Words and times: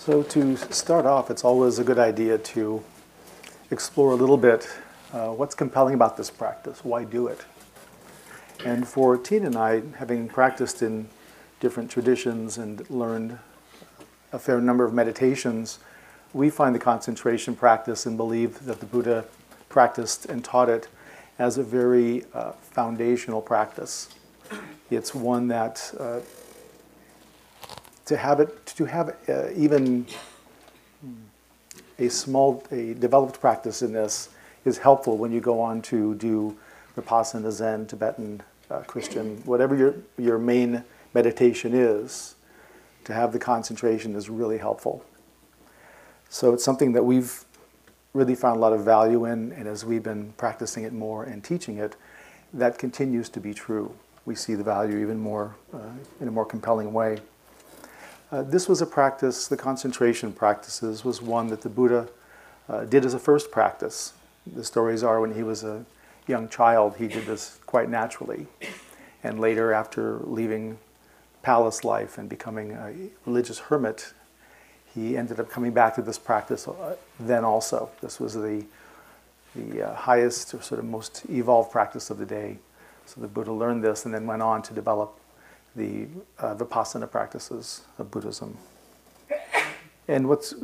So, 0.00 0.22
to 0.22 0.56
start 0.56 1.04
off, 1.04 1.30
it's 1.30 1.44
always 1.44 1.78
a 1.78 1.84
good 1.84 1.98
idea 1.98 2.38
to 2.38 2.82
explore 3.70 4.12
a 4.12 4.14
little 4.14 4.38
bit 4.38 4.66
uh, 5.12 5.28
what's 5.28 5.54
compelling 5.54 5.92
about 5.92 6.16
this 6.16 6.30
practice, 6.30 6.82
why 6.82 7.04
do 7.04 7.26
it? 7.26 7.44
And 8.64 8.88
for 8.88 9.18
Tina 9.18 9.48
and 9.48 9.56
I, 9.56 9.82
having 9.98 10.26
practiced 10.26 10.80
in 10.80 11.10
different 11.60 11.90
traditions 11.90 12.56
and 12.56 12.88
learned 12.88 13.40
a 14.32 14.38
fair 14.38 14.58
number 14.58 14.86
of 14.86 14.94
meditations, 14.94 15.80
we 16.32 16.48
find 16.48 16.74
the 16.74 16.78
concentration 16.78 17.54
practice 17.54 18.06
and 18.06 18.16
believe 18.16 18.64
that 18.64 18.80
the 18.80 18.86
Buddha 18.86 19.26
practiced 19.68 20.24
and 20.24 20.42
taught 20.42 20.70
it 20.70 20.88
as 21.38 21.58
a 21.58 21.62
very 21.62 22.24
uh, 22.32 22.52
foundational 22.52 23.42
practice. 23.42 24.08
It's 24.90 25.14
one 25.14 25.48
that 25.48 25.92
uh, 26.00 26.20
to 28.10 28.16
have 28.16 28.40
it 28.40 28.66
to 28.66 28.84
have 28.84 29.16
uh, 29.28 29.50
even 29.54 30.04
a 31.98 32.08
small 32.08 32.62
a 32.72 32.94
developed 32.94 33.40
practice 33.40 33.82
in 33.82 33.92
this 33.92 34.30
is 34.64 34.78
helpful 34.78 35.16
when 35.16 35.32
you 35.32 35.40
go 35.40 35.60
on 35.60 35.80
to 35.80 36.14
do 36.16 36.56
vipassana 36.96 37.52
zen 37.52 37.86
tibetan 37.86 38.42
uh, 38.70 38.80
christian 38.80 39.36
whatever 39.44 39.76
your 39.76 39.94
your 40.18 40.38
main 40.38 40.82
meditation 41.14 41.72
is 41.72 42.34
to 43.04 43.14
have 43.14 43.32
the 43.32 43.38
concentration 43.38 44.14
is 44.14 44.28
really 44.28 44.58
helpful. 44.58 45.04
So 46.28 46.52
it's 46.52 46.64
something 46.64 46.92
that 46.92 47.04
we've 47.04 47.44
really 48.12 48.34
found 48.34 48.56
a 48.56 48.60
lot 48.60 48.72
of 48.72 48.84
value 48.84 49.24
in 49.24 49.52
and 49.52 49.66
as 49.66 49.84
we've 49.84 50.02
been 50.02 50.32
practicing 50.36 50.84
it 50.84 50.92
more 50.92 51.24
and 51.24 51.42
teaching 51.42 51.78
it 51.78 51.96
that 52.52 52.78
continues 52.78 53.28
to 53.30 53.40
be 53.40 53.54
true. 53.54 53.94
We 54.24 54.34
see 54.34 54.54
the 54.54 54.64
value 54.64 54.98
even 54.98 55.18
more 55.18 55.54
uh, 55.72 55.78
in 56.20 56.28
a 56.28 56.30
more 56.30 56.44
compelling 56.44 56.92
way 56.92 57.18
uh, 58.32 58.42
this 58.42 58.68
was 58.68 58.80
a 58.80 58.86
practice, 58.86 59.48
the 59.48 59.56
concentration 59.56 60.32
practices 60.32 61.04
was 61.04 61.20
one 61.20 61.48
that 61.48 61.62
the 61.62 61.68
Buddha 61.68 62.08
uh, 62.68 62.84
did 62.84 63.04
as 63.04 63.14
a 63.14 63.18
first 63.18 63.50
practice. 63.50 64.12
The 64.46 64.64
stories 64.64 65.02
are 65.02 65.20
when 65.20 65.34
he 65.34 65.42
was 65.42 65.64
a 65.64 65.84
young 66.26 66.48
child, 66.48 66.96
he 66.96 67.08
did 67.08 67.26
this 67.26 67.58
quite 67.66 67.90
naturally. 67.90 68.46
And 69.22 69.40
later, 69.40 69.72
after 69.72 70.18
leaving 70.20 70.78
palace 71.42 71.84
life 71.84 72.18
and 72.18 72.28
becoming 72.28 72.72
a 72.72 72.94
religious 73.26 73.58
hermit, 73.58 74.12
he 74.94 75.16
ended 75.16 75.40
up 75.40 75.50
coming 75.50 75.72
back 75.72 75.94
to 75.96 76.02
this 76.02 76.18
practice 76.18 76.66
uh, 76.66 76.96
then 77.18 77.44
also. 77.44 77.90
This 78.00 78.18
was 78.20 78.34
the, 78.34 78.64
the 79.54 79.90
uh, 79.90 79.94
highest 79.94 80.54
or 80.54 80.62
sort 80.62 80.78
of 80.78 80.84
most 80.84 81.22
evolved 81.28 81.70
practice 81.70 82.10
of 82.10 82.18
the 82.18 82.26
day. 82.26 82.58
So 83.06 83.20
the 83.20 83.28
Buddha 83.28 83.52
learned 83.52 83.82
this 83.82 84.04
and 84.04 84.14
then 84.14 84.26
went 84.26 84.42
on 84.42 84.62
to 84.62 84.72
develop 84.72 85.19
the 85.76 86.06
uh, 86.38 86.54
Vipassana 86.54 87.10
practices 87.10 87.82
of 87.98 88.10
Buddhism. 88.10 88.56
And 90.08 90.28
what's 90.28 90.54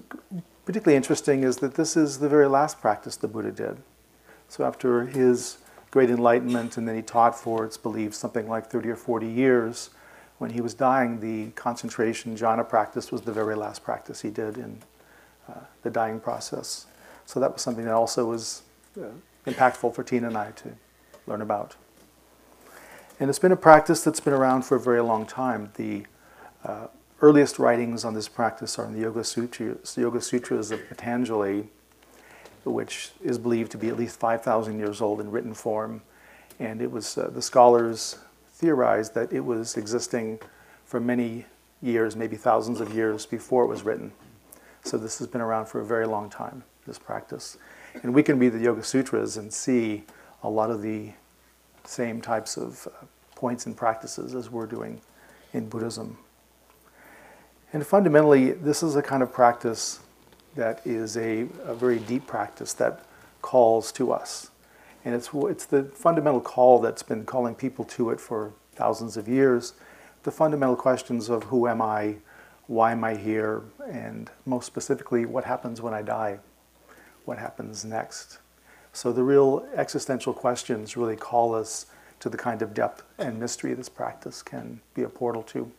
particularly 0.65 0.97
interesting 0.97 1.45
is 1.45 1.59
that 1.59 1.75
this 1.75 1.97
is 1.97 2.19
the 2.19 2.29
very 2.29 2.49
last 2.49 2.81
practice 2.81 3.17
the 3.17 3.29
Buddha 3.29 3.53
did. 3.53 3.77
So 4.49 4.65
after 4.65 5.07
his 5.07 5.59
great 5.91 6.11
enlightenment, 6.11 6.77
and 6.77 6.87
then 6.87 6.97
he 6.97 7.03
taught 7.03 7.39
for, 7.39 7.65
it's 7.65 7.77
believed, 7.77 8.15
something 8.15 8.49
like 8.49 8.67
30 8.67 8.91
or 8.91 8.97
40 8.97 9.27
years, 9.27 9.91
when 10.39 10.51
he 10.51 10.61
was 10.61 10.75
dying, 10.75 11.21
the 11.21 11.53
concentration 11.53 12.37
jhana 12.37 12.69
practice 12.69 13.11
was 13.11 13.23
the 13.23 13.33
very 13.33 13.55
last 13.55 13.83
practice 13.83 14.21
he 14.21 14.31
did 14.31 14.59
in 14.59 14.83
uh, 15.49 15.61
the 15.83 15.91
dying 15.91 16.21
process. 16.21 16.87
So 17.25 17.41
that 17.41 17.53
was 17.53 17.63
something 17.63 17.85
that 17.85 17.95
also 17.95 18.27
was 18.27 18.63
uh, 19.01 19.07
impactful 19.47 19.95
for 19.95 20.03
Tina 20.03 20.27
and 20.27 20.37
I 20.37 20.51
to 20.51 20.73
learn 21.27 21.41
about. 21.41 21.77
And 23.19 23.31
it's 23.31 23.39
been 23.39 23.53
a 23.53 23.57
practice 23.57 24.05
that's 24.05 24.21
been 24.21 24.35
around 24.35 24.63
for 24.63 24.77
a 24.77 24.81
very 24.81 25.01
long 25.01 25.25
time. 25.25 25.71
The 25.77 26.05
uh, 26.65 26.89
earliest 27.23 27.59
writings 27.59 28.05
on 28.05 28.13
this 28.13 28.29
practice 28.29 28.79
are 28.79 28.85
in 28.85 28.93
the 28.93 29.01
Yoga 29.01 29.25
Sutras, 29.25 29.95
the 29.95 30.03
Yoga 30.03 30.21
Sutras 30.21 30.71
of 30.71 30.87
Patanjali, 30.87 31.69
which 32.65 33.13
is 33.23 33.39
believed 33.39 33.73
to 33.73 33.79
be 33.79 33.89
at 33.89 33.97
least 33.97 34.19
5,000 34.19 34.79
years 34.79 35.01
old 35.01 35.21
in 35.21 35.31
written 35.31 35.55
form. 35.55 36.03
And 36.59 36.83
it 36.83 36.91
was, 36.91 37.17
uh, 37.17 37.31
the 37.33 37.41
scholars 37.41 38.19
theorized 38.51 39.15
that 39.15 39.33
it 39.33 39.41
was 39.41 39.79
existing 39.79 40.41
for 40.85 41.01
many 41.01 41.47
years, 41.81 42.17
maybe 42.17 42.37
thousands 42.37 42.83
of 42.83 42.95
years 42.95 43.25
before 43.25 43.65
it 43.65 43.69
was 43.69 43.83
written. 43.83 44.13
So 44.85 44.99
this 44.99 45.19
has 45.21 45.27
been 45.27 45.41
around 45.41 45.67
for 45.67 45.81
a 45.81 45.87
very 45.87 46.07
long 46.07 46.29
time, 46.29 46.65
this 46.87 46.99
practice. 46.99 47.57
And 48.03 48.15
we 48.15 48.23
can 48.23 48.39
read 48.39 48.53
the 48.53 48.59
Yoga 48.59 48.83
Sutras 48.83 49.39
and 49.39 49.51
see 49.51 50.05
a 50.43 50.51
lot 50.51 50.71
of 50.71 50.83
the 50.83 51.13
same 51.89 52.21
types 52.21 52.57
of 52.57 52.87
uh, 52.87 53.07
points 53.35 53.67
and 53.67 53.77
practices 53.77 54.35
as 54.35 54.51
we're 54.51 54.67
doing 54.67 55.01
in 55.53 55.69
Buddhism. 55.69 56.19
And 57.73 57.87
fundamentally, 57.87 58.53
this 58.53 58.83
is 58.83 58.97
a 58.97 59.03
kind 59.03 59.23
of 59.23 59.33
practice 59.33 60.01
that 60.55 60.81
is 60.87 61.17
a, 61.17 61.47
a 61.65 61.75
very 61.75 61.99
deep 61.99 62.27
practice 62.27 62.73
that 62.75 63.05
calls 63.43 63.93
to 63.93 64.13
us. 64.13 64.51
And 65.05 65.15
it's, 65.15 65.31
it's 65.33 65.67
the 65.67 65.85
fundamental 65.85 66.41
call 66.41 66.81
that's 66.81 67.03
been 67.03 67.25
calling 67.25 67.55
people 67.55 67.85
to 67.85 68.11
it 68.11 68.21
for 68.21 68.53
thousands 68.75 69.17
of 69.17 69.29
years. 69.29 69.75
The 70.25 70.33
fundamental 70.33 70.77
questions 70.77 71.29
of 71.29 71.45
who 71.45 71.69
am 71.69 71.81
I, 71.81 72.17
why 72.67 72.93
am 72.93 73.05
I 73.05 73.15
here, 73.15 73.63
and 73.89 74.31
most 74.45 74.67
specifically, 74.67 75.25
what 75.25 75.45
happens 75.45 75.81
when 75.81 75.95
I 75.95 76.03
die? 76.03 76.41
What 77.25 77.39
happens 77.39 77.85
next? 77.85 78.39
So 78.97 79.13
the 79.13 79.23
real 79.23 79.69
existential 79.75 80.33
questions 80.33 80.97
really 80.97 81.17
call 81.17 81.55
us 81.55 81.85
to 82.19 82.31
the 82.31 82.39
kind 82.39 82.63
of 82.63 82.73
depth 82.73 83.03
and 83.19 83.39
mystery 83.39 83.75
this 83.75 83.91
practice 83.91 84.41
can 84.41 84.81
be 84.95 85.03
a 85.03 85.09
portal 85.11 85.43
to. 85.43 85.71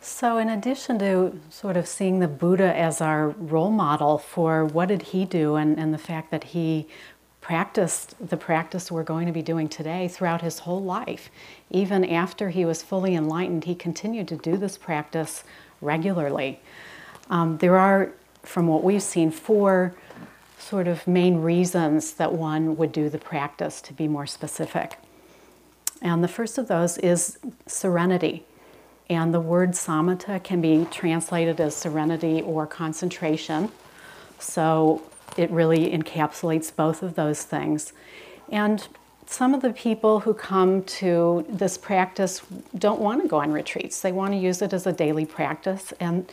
So, 0.00 0.38
in 0.38 0.48
addition 0.48 0.98
to 1.00 1.38
sort 1.50 1.76
of 1.76 1.86
seeing 1.86 2.20
the 2.20 2.28
Buddha 2.28 2.74
as 2.74 3.02
our 3.02 3.28
role 3.28 3.70
model 3.70 4.16
for 4.16 4.64
what 4.64 4.88
did 4.88 5.02
he 5.02 5.26
do 5.26 5.56
and, 5.56 5.78
and 5.78 5.92
the 5.92 5.98
fact 5.98 6.30
that 6.30 6.44
he 6.44 6.88
practiced 7.42 8.14
the 8.26 8.38
practice 8.38 8.90
we're 8.90 9.02
going 9.02 9.26
to 9.26 9.32
be 9.32 9.42
doing 9.42 9.68
today 9.68 10.08
throughout 10.08 10.40
his 10.40 10.60
whole 10.60 10.82
life, 10.82 11.28
even 11.68 12.06
after 12.06 12.48
he 12.48 12.64
was 12.64 12.82
fully 12.82 13.14
enlightened, 13.14 13.64
he 13.64 13.74
continued 13.74 14.28
to 14.28 14.36
do 14.36 14.56
this 14.56 14.78
practice 14.78 15.44
regularly. 15.82 16.58
Um, 17.28 17.58
there 17.58 17.76
are 17.76 18.12
from 18.42 18.66
what 18.66 18.82
we've 18.82 19.02
seen, 19.02 19.30
four 19.30 19.94
sort 20.58 20.86
of 20.88 21.06
main 21.06 21.40
reasons 21.40 22.12
that 22.14 22.32
one 22.32 22.76
would 22.76 22.92
do 22.92 23.08
the 23.08 23.18
practice 23.18 23.80
to 23.82 23.92
be 23.92 24.06
more 24.06 24.26
specific. 24.26 24.96
And 26.02 26.22
the 26.22 26.28
first 26.28 26.58
of 26.58 26.68
those 26.68 26.98
is 26.98 27.38
serenity. 27.66 28.44
And 29.08 29.34
the 29.34 29.40
word 29.40 29.72
samatha 29.72 30.42
can 30.42 30.60
be 30.60 30.86
translated 30.90 31.60
as 31.60 31.74
serenity 31.74 32.40
or 32.42 32.66
concentration. 32.66 33.70
So 34.38 35.02
it 35.36 35.50
really 35.50 35.90
encapsulates 35.90 36.74
both 36.74 37.02
of 37.02 37.14
those 37.16 37.42
things. 37.42 37.92
And 38.50 38.86
some 39.26 39.54
of 39.54 39.62
the 39.62 39.72
people 39.72 40.20
who 40.20 40.34
come 40.34 40.82
to 40.84 41.46
this 41.48 41.78
practice 41.78 42.42
don't 42.76 43.00
want 43.00 43.22
to 43.22 43.28
go 43.28 43.40
on 43.40 43.52
retreats. 43.52 44.00
They 44.00 44.12
want 44.12 44.32
to 44.32 44.36
use 44.36 44.60
it 44.60 44.72
as 44.72 44.86
a 44.86 44.92
daily 44.92 45.24
practice, 45.24 45.92
and 46.00 46.28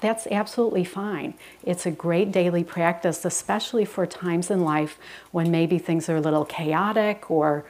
that's 0.00 0.26
absolutely 0.26 0.84
fine. 0.84 1.34
It's 1.62 1.86
a 1.86 1.90
great 1.90 2.32
daily 2.32 2.64
practice, 2.64 3.24
especially 3.24 3.84
for 3.84 4.06
times 4.06 4.50
in 4.50 4.60
life 4.60 4.98
when 5.30 5.50
maybe 5.50 5.78
things 5.78 6.08
are 6.08 6.16
a 6.16 6.20
little 6.20 6.44
chaotic 6.44 7.30
or 7.30 7.64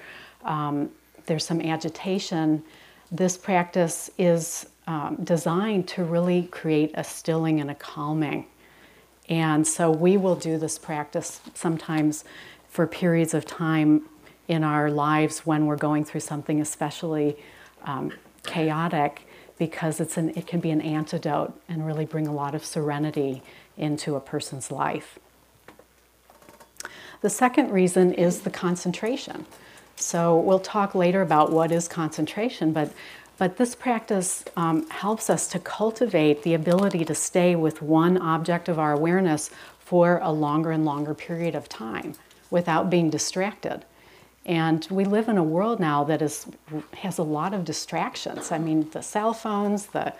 um, 0.44 0.90
there's 1.26 1.44
some 1.44 1.60
agitation. 1.60 2.62
This 3.12 3.36
practice 3.36 4.10
is 4.18 4.66
um, 4.86 5.18
designed 5.22 5.88
to 5.88 6.04
really 6.04 6.44
create 6.44 6.92
a 6.94 7.04
stilling 7.04 7.60
and 7.60 7.70
a 7.70 7.74
calming. 7.74 8.46
And 9.28 9.66
so 9.66 9.90
we 9.90 10.16
will 10.16 10.36
do 10.36 10.58
this 10.58 10.78
practice 10.78 11.40
sometimes 11.54 12.24
for 12.68 12.86
periods 12.86 13.34
of 13.34 13.44
time 13.44 14.08
in 14.48 14.62
our 14.62 14.90
lives 14.90 15.40
when 15.40 15.66
we're 15.66 15.76
going 15.76 16.04
through 16.04 16.20
something 16.20 16.60
especially 16.60 17.36
um, 17.84 18.12
chaotic 18.44 19.26
because 19.58 20.00
it's 20.00 20.16
an, 20.16 20.30
it 20.30 20.46
can 20.46 20.60
be 20.60 20.70
an 20.70 20.80
antidote 20.80 21.58
and 21.68 21.86
really 21.86 22.04
bring 22.04 22.26
a 22.26 22.32
lot 22.32 22.54
of 22.54 22.64
serenity 22.64 23.42
into 23.76 24.14
a 24.14 24.20
person's 24.20 24.70
life. 24.70 25.18
The 27.22 27.30
second 27.30 27.70
reason 27.70 28.12
is 28.12 28.42
the 28.42 28.50
concentration. 28.50 29.46
So 29.96 30.38
we'll 30.38 30.60
talk 30.60 30.94
later 30.94 31.22
about 31.22 31.50
what 31.50 31.72
is 31.72 31.88
concentration, 31.88 32.72
but 32.72 32.92
but 33.38 33.58
this 33.58 33.74
practice 33.74 34.44
um, 34.56 34.88
helps 34.88 35.28
us 35.28 35.46
to 35.48 35.58
cultivate 35.58 36.42
the 36.42 36.54
ability 36.54 37.04
to 37.04 37.14
stay 37.14 37.54
with 37.54 37.82
one 37.82 38.16
object 38.16 38.68
of 38.68 38.78
our 38.78 38.92
awareness 38.92 39.50
for 39.78 40.18
a 40.22 40.32
longer 40.32 40.70
and 40.70 40.84
longer 40.86 41.14
period 41.14 41.54
of 41.54 41.68
time 41.68 42.14
without 42.50 42.88
being 42.88 43.10
distracted. 43.10 43.84
And 44.46 44.86
we 44.90 45.04
live 45.04 45.28
in 45.28 45.36
a 45.36 45.42
world 45.42 45.80
now 45.80 46.04
that 46.04 46.22
is, 46.22 46.46
has 46.94 47.18
a 47.18 47.24
lot 47.24 47.52
of 47.52 47.64
distractions. 47.64 48.52
I 48.52 48.58
mean, 48.58 48.88
the 48.90 49.02
cell 49.02 49.34
phones, 49.34 49.86
the, 49.86 50.14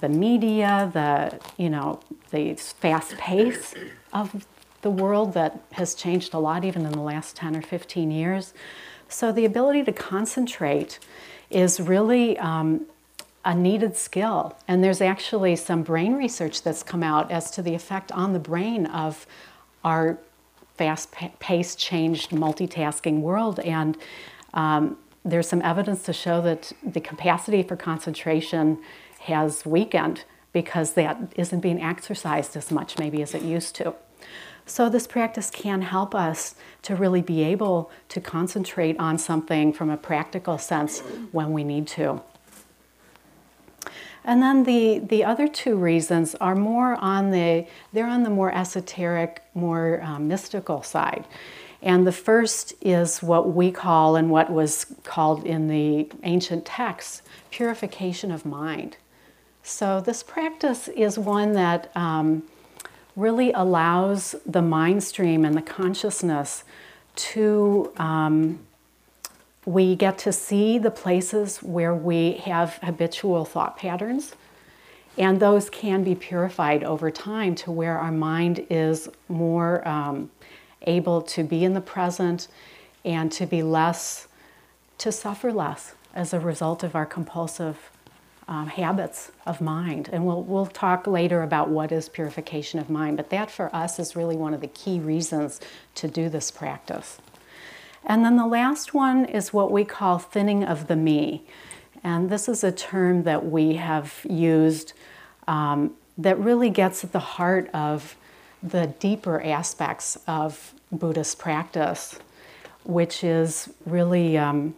the 0.00 0.08
media, 0.08 0.90
the, 0.94 1.38
you 1.62 1.68
know, 1.68 2.00
the 2.30 2.54
fast 2.54 3.16
pace 3.18 3.74
of 4.14 4.46
the 4.80 4.90
world 4.90 5.34
that 5.34 5.60
has 5.72 5.94
changed 5.94 6.32
a 6.32 6.38
lot 6.38 6.64
even 6.64 6.86
in 6.86 6.92
the 6.92 7.00
last 7.00 7.36
10 7.36 7.54
or 7.54 7.62
15 7.62 8.10
years. 8.10 8.54
So 9.08 9.30
the 9.30 9.44
ability 9.44 9.84
to 9.84 9.92
concentrate 9.92 10.98
is 11.50 11.78
really 11.78 12.38
um, 12.38 12.86
a 13.44 13.54
needed 13.54 13.94
skill. 13.94 14.56
And 14.66 14.82
there's 14.82 15.02
actually 15.02 15.54
some 15.56 15.82
brain 15.82 16.14
research 16.14 16.62
that's 16.62 16.82
come 16.82 17.02
out 17.02 17.30
as 17.30 17.50
to 17.52 17.62
the 17.62 17.74
effect 17.74 18.10
on 18.12 18.32
the 18.32 18.38
brain 18.38 18.86
of 18.86 19.26
our 19.84 20.18
fast 20.76 21.12
paced, 21.40 21.78
changed, 21.78 22.30
multitasking 22.30 23.20
world. 23.20 23.60
And 23.60 23.96
um, 24.54 24.98
there's 25.24 25.48
some 25.48 25.62
evidence 25.62 26.02
to 26.04 26.12
show 26.12 26.40
that 26.42 26.72
the 26.84 27.00
capacity 27.00 27.62
for 27.62 27.76
concentration 27.76 28.78
has 29.20 29.66
weakened 29.66 30.24
because 30.52 30.94
that 30.94 31.32
isn't 31.36 31.60
being 31.60 31.82
exercised 31.82 32.56
as 32.56 32.70
much, 32.70 32.98
maybe, 32.98 33.20
as 33.22 33.34
it 33.34 33.42
used 33.42 33.74
to. 33.76 33.94
So, 34.64 34.88
this 34.88 35.06
practice 35.06 35.50
can 35.50 35.82
help 35.82 36.14
us 36.14 36.56
to 36.82 36.96
really 36.96 37.22
be 37.22 37.44
able 37.44 37.90
to 38.08 38.20
concentrate 38.20 38.98
on 38.98 39.16
something 39.18 39.72
from 39.72 39.90
a 39.90 39.96
practical 39.96 40.58
sense 40.58 41.00
when 41.30 41.52
we 41.52 41.62
need 41.62 41.86
to. 41.88 42.20
And 44.26 44.42
then 44.42 44.64
the, 44.64 44.98
the 44.98 45.24
other 45.24 45.46
two 45.46 45.76
reasons 45.76 46.34
are 46.34 46.56
more 46.56 46.96
on 46.96 47.30
the, 47.30 47.64
they're 47.92 48.08
on 48.08 48.24
the 48.24 48.30
more 48.30 48.52
esoteric, 48.52 49.40
more 49.54 50.02
um, 50.02 50.26
mystical 50.26 50.82
side. 50.82 51.24
And 51.80 52.04
the 52.04 52.12
first 52.12 52.74
is 52.80 53.22
what 53.22 53.54
we 53.54 53.70
call, 53.70 54.16
and 54.16 54.28
what 54.28 54.50
was 54.50 54.86
called 55.04 55.44
in 55.44 55.68
the 55.68 56.10
ancient 56.24 56.66
texts, 56.66 57.22
purification 57.52 58.32
of 58.32 58.44
mind. 58.44 58.96
So, 59.62 60.00
this 60.00 60.22
practice 60.22 60.88
is 60.88 61.18
one 61.18 61.52
that 61.52 61.94
um, 61.96 62.42
really 63.14 63.52
allows 63.52 64.34
the 64.44 64.62
mind 64.62 65.04
stream 65.04 65.44
and 65.44 65.56
the 65.56 65.62
consciousness 65.62 66.64
to 67.16 67.92
um, 67.96 68.60
we 69.66 69.96
get 69.96 70.16
to 70.16 70.32
see 70.32 70.78
the 70.78 70.92
places 70.92 71.58
where 71.58 71.94
we 71.94 72.34
have 72.44 72.78
habitual 72.82 73.44
thought 73.44 73.76
patterns, 73.76 74.34
and 75.18 75.40
those 75.40 75.68
can 75.68 76.04
be 76.04 76.14
purified 76.14 76.84
over 76.84 77.10
time 77.10 77.54
to 77.56 77.72
where 77.72 77.98
our 77.98 78.12
mind 78.12 78.64
is 78.70 79.08
more 79.28 79.86
um, 79.86 80.30
able 80.82 81.20
to 81.20 81.42
be 81.42 81.64
in 81.64 81.74
the 81.74 81.80
present 81.80 82.46
and 83.04 83.32
to 83.32 83.44
be 83.44 83.62
less, 83.62 84.28
to 84.98 85.10
suffer 85.10 85.52
less 85.52 85.94
as 86.14 86.32
a 86.32 86.38
result 86.40 86.84
of 86.84 86.94
our 86.94 87.06
compulsive 87.06 87.90
um, 88.46 88.68
habits 88.68 89.32
of 89.46 89.60
mind. 89.60 90.08
And 90.12 90.24
we'll, 90.24 90.44
we'll 90.44 90.66
talk 90.66 91.08
later 91.08 91.42
about 91.42 91.68
what 91.68 91.90
is 91.90 92.08
purification 92.08 92.78
of 92.78 92.88
mind, 92.88 93.16
but 93.16 93.30
that 93.30 93.50
for 93.50 93.74
us 93.74 93.98
is 93.98 94.14
really 94.14 94.36
one 94.36 94.54
of 94.54 94.60
the 94.60 94.68
key 94.68 95.00
reasons 95.00 95.60
to 95.96 96.06
do 96.06 96.28
this 96.28 96.52
practice. 96.52 97.18
And 98.06 98.24
then 98.24 98.36
the 98.36 98.46
last 98.46 98.94
one 98.94 99.24
is 99.24 99.52
what 99.52 99.72
we 99.72 99.84
call 99.84 100.18
thinning 100.18 100.62
of 100.62 100.86
the 100.86 100.96
me. 100.96 101.44
And 102.04 102.30
this 102.30 102.48
is 102.48 102.62
a 102.62 102.70
term 102.70 103.24
that 103.24 103.44
we 103.44 103.74
have 103.74 104.24
used 104.28 104.92
um, 105.48 105.94
that 106.16 106.38
really 106.38 106.70
gets 106.70 107.02
at 107.02 107.12
the 107.12 107.18
heart 107.18 107.68
of 107.74 108.16
the 108.62 108.86
deeper 109.00 109.42
aspects 109.42 110.16
of 110.28 110.72
Buddhist 110.92 111.38
practice, 111.38 112.18
which 112.84 113.24
is 113.24 113.68
really 113.84 114.38
um, 114.38 114.76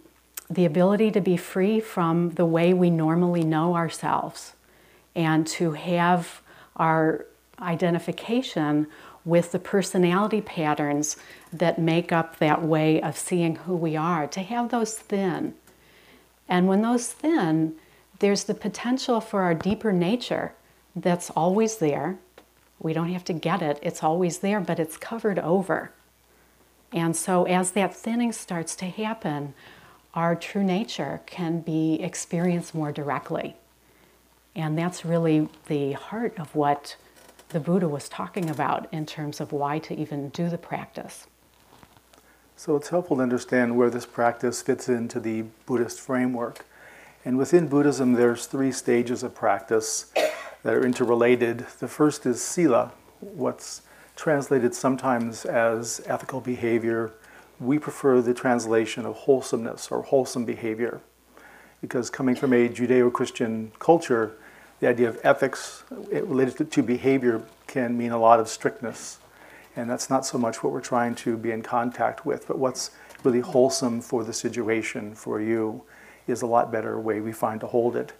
the 0.48 0.64
ability 0.64 1.10
to 1.10 1.20
be 1.20 1.36
free 1.36 1.80
from 1.80 2.30
the 2.30 2.46
way 2.46 2.72
we 2.72 2.88
normally 2.88 3.44
know 3.44 3.74
ourselves 3.74 4.54
and 5.14 5.46
to 5.46 5.72
have 5.72 6.40
our 6.76 7.26
identification 7.60 8.86
with 9.28 9.52
the 9.52 9.58
personality 9.58 10.40
patterns 10.40 11.18
that 11.52 11.78
make 11.78 12.10
up 12.10 12.38
that 12.38 12.62
way 12.62 13.00
of 13.02 13.16
seeing 13.16 13.56
who 13.56 13.76
we 13.76 13.94
are, 13.94 14.26
to 14.26 14.40
have 14.40 14.70
those 14.70 14.94
thin. 14.94 15.54
And 16.48 16.66
when 16.66 16.80
those 16.80 17.08
thin, 17.08 17.74
there's 18.20 18.44
the 18.44 18.54
potential 18.54 19.20
for 19.20 19.42
our 19.42 19.52
deeper 19.54 19.92
nature 19.92 20.54
that's 20.96 21.28
always 21.30 21.76
there. 21.76 22.18
We 22.80 22.94
don't 22.94 23.12
have 23.12 23.24
to 23.24 23.34
get 23.34 23.60
it, 23.60 23.78
it's 23.82 24.02
always 24.02 24.38
there, 24.38 24.60
but 24.60 24.80
it's 24.80 24.96
covered 24.96 25.38
over. 25.38 25.92
And 26.90 27.14
so, 27.14 27.44
as 27.44 27.72
that 27.72 27.94
thinning 27.94 28.32
starts 28.32 28.74
to 28.76 28.86
happen, 28.86 29.52
our 30.14 30.34
true 30.34 30.64
nature 30.64 31.20
can 31.26 31.60
be 31.60 31.96
experienced 31.96 32.74
more 32.74 32.92
directly. 32.92 33.56
And 34.56 34.78
that's 34.78 35.04
really 35.04 35.50
the 35.66 35.92
heart 35.92 36.38
of 36.38 36.54
what 36.54 36.96
the 37.48 37.60
Buddha 37.60 37.88
was 37.88 38.08
talking 38.08 38.50
about 38.50 38.88
in 38.92 39.06
terms 39.06 39.40
of 39.40 39.52
why 39.52 39.78
to 39.80 39.94
even 39.94 40.28
do 40.30 40.48
the 40.48 40.58
practice. 40.58 41.26
So 42.56 42.76
it's 42.76 42.88
helpful 42.88 43.16
to 43.16 43.22
understand 43.22 43.76
where 43.76 43.88
this 43.90 44.04
practice 44.04 44.62
fits 44.62 44.88
into 44.88 45.20
the 45.20 45.44
Buddhist 45.64 46.00
framework. 46.00 46.66
And 47.24 47.38
within 47.38 47.68
Buddhism, 47.68 48.14
there's 48.14 48.46
three 48.46 48.72
stages 48.72 49.22
of 49.22 49.34
practice 49.34 50.12
that 50.62 50.74
are 50.74 50.84
interrelated. 50.84 51.66
The 51.78 51.88
first 51.88 52.26
is 52.26 52.42
sila, 52.42 52.92
what's 53.20 53.82
translated 54.16 54.74
sometimes 54.74 55.44
as 55.44 56.00
ethical 56.06 56.40
behavior. 56.40 57.12
We 57.60 57.78
prefer 57.78 58.20
the 58.20 58.34
translation 58.34 59.06
of 59.06 59.14
wholesomeness 59.14 59.90
or 59.90 60.02
wholesome 60.02 60.44
behavior 60.44 61.00
because 61.80 62.10
coming 62.10 62.34
from 62.34 62.52
a 62.52 62.68
Judeo 62.68 63.12
Christian 63.12 63.72
culture, 63.78 64.36
the 64.80 64.88
idea 64.88 65.08
of 65.08 65.18
ethics 65.24 65.82
related 65.90 66.70
to 66.70 66.82
behavior 66.82 67.42
can 67.66 67.96
mean 67.96 68.12
a 68.12 68.18
lot 68.18 68.40
of 68.40 68.48
strictness. 68.48 69.18
And 69.76 69.88
that's 69.88 70.10
not 70.10 70.24
so 70.24 70.38
much 70.38 70.62
what 70.62 70.72
we're 70.72 70.80
trying 70.80 71.14
to 71.16 71.36
be 71.36 71.50
in 71.50 71.62
contact 71.62 72.24
with, 72.24 72.46
but 72.46 72.58
what's 72.58 72.90
really 73.24 73.40
wholesome 73.40 74.00
for 74.00 74.24
the 74.24 74.32
situation 74.32 75.14
for 75.14 75.40
you 75.40 75.82
is 76.26 76.42
a 76.42 76.46
lot 76.46 76.70
better 76.70 76.98
way 77.00 77.20
we 77.20 77.32
find 77.32 77.60
to 77.60 77.66
hold 77.66 77.96
it. 77.96 78.12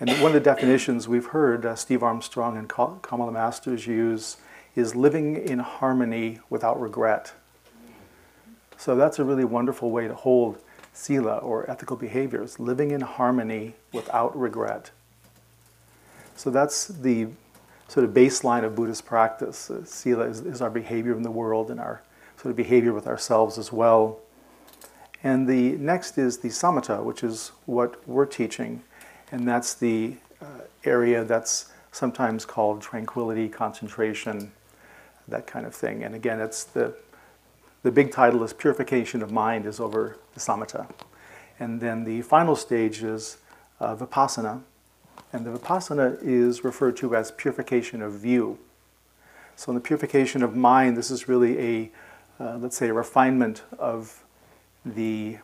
And 0.00 0.10
one 0.10 0.26
of 0.26 0.32
the 0.32 0.40
definitions 0.40 1.08
we've 1.08 1.26
heard 1.26 1.66
uh, 1.66 1.74
Steve 1.74 2.02
Armstrong 2.02 2.56
and 2.56 2.68
Kamala 2.68 3.32
Masters 3.32 3.86
use 3.86 4.36
is 4.76 4.94
living 4.94 5.36
in 5.36 5.58
harmony 5.58 6.38
without 6.50 6.80
regret. 6.80 7.32
So 8.76 8.94
that's 8.94 9.18
a 9.18 9.24
really 9.24 9.44
wonderful 9.44 9.90
way 9.90 10.06
to 10.06 10.14
hold 10.14 10.58
sila 10.92 11.38
or 11.38 11.68
ethical 11.68 11.96
behaviors, 11.96 12.60
living 12.60 12.92
in 12.92 13.00
harmony 13.00 13.74
without 13.92 14.38
regret. 14.38 14.92
So 16.38 16.50
that's 16.50 16.86
the 16.86 17.26
sort 17.88 18.04
of 18.04 18.12
baseline 18.12 18.62
of 18.62 18.76
Buddhist 18.76 19.04
practice. 19.04 19.72
Uh, 19.72 19.84
sila 19.84 20.28
is, 20.28 20.40
is, 20.42 20.62
our 20.62 20.70
behavior 20.70 21.16
in 21.16 21.22
the 21.22 21.32
world 21.32 21.68
and 21.68 21.80
our 21.80 22.00
sort 22.36 22.50
of 22.50 22.56
behavior 22.56 22.92
with 22.92 23.08
ourselves 23.08 23.58
as 23.58 23.72
well. 23.72 24.20
And 25.24 25.48
the 25.48 25.72
next 25.78 26.16
is 26.16 26.38
the 26.38 26.48
samatha, 26.48 27.02
which 27.02 27.24
is 27.24 27.50
what 27.66 28.06
we're 28.08 28.24
teaching, 28.24 28.84
and 29.32 29.48
that's 29.48 29.74
the 29.74 30.14
uh, 30.40 30.60
area 30.84 31.24
that's 31.24 31.72
sometimes 31.90 32.44
called 32.44 32.80
tranquility, 32.82 33.48
concentration, 33.48 34.52
that 35.26 35.48
kind 35.48 35.66
of 35.66 35.74
thing. 35.74 36.04
And 36.04 36.14
again, 36.14 36.38
it's 36.38 36.62
the 36.62 36.94
the 37.82 37.90
big 37.90 38.12
title 38.12 38.44
is 38.44 38.52
purification 38.52 39.22
of 39.22 39.32
mind 39.32 39.66
is 39.66 39.80
over 39.80 40.18
the 40.34 40.40
samatha, 40.40 40.88
and 41.58 41.80
then 41.80 42.04
the 42.04 42.22
final 42.22 42.54
stage 42.54 43.02
is 43.02 43.38
uh, 43.80 43.96
vipassana, 43.96 44.62
and 45.32 45.44
the 45.44 45.50
vipassana 45.50 46.18
is 46.22 46.64
referred 46.64 46.96
to 46.98 47.14
as 47.14 47.30
purification 47.30 48.02
of 48.02 48.14
view. 48.14 48.58
So, 49.56 49.70
in 49.70 49.74
the 49.74 49.80
purification 49.80 50.42
of 50.42 50.54
mind, 50.54 50.96
this 50.96 51.10
is 51.10 51.28
really 51.28 51.58
a, 51.58 51.90
uh, 52.40 52.58
let's 52.58 52.76
say, 52.76 52.88
a 52.88 52.94
refinement 52.94 53.62
of 53.78 54.24
the 54.84 55.38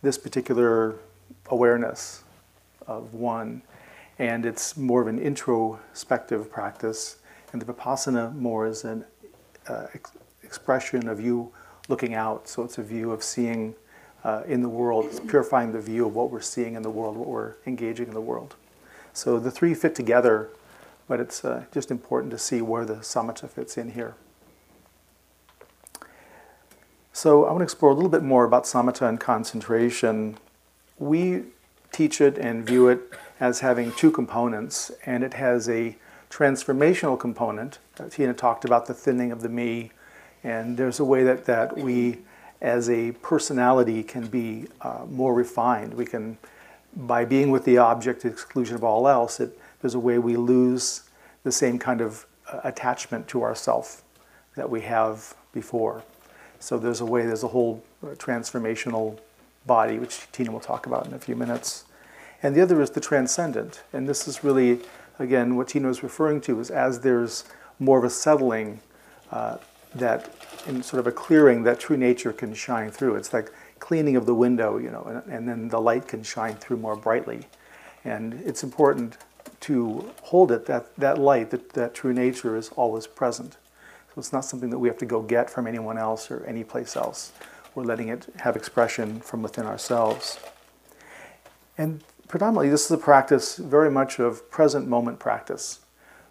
this 0.00 0.16
particular 0.16 0.96
awareness 1.50 2.22
of 2.86 3.12
one, 3.12 3.62
and 4.18 4.46
it's 4.46 4.76
more 4.76 5.02
of 5.02 5.08
an 5.08 5.18
introspective 5.18 6.50
practice, 6.50 7.16
and 7.52 7.60
the 7.60 7.70
vipassana 7.70 8.34
more 8.34 8.66
is 8.66 8.84
an 8.84 9.04
uh, 9.68 9.86
ex- 9.92 10.12
expression 10.42 11.08
of 11.08 11.20
you 11.20 11.52
looking 11.88 12.14
out. 12.14 12.48
So, 12.48 12.64
it's 12.64 12.78
a 12.78 12.82
view 12.82 13.10
of 13.12 13.22
seeing 13.22 13.74
uh, 14.24 14.42
in 14.46 14.62
the 14.62 14.68
world, 14.68 15.06
it's 15.06 15.20
purifying 15.20 15.72
the 15.72 15.80
view 15.80 16.06
of 16.06 16.14
what 16.14 16.30
we're 16.30 16.40
seeing 16.40 16.74
in 16.74 16.82
the 16.82 16.90
world, 16.90 17.16
what 17.16 17.28
we're 17.28 17.54
engaging 17.66 18.08
in 18.08 18.14
the 18.14 18.20
world. 18.20 18.56
So 19.12 19.38
the 19.38 19.50
three 19.50 19.74
fit 19.74 19.94
together, 19.94 20.50
but 21.06 21.20
it's 21.20 21.44
uh, 21.44 21.64
just 21.72 21.90
important 21.90 22.30
to 22.32 22.38
see 22.38 22.60
where 22.60 22.84
the 22.84 22.96
samatha 22.96 23.48
fits 23.48 23.76
in 23.78 23.92
here. 23.92 24.14
So 27.12 27.44
I 27.44 27.48
want 27.48 27.60
to 27.60 27.64
explore 27.64 27.90
a 27.90 27.94
little 27.94 28.10
bit 28.10 28.22
more 28.22 28.44
about 28.44 28.64
samatha 28.64 29.08
and 29.08 29.18
concentration. 29.18 30.36
We 30.98 31.44
teach 31.90 32.20
it 32.20 32.38
and 32.38 32.64
view 32.64 32.88
it 32.88 33.00
as 33.40 33.60
having 33.60 33.92
two 33.92 34.10
components, 34.10 34.92
and 35.04 35.24
it 35.24 35.34
has 35.34 35.68
a 35.68 35.96
transformational 36.30 37.18
component. 37.18 37.78
Tina 38.10 38.34
talked 38.34 38.64
about 38.64 38.86
the 38.86 38.94
thinning 38.94 39.32
of 39.32 39.42
the 39.42 39.48
me, 39.48 39.90
and 40.44 40.76
there's 40.76 41.00
a 41.00 41.04
way 41.04 41.24
that, 41.24 41.46
that 41.46 41.76
we 41.76 42.18
as 42.60 42.90
a 42.90 43.12
personality 43.22 44.02
can 44.02 44.26
be 44.26 44.66
uh, 44.80 45.04
more 45.08 45.34
refined. 45.34 45.94
We 45.94 46.04
can, 46.04 46.38
by 46.96 47.24
being 47.24 47.50
with 47.50 47.64
the 47.64 47.78
object 47.78 48.22
to 48.22 48.28
exclusion 48.28 48.74
of 48.74 48.84
all 48.84 49.06
else, 49.08 49.40
it, 49.40 49.58
there's 49.80 49.94
a 49.94 49.98
way 49.98 50.18
we 50.18 50.36
lose 50.36 51.02
the 51.44 51.52
same 51.52 51.78
kind 51.78 52.00
of 52.00 52.26
uh, 52.52 52.60
attachment 52.64 53.28
to 53.28 53.42
ourself 53.42 54.02
that 54.56 54.68
we 54.68 54.80
have 54.80 55.34
before. 55.52 56.02
So 56.58 56.78
there's 56.78 57.00
a 57.00 57.06
way, 57.06 57.24
there's 57.24 57.44
a 57.44 57.48
whole 57.48 57.84
uh, 58.02 58.08
transformational 58.14 59.18
body, 59.66 59.98
which 59.98 60.26
Tina 60.32 60.50
will 60.50 60.60
talk 60.60 60.86
about 60.86 61.06
in 61.06 61.14
a 61.14 61.18
few 61.18 61.36
minutes. 61.36 61.84
And 62.42 62.54
the 62.54 62.60
other 62.60 62.80
is 62.80 62.90
the 62.90 63.00
transcendent. 63.00 63.82
And 63.92 64.08
this 64.08 64.26
is 64.26 64.42
really, 64.42 64.80
again, 65.18 65.56
what 65.56 65.68
Tina 65.68 65.88
was 65.88 66.02
referring 66.02 66.40
to 66.42 66.58
is 66.60 66.70
as 66.70 67.00
there's 67.00 67.44
more 67.78 67.98
of 67.98 68.04
a 68.04 68.10
settling, 68.10 68.80
uh, 69.30 69.58
that 69.94 70.30
in 70.66 70.82
sort 70.82 71.00
of 71.00 71.06
a 71.06 71.12
clearing, 71.12 71.62
that 71.64 71.80
true 71.80 71.96
nature 71.96 72.32
can 72.32 72.54
shine 72.54 72.90
through. 72.90 73.16
It's 73.16 73.32
like 73.32 73.52
cleaning 73.78 74.16
of 74.16 74.26
the 74.26 74.34
window, 74.34 74.76
you 74.76 74.90
know, 74.90 75.02
and, 75.04 75.32
and 75.32 75.48
then 75.48 75.68
the 75.68 75.80
light 75.80 76.08
can 76.08 76.22
shine 76.22 76.56
through 76.56 76.78
more 76.78 76.96
brightly. 76.96 77.46
And 78.04 78.34
it's 78.44 78.62
important 78.62 79.16
to 79.60 80.10
hold 80.22 80.52
it, 80.52 80.66
that, 80.66 80.94
that 80.96 81.18
light, 81.18 81.50
that, 81.50 81.70
that 81.70 81.94
true 81.94 82.12
nature 82.12 82.56
is 82.56 82.68
always 82.70 83.06
present. 83.06 83.56
So 84.08 84.18
it's 84.18 84.32
not 84.32 84.44
something 84.44 84.70
that 84.70 84.78
we 84.78 84.88
have 84.88 84.98
to 84.98 85.06
go 85.06 85.22
get 85.22 85.50
from 85.50 85.66
anyone 85.66 85.98
else 85.98 86.30
or 86.30 86.44
any 86.44 86.64
place 86.64 86.96
else. 86.96 87.32
We're 87.74 87.84
letting 87.84 88.08
it 88.08 88.26
have 88.40 88.56
expression 88.56 89.20
from 89.20 89.42
within 89.42 89.66
ourselves. 89.66 90.38
And 91.76 92.02
predominantly, 92.26 92.68
this 92.68 92.84
is 92.84 92.90
a 92.90 92.98
practice 92.98 93.56
very 93.56 93.90
much 93.90 94.18
of 94.18 94.50
present 94.50 94.88
moment 94.88 95.18
practice. 95.18 95.80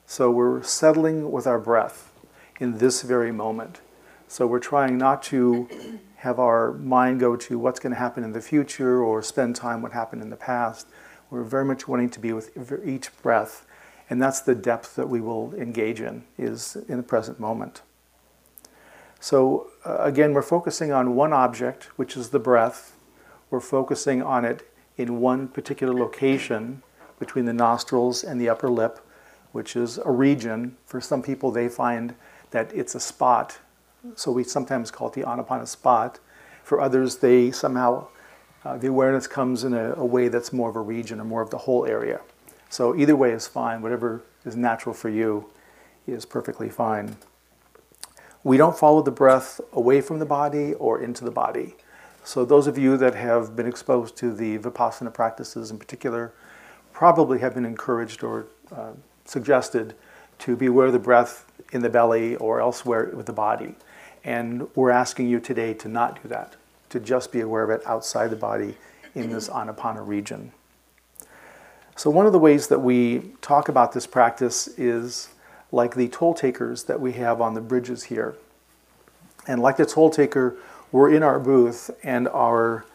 So 0.05 0.31
we're 0.31 0.63
settling 0.63 1.31
with 1.31 1.47
our 1.47 1.59
breath 1.59 2.11
in 2.59 2.77
this 2.77 3.01
very 3.01 3.31
moment. 3.31 3.81
So 4.27 4.45
we're 4.45 4.59
trying 4.59 4.97
not 4.97 5.23
to 5.23 5.99
have 6.17 6.39
our 6.39 6.73
mind 6.73 7.19
go 7.19 7.35
to 7.35 7.57
what's 7.57 7.79
going 7.79 7.93
to 7.93 7.99
happen 7.99 8.23
in 8.23 8.33
the 8.33 8.41
future 8.41 9.03
or 9.03 9.21
spend 9.21 9.55
time 9.55 9.81
what 9.81 9.93
happened 9.93 10.21
in 10.21 10.29
the 10.29 10.35
past. 10.35 10.87
We're 11.29 11.43
very 11.43 11.65
much 11.65 11.87
wanting 11.87 12.09
to 12.11 12.19
be 12.19 12.33
with 12.33 12.57
each 12.85 13.09
breath, 13.21 13.65
and 14.09 14.21
that's 14.21 14.41
the 14.41 14.55
depth 14.55 14.95
that 14.95 15.09
we 15.09 15.21
will 15.21 15.53
engage 15.55 16.01
in 16.01 16.23
is 16.37 16.77
in 16.87 16.97
the 16.97 17.03
present 17.03 17.39
moment. 17.39 17.81
So 19.19 19.67
uh, 19.85 19.97
again, 19.99 20.33
we're 20.33 20.41
focusing 20.41 20.91
on 20.91 21.15
one 21.15 21.33
object, 21.33 21.85
which 21.97 22.17
is 22.17 22.29
the 22.29 22.39
breath. 22.39 22.95
We're 23.49 23.59
focusing 23.59 24.21
on 24.21 24.45
it 24.45 24.69
in 24.97 25.19
one 25.19 25.47
particular 25.47 25.93
location 25.93 26.83
between 27.19 27.45
the 27.45 27.53
nostrils 27.53 28.23
and 28.23 28.39
the 28.39 28.49
upper 28.49 28.69
lip, 28.69 28.99
which 29.51 29.75
is 29.75 29.97
a 29.99 30.11
region. 30.11 30.77
For 30.85 31.01
some 31.01 31.21
people, 31.21 31.51
they 31.51 31.69
find 31.69 32.15
that 32.51 32.71
it's 32.73 32.95
a 32.95 32.99
spot. 32.99 33.59
So 34.15 34.31
we 34.31 34.43
sometimes 34.43 34.91
call 34.91 35.07
it 35.07 35.13
the 35.13 35.23
Anapana 35.23 35.67
spot. 35.67 36.19
For 36.63 36.81
others, 36.81 37.17
they 37.17 37.51
somehow 37.51 38.07
uh, 38.63 38.77
the 38.77 38.87
awareness 38.87 39.27
comes 39.27 39.63
in 39.63 39.73
a, 39.73 39.93
a, 39.93 40.05
way 40.05 40.27
that's 40.27 40.51
more 40.51 40.69
of 40.69 40.75
a 40.75 40.81
region 40.81 41.19
or 41.21 41.23
more 41.23 41.41
of 41.41 41.49
the 41.49 41.57
whole 41.57 41.85
area. 41.85 42.19
So 42.69 42.95
either 42.95 43.15
way 43.15 43.31
is 43.31 43.47
fine. 43.47 43.81
Whatever 43.81 44.23
is 44.45 44.55
natural 44.55 44.93
for 44.93 45.09
you 45.09 45.49
is 46.05 46.25
perfectly 46.25 46.69
fine. 46.69 47.15
We 48.43 48.57
don't 48.57 48.77
follow 48.77 49.01
the 49.01 49.11
breath 49.11 49.61
away 49.73 50.01
from 50.01 50.19
the 50.19 50.25
body 50.25 50.73
or 50.73 51.01
into 51.01 51.23
the 51.23 51.31
body. 51.31 51.75
So 52.23 52.43
those 52.43 52.67
of 52.67 52.77
you 52.77 52.97
that 52.97 53.15
have 53.15 53.55
been 53.55 53.67
exposed 53.67 54.17
to 54.17 54.33
the 54.33 54.57
Vipassana 54.57 55.13
practices 55.13 55.71
in 55.71 55.79
particular 55.79 56.33
probably 56.91 57.39
have 57.39 57.53
been 57.53 57.65
encouraged 57.65 58.23
or 58.23 58.47
uh, 58.75 58.91
suggested 59.23 59.95
to 60.39 60.55
be 60.55 60.65
aware 60.65 60.87
of 60.87 60.93
the 60.93 60.99
breath 60.99 61.46
in 61.71 61.81
the 61.81 61.89
belly 61.89 62.36
or 62.38 62.62
elsewhere 62.62 63.12
with 63.13 63.25
the 63.25 63.33
body. 63.33 63.75
And 64.24 64.67
we're 64.75 64.91
asking 64.91 65.27
you 65.27 65.39
today 65.39 65.74
to 65.75 65.88
not 65.88 66.21
do 66.21 66.29
that 66.29 66.55
to 66.89 67.00
just 67.00 67.31
be 67.31 67.41
aware 67.41 67.63
of 67.63 67.69
it 67.69 67.86
outside 67.86 68.29
the 68.29 68.36
body 68.38 68.75
in 69.15 69.31
this 69.31 69.50
anapana 69.50 70.05
region. 70.05 70.51
So, 71.95 72.09
one 72.09 72.25
of 72.25 72.31
the 72.31 72.39
ways 72.39 72.67
that 72.67 72.79
we 72.79 73.31
talk 73.41 73.69
about 73.69 73.93
this 73.93 74.05
practice 74.05 74.67
is 74.77 75.29
like 75.71 75.95
the 75.95 76.07
toll 76.07 76.33
takers 76.33 76.83
that 76.83 77.01
we 77.01 77.13
have 77.13 77.41
on 77.41 77.55
the 77.55 77.62
bridges 77.62 78.03
here. 78.03 78.36
And 79.47 79.62
like 79.62 79.77
the 79.77 79.86
toll 79.86 80.09
taker, 80.09 80.55
we're 80.91 81.12
in 81.12 81.24
our 81.24 81.39
booth, 81.39 81.89
and 82.03 82.27
our 82.29 82.86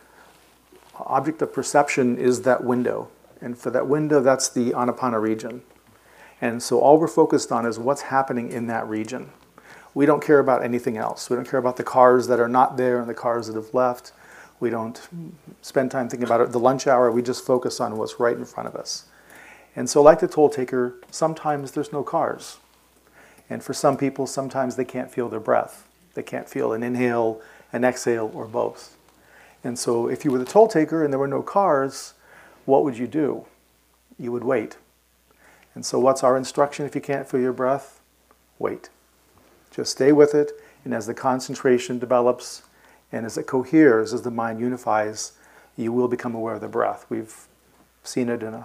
object 0.96 1.42
of 1.42 1.52
perception 1.52 2.16
is 2.16 2.42
that 2.42 2.62
window. 2.62 3.08
And 3.40 3.58
for 3.58 3.70
that 3.70 3.88
window, 3.88 4.20
that's 4.20 4.48
the 4.48 4.70
anapana 4.70 5.20
region. 5.20 5.62
And 6.42 6.62
so 6.62 6.80
all 6.80 6.98
we're 6.98 7.08
focused 7.08 7.50
on 7.50 7.64
is 7.64 7.78
what's 7.78 8.02
happening 8.02 8.52
in 8.52 8.66
that 8.66 8.86
region 8.86 9.30
we 9.94 10.06
don't 10.06 10.22
care 10.22 10.38
about 10.38 10.64
anything 10.64 10.96
else. 10.96 11.28
We 11.28 11.36
don't 11.36 11.48
care 11.48 11.60
about 11.60 11.76
the 11.76 11.84
cars 11.84 12.26
that 12.28 12.40
are 12.40 12.48
not 12.48 12.76
there 12.76 13.00
and 13.00 13.08
the 13.08 13.14
cars 13.14 13.46
that 13.46 13.56
have 13.56 13.74
left. 13.74 14.12
We 14.58 14.70
don't 14.70 15.00
spend 15.60 15.90
time 15.90 16.08
thinking 16.08 16.26
about 16.26 16.40
it. 16.40 16.52
The 16.52 16.60
lunch 16.60 16.86
hour, 16.86 17.10
we 17.10 17.22
just 17.22 17.44
focus 17.44 17.80
on 17.80 17.96
what's 17.96 18.18
right 18.18 18.36
in 18.36 18.44
front 18.44 18.68
of 18.68 18.76
us. 18.76 19.04
And 19.74 19.88
so, 19.88 20.02
like 20.02 20.20
the 20.20 20.28
toll 20.28 20.48
taker, 20.48 20.94
sometimes 21.10 21.72
there's 21.72 21.92
no 21.92 22.02
cars. 22.02 22.58
And 23.50 23.62
for 23.62 23.74
some 23.74 23.96
people, 23.96 24.26
sometimes 24.26 24.76
they 24.76 24.84
can't 24.84 25.10
feel 25.10 25.28
their 25.28 25.40
breath. 25.40 25.88
They 26.14 26.22
can't 26.22 26.48
feel 26.48 26.72
an 26.72 26.82
inhale, 26.82 27.40
an 27.72 27.84
exhale, 27.84 28.30
or 28.34 28.46
both. 28.46 28.96
And 29.64 29.78
so, 29.78 30.08
if 30.08 30.24
you 30.24 30.30
were 30.30 30.38
the 30.38 30.44
toll 30.44 30.68
taker 30.68 31.02
and 31.02 31.12
there 31.12 31.20
were 31.20 31.28
no 31.28 31.42
cars, 31.42 32.14
what 32.64 32.84
would 32.84 32.96
you 32.96 33.06
do? 33.06 33.46
You 34.18 34.30
would 34.32 34.44
wait. 34.44 34.76
And 35.74 35.84
so, 35.86 35.98
what's 35.98 36.22
our 36.22 36.36
instruction 36.36 36.86
if 36.86 36.94
you 36.94 37.00
can't 37.00 37.28
feel 37.28 37.40
your 37.40 37.52
breath? 37.52 38.00
Wait. 38.58 38.90
Just 39.70 39.92
stay 39.92 40.12
with 40.12 40.34
it, 40.34 40.52
and 40.84 40.92
as 40.92 41.06
the 41.06 41.14
concentration 41.14 41.98
develops 41.98 42.62
and 43.10 43.26
as 43.26 43.38
it 43.38 43.46
coheres, 43.46 44.12
as 44.12 44.22
the 44.22 44.30
mind 44.30 44.60
unifies, 44.60 45.32
you 45.76 45.92
will 45.92 46.08
become 46.08 46.34
aware 46.34 46.54
of 46.54 46.60
the 46.60 46.68
breath. 46.68 47.06
We've 47.08 47.46
seen 48.02 48.28
it 48.28 48.42
in 48.42 48.62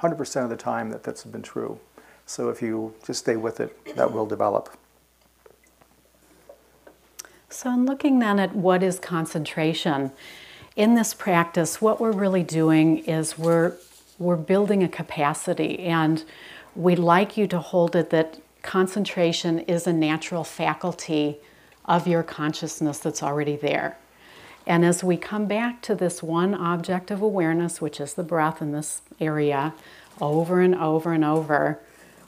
100% 0.00 0.44
of 0.44 0.50
the 0.50 0.56
time 0.56 0.90
that 0.90 1.02
that's 1.02 1.24
been 1.24 1.42
true. 1.42 1.80
So 2.26 2.50
if 2.50 2.60
you 2.60 2.94
just 3.04 3.20
stay 3.20 3.36
with 3.36 3.60
it, 3.60 3.96
that 3.96 4.12
will 4.12 4.26
develop. 4.26 4.76
So, 7.50 7.72
in 7.72 7.86
looking 7.86 8.18
then 8.18 8.38
at 8.38 8.54
what 8.54 8.82
is 8.82 8.98
concentration, 8.98 10.12
in 10.76 10.94
this 10.94 11.14
practice, 11.14 11.80
what 11.80 12.00
we're 12.00 12.12
really 12.12 12.42
doing 12.42 12.98
is 12.98 13.38
we're, 13.38 13.72
we're 14.18 14.36
building 14.36 14.82
a 14.82 14.88
capacity, 14.88 15.78
and 15.80 16.24
we'd 16.74 16.98
like 16.98 17.36
you 17.36 17.46
to 17.46 17.58
hold 17.58 17.94
it 17.96 18.10
that 18.10 18.40
concentration 18.62 19.60
is 19.60 19.86
a 19.86 19.92
natural 19.92 20.44
faculty 20.44 21.38
of 21.84 22.06
your 22.06 22.22
consciousness 22.22 22.98
that's 22.98 23.22
already 23.22 23.56
there. 23.56 23.96
And 24.66 24.84
as 24.84 25.02
we 25.02 25.16
come 25.16 25.46
back 25.46 25.80
to 25.82 25.94
this 25.94 26.22
one 26.22 26.54
object 26.54 27.10
of 27.10 27.22
awareness, 27.22 27.80
which 27.80 28.00
is 28.00 28.14
the 28.14 28.22
breath 28.22 28.60
in 28.60 28.72
this 28.72 29.00
area, 29.18 29.72
over 30.20 30.60
and 30.60 30.74
over 30.74 31.12
and 31.12 31.24
over, 31.24 31.78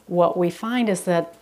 what 0.06 0.38
we 0.38 0.48
find 0.48 0.88
is 0.88 1.02
that 1.04 1.34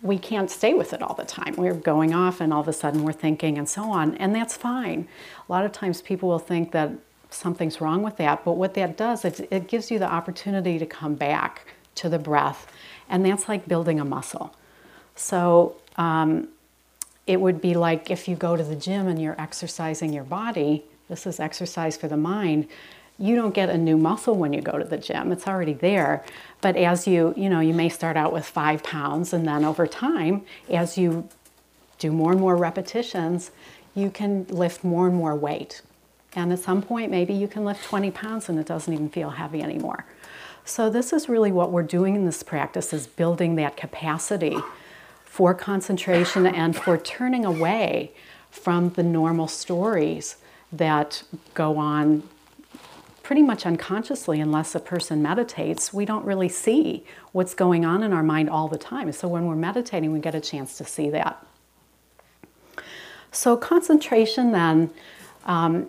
we 0.00 0.18
can't 0.18 0.50
stay 0.50 0.74
with 0.74 0.92
it 0.92 1.02
all 1.02 1.14
the 1.14 1.24
time. 1.24 1.54
We're 1.56 1.74
going 1.74 2.14
off 2.14 2.40
and 2.40 2.52
all 2.52 2.60
of 2.60 2.68
a 2.68 2.72
sudden 2.72 3.02
we're 3.02 3.12
thinking 3.12 3.58
and 3.58 3.68
so 3.68 3.84
on, 3.84 4.16
and 4.16 4.34
that's 4.34 4.56
fine. 4.56 5.08
A 5.48 5.52
lot 5.52 5.64
of 5.64 5.72
times 5.72 6.02
people 6.02 6.28
will 6.28 6.38
think 6.38 6.72
that 6.72 6.92
something's 7.32 7.80
wrong 7.80 8.02
with 8.02 8.16
that, 8.18 8.44
but 8.44 8.52
what 8.52 8.74
that 8.74 8.96
does, 8.96 9.24
is 9.24 9.40
it 9.50 9.68
gives 9.68 9.90
you 9.90 9.98
the 9.98 10.10
opportunity 10.10 10.78
to 10.78 10.86
come 10.86 11.14
back 11.14 11.66
to 11.94 12.08
the 12.08 12.18
breath 12.18 12.66
and 13.12 13.24
that's 13.26 13.48
like 13.48 13.68
building 13.68 14.00
a 14.00 14.04
muscle. 14.04 14.54
So 15.14 15.76
um, 15.96 16.48
it 17.26 17.40
would 17.40 17.60
be 17.60 17.74
like 17.74 18.10
if 18.10 18.26
you 18.26 18.34
go 18.34 18.56
to 18.56 18.64
the 18.64 18.74
gym 18.74 19.06
and 19.06 19.20
you're 19.20 19.40
exercising 19.40 20.12
your 20.12 20.24
body, 20.24 20.84
this 21.08 21.26
is 21.26 21.38
exercise 21.38 21.96
for 21.96 22.08
the 22.08 22.16
mind. 22.16 22.68
You 23.18 23.36
don't 23.36 23.54
get 23.54 23.68
a 23.68 23.76
new 23.76 23.98
muscle 23.98 24.34
when 24.34 24.54
you 24.54 24.62
go 24.62 24.78
to 24.78 24.84
the 24.84 24.96
gym. 24.96 25.30
It's 25.30 25.46
already 25.46 25.74
there. 25.74 26.24
But 26.62 26.76
as 26.76 27.06
you, 27.06 27.34
you 27.36 27.50
know, 27.50 27.60
you 27.60 27.74
may 27.74 27.90
start 27.90 28.16
out 28.16 28.32
with 28.32 28.46
five 28.46 28.82
pounds, 28.82 29.34
and 29.34 29.46
then 29.46 29.64
over 29.64 29.86
time, 29.86 30.42
as 30.70 30.96
you 30.96 31.28
do 31.98 32.10
more 32.10 32.32
and 32.32 32.40
more 32.40 32.56
repetitions, 32.56 33.50
you 33.94 34.10
can 34.10 34.46
lift 34.48 34.82
more 34.82 35.06
and 35.06 35.14
more 35.14 35.36
weight. 35.36 35.82
And 36.34 36.52
at 36.52 36.58
some 36.60 36.82
point, 36.82 37.10
maybe 37.10 37.34
you 37.34 37.46
can 37.46 37.64
lift 37.64 37.84
20 37.84 38.10
pounds 38.10 38.48
and 38.48 38.58
it 38.58 38.66
doesn't 38.66 38.92
even 38.92 39.08
feel 39.08 39.30
heavy 39.30 39.62
anymore. 39.62 40.04
So 40.64 40.88
this 40.88 41.12
is 41.12 41.28
really 41.28 41.52
what 41.52 41.72
we're 41.72 41.82
doing 41.82 42.14
in 42.14 42.24
this 42.24 42.42
practice 42.42 42.92
is 42.92 43.06
building 43.06 43.56
that 43.56 43.76
capacity 43.76 44.56
for 45.24 45.54
concentration 45.54 46.46
and 46.46 46.76
for 46.76 46.96
turning 46.96 47.44
away 47.44 48.12
from 48.50 48.90
the 48.90 49.02
normal 49.02 49.48
stories 49.48 50.36
that 50.72 51.22
go 51.54 51.78
on 51.78 52.22
pretty 53.22 53.42
much 53.42 53.64
unconsciously 53.64 54.40
unless 54.40 54.74
a 54.74 54.80
person 54.80 55.22
meditates. 55.22 55.92
We 55.92 56.04
don't 56.04 56.24
really 56.24 56.48
see 56.48 57.04
what's 57.32 57.54
going 57.54 57.84
on 57.84 58.02
in 58.02 58.12
our 58.12 58.22
mind 58.22 58.50
all 58.50 58.68
the 58.68 58.78
time. 58.78 59.10
So 59.12 59.28
when 59.28 59.46
we're 59.46 59.56
meditating 59.56 60.12
we 60.12 60.20
get 60.20 60.34
a 60.34 60.40
chance 60.40 60.76
to 60.78 60.84
see 60.84 61.08
that. 61.10 61.44
So 63.30 63.56
concentration 63.56 64.52
then 64.52 64.90
um, 65.46 65.88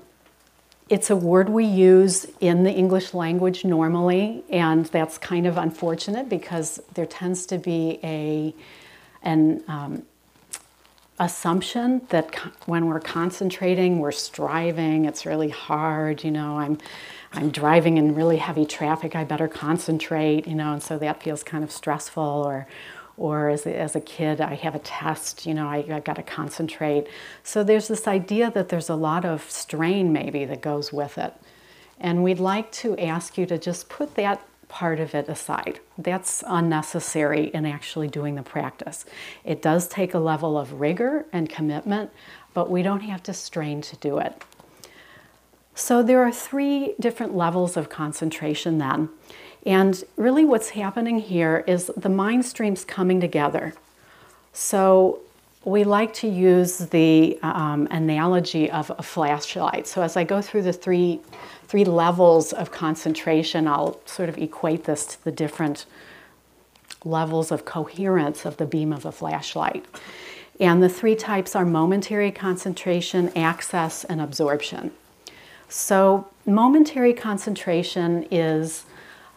it's 0.93 1.09
a 1.09 1.15
word 1.15 1.49
we 1.49 1.65
use 1.65 2.27
in 2.39 2.63
the 2.63 2.71
English 2.71 3.15
language 3.15 3.65
normally, 3.65 4.43
and 4.51 4.85
that's 4.85 5.17
kind 5.17 5.47
of 5.47 5.57
unfortunate 5.57 6.29
because 6.29 6.79
there 6.93 7.07
tends 7.07 7.47
to 7.47 7.57
be 7.57 7.99
a 8.03 8.53
an 9.23 9.63
um, 9.67 10.03
assumption 11.17 12.05
that 12.09 12.35
when 12.67 12.85
we're 12.85 12.99
concentrating, 12.99 13.97
we're 13.97 14.11
striving. 14.11 15.05
It's 15.05 15.25
really 15.25 15.49
hard, 15.49 16.23
you 16.23 16.29
know. 16.29 16.59
I'm 16.59 16.77
I'm 17.33 17.49
driving 17.49 17.97
in 17.97 18.13
really 18.13 18.37
heavy 18.37 18.67
traffic. 18.67 19.15
I 19.15 19.23
better 19.23 19.47
concentrate, 19.47 20.47
you 20.47 20.53
know, 20.53 20.73
and 20.73 20.83
so 20.83 20.99
that 20.99 21.23
feels 21.23 21.41
kind 21.41 21.63
of 21.63 21.71
stressful 21.71 22.21
or 22.23 22.67
or 23.17 23.49
as 23.49 23.65
a, 23.65 23.77
as 23.77 23.95
a 23.95 24.01
kid, 24.01 24.41
I 24.41 24.55
have 24.55 24.75
a 24.75 24.79
test, 24.79 25.45
you 25.45 25.53
know, 25.53 25.67
I, 25.67 25.85
I 25.89 25.99
got 25.99 26.15
to 26.15 26.23
concentrate. 26.23 27.07
So 27.43 27.63
there's 27.63 27.87
this 27.87 28.07
idea 28.07 28.49
that 28.51 28.69
there's 28.69 28.89
a 28.89 28.95
lot 28.95 29.23
of 29.23 29.49
strain 29.49 30.11
maybe 30.11 30.45
that 30.45 30.61
goes 30.61 30.91
with 30.91 31.17
it. 31.17 31.33
And 31.99 32.23
we'd 32.23 32.39
like 32.39 32.71
to 32.73 32.97
ask 32.97 33.37
you 33.37 33.45
to 33.45 33.57
just 33.57 33.87
put 33.87 34.15
that 34.15 34.41
part 34.67 34.99
of 34.99 35.13
it 35.13 35.29
aside. 35.29 35.79
That's 35.99 36.43
unnecessary 36.47 37.51
in 37.53 37.65
actually 37.65 38.07
doing 38.07 38.33
the 38.33 38.41
practice. 38.41 39.05
It 39.43 39.61
does 39.61 39.87
take 39.87 40.15
a 40.15 40.19
level 40.19 40.57
of 40.57 40.81
rigor 40.81 41.25
and 41.31 41.47
commitment, 41.47 42.09
but 42.55 42.71
we 42.71 42.81
don't 42.81 43.01
have 43.01 43.21
to 43.23 43.33
strain 43.33 43.81
to 43.81 43.95
do 43.97 44.17
it. 44.17 44.41
So 45.75 46.01
there 46.01 46.23
are 46.23 46.31
three 46.31 46.95
different 46.99 47.35
levels 47.35 47.77
of 47.77 47.89
concentration 47.89 48.79
then. 48.79 49.09
And 49.65 50.03
really, 50.17 50.45
what's 50.45 50.69
happening 50.69 51.19
here 51.19 51.63
is 51.67 51.91
the 51.95 52.09
mind 52.09 52.45
streams 52.45 52.83
coming 52.83 53.21
together. 53.21 53.73
So 54.51 55.21
we 55.65 55.85
like 55.85 56.13
to 56.15 56.27
use 56.27 56.77
the 56.79 57.39
um, 57.41 57.87
analogy 57.89 58.69
of 58.69 58.91
a 58.97 59.03
flashlight. 59.03 59.87
So 59.87 60.01
as 60.01 60.17
I 60.17 60.25
go 60.25 60.41
through 60.41 60.63
the 60.63 60.73
three 60.73 61.21
three 61.67 61.85
levels 61.85 62.53
of 62.53 62.71
concentration, 62.71 63.67
I'll 63.67 63.99
sort 64.05 64.29
of 64.29 64.37
equate 64.37 64.83
this 64.83 65.05
to 65.07 65.23
the 65.23 65.31
different 65.31 65.85
levels 67.05 67.51
of 67.51 67.65
coherence 67.65 68.45
of 68.45 68.57
the 68.57 68.65
beam 68.65 68.93
of 68.93 69.05
a 69.05 69.11
flashlight. 69.11 69.85
And 70.59 70.83
the 70.83 70.89
three 70.89 71.15
types 71.15 71.55
are 71.55 71.65
momentary 71.65 72.31
concentration, 72.31 73.31
access, 73.35 74.03
and 74.03 74.21
absorption. 74.21 74.91
So, 75.67 76.27
momentary 76.45 77.13
concentration 77.13 78.27
is 78.29 78.85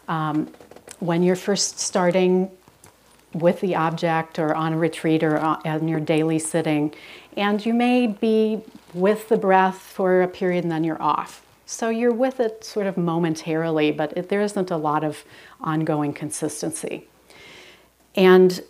um, 0.07 0.51
when 0.99 1.23
you're 1.23 1.35
first 1.35 1.79
starting 1.79 2.49
with 3.33 3.59
the 3.61 3.75
object 3.75 4.39
or 4.39 4.55
on 4.55 4.73
a 4.73 4.77
retreat 4.77 5.23
or 5.23 5.37
on 5.37 5.87
your 5.87 5.99
daily 5.99 6.39
sitting, 6.39 6.93
and 7.35 7.65
you 7.65 7.73
may 7.73 8.07
be 8.07 8.61
with 8.93 9.29
the 9.29 9.37
breath 9.37 9.77
for 9.77 10.21
a 10.21 10.27
period 10.27 10.63
and 10.63 10.71
then 10.71 10.83
you're 10.83 11.01
off. 11.01 11.43
So 11.65 11.89
you're 11.89 12.13
with 12.13 12.39
it 12.39 12.63
sort 12.63 12.87
of 12.87 12.97
momentarily, 12.97 13.91
but 13.91 14.17
it, 14.17 14.29
there 14.29 14.41
isn't 14.41 14.71
a 14.71 14.77
lot 14.77 15.03
of 15.03 15.23
ongoing 15.59 16.13
consistency. 16.13 17.07
And 18.15 18.63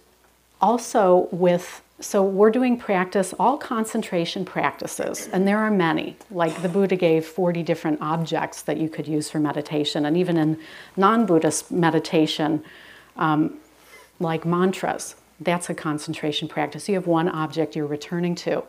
also 0.60 1.29
with 1.32 1.82
so 2.00 2.24
we're 2.24 2.51
doing 2.51 2.77
practice, 2.77 3.34
all 3.39 3.58
concentration 3.58 4.46
practices, 4.46 5.30
and 5.34 5.48
there 5.48 5.58
are 5.58 5.72
many. 5.72 6.16
Like 6.30 6.62
the 6.62 6.70
Buddha 6.70 6.96
gave 6.96 7.25
40 7.25 7.63
different 7.63 8.00
objects 8.01 8.62
that 8.63 8.77
you 8.77 8.88
could 8.88 9.08
use 9.08 9.32
for 9.32 9.39
meditation, 9.39 10.06
and 10.06 10.16
even 10.16 10.38
in 10.38 10.60
non 10.96 11.25
Buddhist 11.25 11.72
meditation, 11.72 12.63
um, 13.16 13.58
like 14.20 14.46
mantras, 14.46 15.16
that's 15.39 15.70
a 15.70 15.74
concentration 15.74 16.48
practice. 16.48 16.88
You 16.88 16.96
have 16.96 17.08
one 17.08 17.30
object 17.30 17.75
you're 17.75 17.88
returning 17.88 18.36
to. 18.36 18.63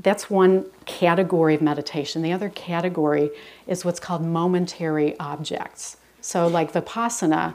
That's 0.00 0.28
one 0.28 0.66
category 0.84 1.54
of 1.54 1.62
meditation. 1.62 2.22
The 2.22 2.32
other 2.32 2.48
category 2.50 3.30
is 3.66 3.84
what's 3.84 4.00
called 4.00 4.24
momentary 4.24 5.18
objects. 5.18 5.96
So, 6.20 6.48
like 6.48 6.72
Vipassana 6.72 7.54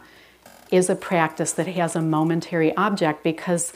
is 0.72 0.90
a 0.90 0.96
practice 0.96 1.52
that 1.54 1.68
has 1.68 1.96
a 1.96 2.02
momentary 2.02 2.76
object 2.78 3.24
because 3.24 3.74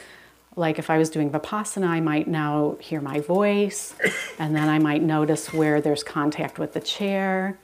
like 0.57 0.79
if 0.79 0.89
I 0.89 0.97
was 0.97 1.09
doing 1.09 1.29
Vipassana, 1.29 1.87
I 1.87 1.99
might 1.99 2.27
now 2.27 2.77
hear 2.79 2.99
my 2.99 3.19
voice, 3.19 3.93
and 4.39 4.55
then 4.55 4.67
I 4.67 4.79
might 4.79 5.03
notice 5.03 5.53
where 5.53 5.79
there's 5.79 6.03
contact 6.03 6.57
with 6.57 6.73
the 6.73 6.79
chair, 6.79 7.57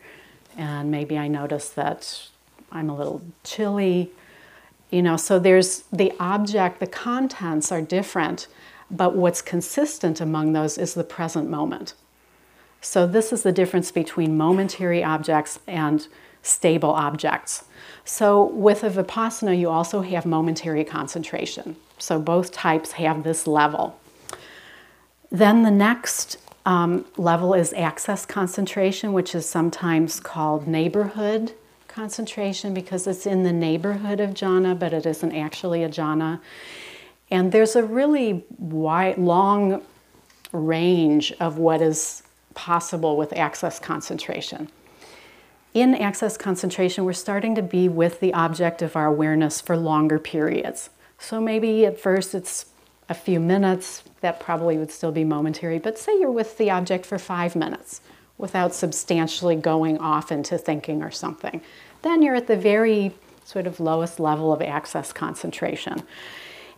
and 0.56 0.92
maybe 0.92 1.18
I 1.18 1.28
notice 1.28 1.70
that 1.70 2.28
I'm 2.72 2.90
a 2.90 2.96
little 2.96 3.22
chilly. 3.44 4.12
You 4.92 5.02
know, 5.02 5.18
so 5.18 5.40
there's 5.40 5.82
the 5.92 6.14
object, 6.20 6.80
the 6.80 6.88
contents 6.88 7.72
are 7.72 7.82
different, 7.82 8.48
but 8.92 9.16
what's 9.16 9.42
consistent 9.42 10.22
among 10.22 10.54
those 10.54 10.78
is 10.78 10.94
the 10.94 11.04
present 11.04 11.50
moment. 11.50 11.96
So, 12.80 13.08
this 13.08 13.34
is 13.34 13.44
the 13.44 13.54
difference 13.54 13.92
between 13.92 14.38
momentary 14.38 15.04
objects 15.04 15.60
and 15.66 16.06
stable 16.44 16.92
objects. 16.92 17.64
So, 18.06 18.44
with 18.44 18.84
a 18.84 18.90
Vipassana, 18.90 19.58
you 19.58 19.70
also 19.70 20.02
have 20.02 20.26
momentary 20.26 20.84
concentration. 20.84 21.77
So 22.03 22.20
both 22.20 22.51
types 22.51 22.92
have 22.92 23.24
this 23.24 23.48
level. 23.48 23.98
Then 25.31 25.63
the 25.63 25.72
next 25.72 26.35
um, 26.66 27.05
level 27.16 27.53
is 27.53 27.72
access 27.72 28.25
concentration, 28.25 29.13
which 29.13 29.33
is 29.33 29.48
sometimes 29.48 30.20
called 30.20 30.68
neighborhood 30.68 31.53
concentration 31.87 32.74
because 32.74 33.07
it's 33.07 33.25
in 33.25 33.44
the 33.44 33.53
neighborhood 33.53 34.20
of 34.20 34.31
jhana, 34.31 34.77
but 34.77 34.92
it 34.92 35.05
isn't 35.05 35.33
actually 35.33 35.81
a 35.81 35.87
jhana. 35.87 36.42
And 37.31 37.53
there's 37.53 37.77
a 37.77 37.83
really 37.83 38.44
wide, 38.57 39.18
long 39.18 39.81
range 40.51 41.31
of 41.39 41.57
what 41.57 41.81
is 41.81 42.24
possible 42.53 43.16
with 43.16 43.31
access 43.31 43.79
concentration. 43.79 44.70
In 45.74 45.96
access 45.96 46.35
concentration, 46.35 47.05
we're 47.05 47.13
starting 47.13 47.55
to 47.55 47.61
be 47.61 47.87
with 47.87 48.20
the 48.20 48.33
object 48.33 48.81
of 48.81 48.98
our 48.98 49.05
awareness 49.05 49.61
for 49.61 49.77
longer 49.77 50.20
periods. 50.20 50.89
So 51.24 51.40
maybe 51.40 51.86
at 51.86 51.98
first 51.98 52.36
it's 52.36 52.66
a 53.07 53.14
few 53.14 53.40
minutes, 53.40 54.03
that 54.20 54.42
probably 54.42 54.77
would 54.77 54.92
still 54.92 55.14
be 55.14 55.24
momentary, 55.24 55.79
but 55.79 55.98
say 55.98 56.20
you're 56.20 56.29
with 56.29 56.57
the 56.57 56.70
object 56.70 57.05
for 57.05 57.18
five 57.18 57.55
minutes 57.55 58.01
without 58.38 58.75
substantially 58.75 59.55
going 59.55 59.98
off 60.00 60.33
into 60.33 60.57
thinking 60.57 61.01
or 61.01 61.12
something. 61.12 61.62
Then 62.01 62.22
you're 62.24 62.36
at 62.36 62.48
the 62.48 62.57
very 62.57 63.14
sort 63.46 63.68
of 63.68 63.79
lowest 63.79 64.20
level 64.20 64.51
of 64.51 64.62
access 64.62 65.14
concentration. 65.14 66.03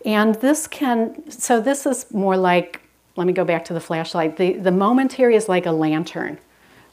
And 0.05 0.35
this 0.35 0.67
can, 0.67 1.31
so 1.31 1.59
this 1.59 1.87
is 1.87 2.11
more 2.11 2.37
like, 2.37 2.81
let 3.15 3.25
me 3.25 3.33
go 3.33 3.45
back 3.45 3.65
to 3.65 3.73
the 3.73 3.81
flashlight. 3.81 4.37
The, 4.37 4.53
the 4.53 4.71
momentary 4.71 5.35
is 5.35 5.49
like 5.49 5.65
a 5.65 5.71
lantern 5.71 6.37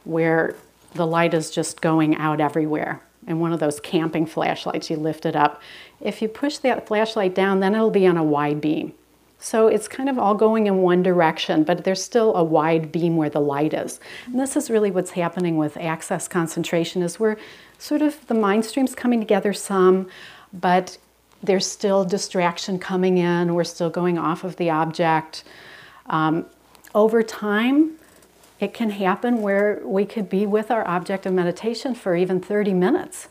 where 0.05 0.57
the 0.95 1.07
light 1.07 1.35
is 1.35 1.51
just 1.51 1.83
going 1.83 2.17
out 2.17 2.41
everywhere 2.41 3.03
and 3.27 3.41
one 3.41 3.53
of 3.53 3.61
those 3.61 3.81
camping 3.81 4.27
flashlights, 4.27 4.91
you 4.91 4.97
lift 4.97 5.27
it 5.27 5.37
up. 5.37 5.63
If 6.01 6.23
you 6.23 6.29
push 6.29 6.59
that 6.59 6.87
flashlight 6.87 7.35
down, 7.35 7.61
then 7.61 7.75
it'll 7.75 7.91
be 7.91 8.07
on 8.07 8.17
a 8.17 8.25
wide 8.25 8.61
beam. 8.61 8.95
So 9.39 9.67
it's 9.67 9.89
kind 9.89 10.09
of 10.09 10.19
all 10.19 10.37
going 10.37 10.69
in 10.69 10.79
one 10.83 11.03
direction, 11.03 11.65
but 11.65 11.83
there's 11.83 12.03
still 12.03 12.35
a 12.37 12.45
wide 12.45 12.93
beam 12.93 13.17
where 13.17 13.29
the 13.29 13.41
light 13.41 13.75
is. 13.75 13.99
And 14.27 14.39
this 14.39 14.57
is 14.57 14.71
really 14.71 14.93
what's 14.93 15.11
happening 15.11 15.57
with 15.57 15.77
access 15.77 16.29
concentration 16.29 17.03
is 17.03 17.19
we're 17.19 17.37
sort 17.77 18.03
of 18.03 18.25
the 18.29 18.35
mind 18.35 18.65
streams 18.65 18.95
coming 18.95 19.19
together 19.19 19.53
some, 19.53 20.09
but 20.53 20.97
there's 21.43 21.67
still 21.67 22.05
distraction 22.05 22.79
coming 22.79 23.19
in. 23.19 23.55
We're 23.55 23.65
still 23.65 23.91
going 23.91 24.17
off 24.17 24.45
of 24.45 24.57
the 24.57 24.71
object. 24.71 25.43
Um, 26.07 26.47
over 26.95 27.25
time, 27.25 27.99
it 28.63 28.73
can 28.73 28.91
happen 28.91 29.43
where 29.43 29.83
we 29.85 30.07
could 30.07 30.29
be 30.29 30.47
with 30.47 30.71
our 30.71 30.87
object 30.87 31.27
of 31.27 31.33
meditation 31.33 31.97
for 31.97 32.15
even 32.15 32.41
30 32.41 32.73
minutes, 32.75 33.27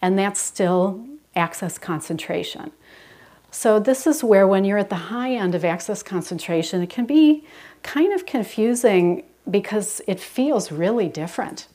and 0.00 0.18
that's 0.18 0.40
still 0.40 1.06
access 1.34 1.76
concentration. 1.76 2.72
So, 3.50 3.78
this 3.78 4.06
is 4.06 4.24
where, 4.24 4.46
when 4.46 4.64
you're 4.64 4.78
at 4.78 4.88
the 4.88 5.12
high 5.12 5.34
end 5.34 5.54
of 5.54 5.62
access 5.62 6.02
concentration, 6.02 6.80
it 6.80 6.88
can 6.88 7.04
be 7.04 7.44
kind 7.82 8.14
of 8.14 8.24
confusing 8.24 9.24
because 9.48 10.00
it 10.06 10.18
feels 10.18 10.72
really 10.72 11.08
different. 11.08 11.68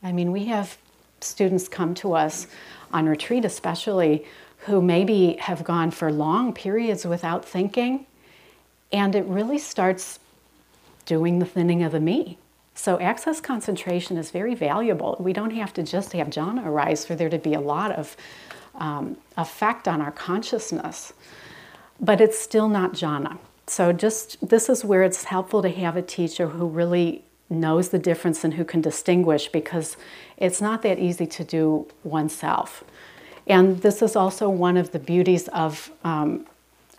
I 0.00 0.12
mean, 0.12 0.30
we 0.30 0.44
have 0.44 0.78
students 1.20 1.68
come 1.68 1.94
to 1.96 2.14
us 2.14 2.46
on 2.92 3.06
retreat, 3.06 3.44
especially, 3.44 4.24
who 4.58 4.80
maybe 4.80 5.36
have 5.40 5.64
gone 5.64 5.90
for 5.90 6.12
long 6.12 6.52
periods 6.52 7.04
without 7.04 7.44
thinking, 7.44 8.06
and 8.92 9.16
it 9.16 9.24
really 9.24 9.58
starts 9.58 10.20
doing 11.06 11.38
the 11.38 11.46
thinning 11.46 11.82
of 11.82 11.92
the 11.92 12.00
me. 12.00 12.38
So 12.74 12.98
access 12.98 13.40
concentration 13.40 14.16
is 14.16 14.30
very 14.30 14.54
valuable. 14.54 15.16
We 15.20 15.32
don't 15.32 15.52
have 15.52 15.72
to 15.74 15.82
just 15.82 16.12
have 16.12 16.28
jhana 16.28 16.66
arise 16.66 17.06
for 17.06 17.14
there 17.14 17.30
to 17.30 17.38
be 17.38 17.54
a 17.54 17.60
lot 17.60 17.92
of 17.92 18.16
um, 18.74 19.16
effect 19.36 19.86
on 19.86 20.00
our 20.00 20.10
consciousness, 20.10 21.12
but 22.00 22.20
it's 22.20 22.38
still 22.38 22.68
not 22.68 22.92
jhana. 22.92 23.38
So 23.66 23.92
just 23.92 24.46
this 24.46 24.68
is 24.68 24.84
where 24.84 25.04
it's 25.04 25.24
helpful 25.24 25.62
to 25.62 25.70
have 25.70 25.96
a 25.96 26.02
teacher 26.02 26.48
who 26.48 26.66
really 26.66 27.24
knows 27.48 27.90
the 27.90 27.98
difference 27.98 28.44
and 28.44 28.54
who 28.54 28.64
can 28.64 28.80
distinguish 28.80 29.48
because 29.48 29.96
it's 30.36 30.60
not 30.60 30.82
that 30.82 30.98
easy 30.98 31.26
to 31.26 31.44
do 31.44 31.86
oneself. 32.02 32.84
And 33.46 33.80
this 33.82 34.02
is 34.02 34.16
also 34.16 34.48
one 34.48 34.76
of 34.76 34.92
the 34.92 34.98
beauties 34.98 35.48
of 35.48 35.90
um, 36.02 36.46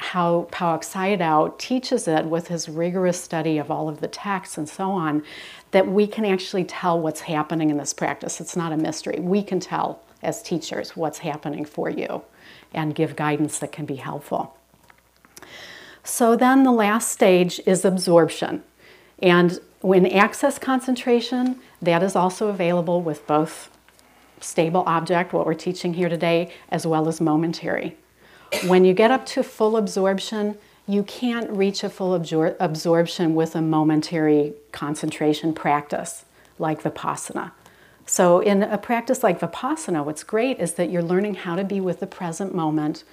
how 0.06 0.48
Pa-Auk 0.52 1.58
teaches 1.58 2.08
it 2.08 2.26
with 2.26 2.48
his 2.48 2.70
rigorous 2.70 3.22
study 3.22 3.58
of 3.58 3.72
all 3.72 3.90
of 3.90 4.02
the 4.02 4.08
texts 4.08 4.58
and 4.58 4.70
so 4.70 4.92
on, 4.92 5.24
that 5.72 5.88
we 5.88 6.08
can 6.08 6.26
actually 6.26 6.64
tell 6.64 7.00
what's 7.00 7.22
happening 7.22 7.70
in 7.70 7.78
this 7.78 7.94
practice. 7.94 8.40
It's 8.40 8.56
not 8.56 8.72
a 8.72 8.78
mystery. 8.78 9.20
We 9.20 9.44
can 9.44 9.60
tell 9.60 10.02
as 10.22 10.42
teachers 10.42 10.96
what's 10.96 11.20
happening 11.20 11.66
for 11.66 11.90
you 11.90 12.22
and 12.74 12.96
give 12.96 13.16
guidance 13.16 13.60
that 13.60 13.72
can 13.72 13.86
be 13.86 13.96
helpful. 13.96 14.56
So 16.04 16.36
then 16.36 16.64
the 16.64 16.72
last 16.72 17.12
stage 17.12 17.60
is 17.66 17.84
absorption. 17.84 18.64
And 19.20 19.60
when 19.82 20.06
access 20.06 20.60
concentration, 20.60 21.60
that 21.82 22.04
is 22.04 22.16
also 22.16 22.48
available 22.48 23.02
with 23.02 23.26
both 23.28 23.70
stable 24.40 24.84
object, 24.86 25.34
what 25.34 25.46
we're 25.46 25.54
teaching 25.56 25.96
here 25.96 26.10
today, 26.10 26.54
as 26.70 26.86
well 26.86 27.08
as 27.08 27.20
momentary. 27.20 27.98
When 28.68 28.86
you 28.86 28.94
get 28.94 29.12
up 29.12 29.26
to 29.28 29.44
full 29.44 29.78
absorption, 29.78 30.58
you 30.88 31.04
can't 31.04 31.50
reach 31.50 31.84
a 31.84 31.90
full 31.90 32.18
absor- 32.18 32.56
absorption 32.60 33.36
with 33.36 33.56
a 33.56 33.62
momentary 33.62 34.54
concentration 34.72 35.54
practice 35.54 36.26
like 36.60 36.84
Vipassana. 36.84 37.52
So, 38.06 38.40
in 38.40 38.62
a 38.62 38.78
practice 38.78 39.24
like 39.24 39.40
Vipassana, 39.40 40.06
what's 40.06 40.24
great 40.24 40.60
is 40.60 40.74
that 40.74 40.92
you're 40.92 41.02
learning 41.02 41.36
how 41.36 41.56
to 41.56 41.64
be 41.64 41.80
with 41.80 42.00
the 42.00 42.08
present 42.08 42.54
moment 42.54 43.04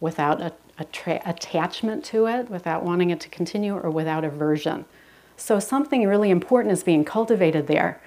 without 0.00 0.40
a, 0.40 0.54
a 0.78 0.86
tra- 0.86 1.20
attachment 1.26 2.02
to 2.06 2.26
it, 2.26 2.48
without 2.48 2.82
wanting 2.82 3.10
it 3.10 3.20
to 3.20 3.28
continue, 3.28 3.76
or 3.76 3.90
without 3.90 4.24
aversion. 4.24 4.86
So, 5.36 5.60
something 5.60 6.06
really 6.08 6.30
important 6.30 6.72
is 6.72 6.82
being 6.82 7.04
cultivated 7.04 7.66
there. 7.66 8.00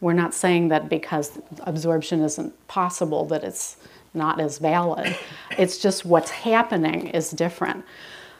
We're 0.00 0.12
not 0.12 0.34
saying 0.34 0.68
that 0.68 0.88
because 0.88 1.40
absorption 1.60 2.22
isn't 2.22 2.68
possible 2.68 3.24
that 3.26 3.42
it's 3.42 3.76
not 4.18 4.40
as 4.40 4.58
valid. 4.58 5.16
It's 5.56 5.78
just 5.78 6.04
what's 6.04 6.30
happening 6.30 7.06
is 7.08 7.30
different. 7.30 7.84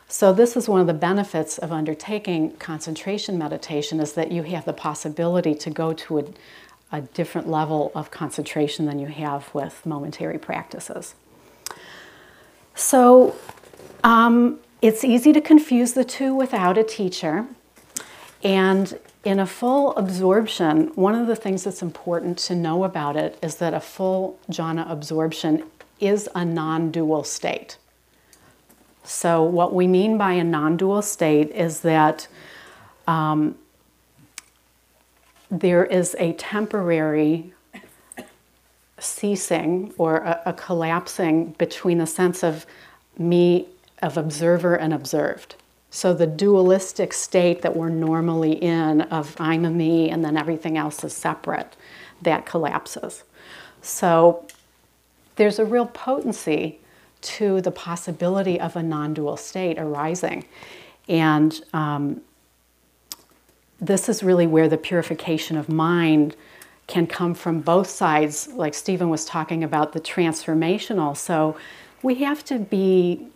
So 0.09 0.33
this 0.33 0.57
is 0.57 0.69
one 0.69 0.81
of 0.81 0.87
the 0.87 0.95
benefits 0.95 1.59
of 1.59 1.71
undertaking 1.71 2.57
concentration 2.57 3.39
meditation 3.39 4.01
is 4.01 4.15
that 4.15 4.33
you 4.33 4.43
have 4.43 4.65
the 4.65 4.73
possibility 4.73 5.55
to 5.55 5.71
go 5.71 5.93
to 5.93 6.19
a, 6.19 6.25
a 6.93 7.01
different 7.03 7.49
level 7.49 7.93
of 7.95 8.11
concentration 8.11 8.87
than 8.87 8.99
you 8.99 9.09
have 9.09 9.55
with 9.55 9.85
momentary 9.85 10.39
practices. 10.39 11.15
So 12.75 13.37
um, 14.03 14.61
it's 14.81 15.05
easy 15.05 15.33
to 15.33 15.41
confuse 15.41 15.93
the 15.93 16.05
two 16.05 16.35
without 16.35 16.79
a 16.79 16.85
teacher. 16.85 17.47
And 18.43 18.99
in 19.25 19.41
a 19.41 19.47
full 19.47 19.97
absorption, 19.97 20.89
one 20.95 21.15
of 21.15 21.27
the 21.27 21.37
things 21.37 21.65
that's 21.65 21.83
important 21.83 22.39
to 22.39 22.55
know 22.55 22.85
about 22.85 23.17
it 23.17 23.39
is 23.43 23.57
that 23.57 23.75
a 23.75 23.81
full 23.81 24.39
jhana 24.51 24.89
absorption 24.91 25.65
is 26.01 26.29
a 26.35 26.45
non 26.45 26.91
dual 26.91 27.25
state. 27.25 27.77
So, 29.05 29.43
what 29.43 29.75
we 29.75 29.87
mean 29.87 30.19
by 30.19 30.35
a 30.35 30.45
non 30.45 30.77
dual 30.77 31.03
state 31.03 31.51
is 31.51 31.81
that 31.81 32.29
um, 33.07 33.57
there 35.51 35.85
is 35.85 36.15
a 36.19 36.35
temporary 36.35 37.53
ceasing 38.99 39.95
or 39.97 40.19
a, 40.19 40.43
a 40.47 40.53
collapsing 40.53 41.53
between 41.53 41.99
the 41.99 42.07
sense 42.07 42.45
of 42.45 42.67
me, 43.17 43.67
of 44.03 44.17
observer 44.17 44.77
and 44.77 44.93
observed. 44.93 45.57
So 45.91 46.13
the 46.13 46.27
dualistic 46.27 47.13
state 47.13 47.63
that 47.63 47.75
we're 47.75 47.89
normally 47.89 48.53
in 48.53 49.03
of 49.03 49.35
I'm 49.41 49.65
a 49.65 49.71
me 49.71 50.11
and 50.11 50.25
then 50.25 50.37
everything 50.37 50.77
else 50.77 51.03
is 51.03 51.15
separate, 51.15 51.77
that 52.23 52.45
collapses. 52.45 53.25
So 53.81 54.47
there's 55.37 55.59
a 55.59 55.65
real 55.65 55.87
potency 55.87 56.81
to 57.21 57.61
the 57.61 57.71
possibility 57.71 58.61
of 58.61 58.77
a 58.77 58.83
non 58.83 59.15
dual 59.15 59.37
state 59.37 59.79
arising. 59.79 60.45
And 61.09 61.61
um, 61.73 62.21
this 63.81 64.09
is 64.09 64.23
really 64.23 64.47
where 64.47 64.69
the 64.69 64.77
purification 64.77 65.57
of 65.57 65.69
mind 65.69 66.37
can 66.87 67.07
come 67.07 67.35
from 67.35 67.61
both 67.61 67.89
sides, 67.89 68.49
like 68.49 68.75
Stephen 68.75 69.09
was 69.09 69.25
talking 69.25 69.63
about 69.63 69.93
the 69.93 70.01
transformational. 70.01 71.17
So 71.17 71.57
we 72.03 72.17
have 72.17 72.45
to 72.47 72.59
be 72.59 73.29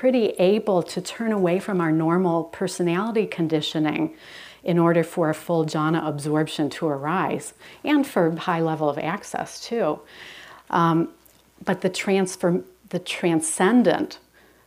pretty 0.00 0.28
able 0.38 0.82
to 0.82 1.02
turn 1.02 1.32
away 1.32 1.58
from 1.58 1.78
our 1.78 1.92
normal 1.92 2.44
personality 2.44 3.26
conditioning 3.26 4.14
in 4.64 4.78
order 4.78 5.04
for 5.04 5.28
a 5.28 5.34
full 5.34 5.66
jhana 5.66 6.06
absorption 6.08 6.70
to 6.70 6.86
arise 6.86 7.52
and 7.84 8.06
for 8.06 8.34
high 8.36 8.60
level 8.60 8.88
of 8.88 8.98
access 8.98 9.60
too. 9.60 10.00
Um, 10.70 11.10
but 11.62 11.82
the 11.82 11.90
transform, 11.90 12.64
the 12.88 12.98
transcendent, 12.98 14.18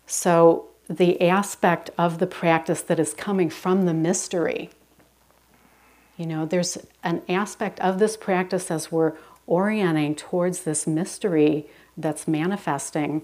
so 0.05 0.67
the 0.87 1.19
aspect 1.21 1.89
of 1.97 2.19
the 2.19 2.27
practice 2.27 2.81
that 2.81 2.99
is 2.99 3.15
coming 3.15 3.49
from 3.49 3.85
the 3.87 3.93
mystery. 3.95 4.69
You 6.17 6.27
know, 6.27 6.45
there's 6.45 6.77
an 7.03 7.23
aspect 7.27 7.79
of 7.79 7.97
this 7.97 8.15
practice 8.15 8.69
as 8.69 8.91
we're 8.91 9.13
orienting 9.47 10.15
towards 10.15 10.61
this 10.61 10.85
mystery 10.85 11.65
that's 11.97 12.27
manifesting 12.27 13.23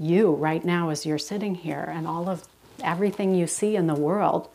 you 0.00 0.32
right 0.32 0.64
now 0.64 0.88
as 0.88 1.04
you're 1.04 1.18
sitting 1.18 1.54
here 1.54 1.92
and 1.94 2.06
all 2.06 2.28
of 2.28 2.48
everything 2.82 3.34
you 3.34 3.46
see 3.46 3.76
in 3.76 3.86
the 3.86 3.94
world, 3.94 4.48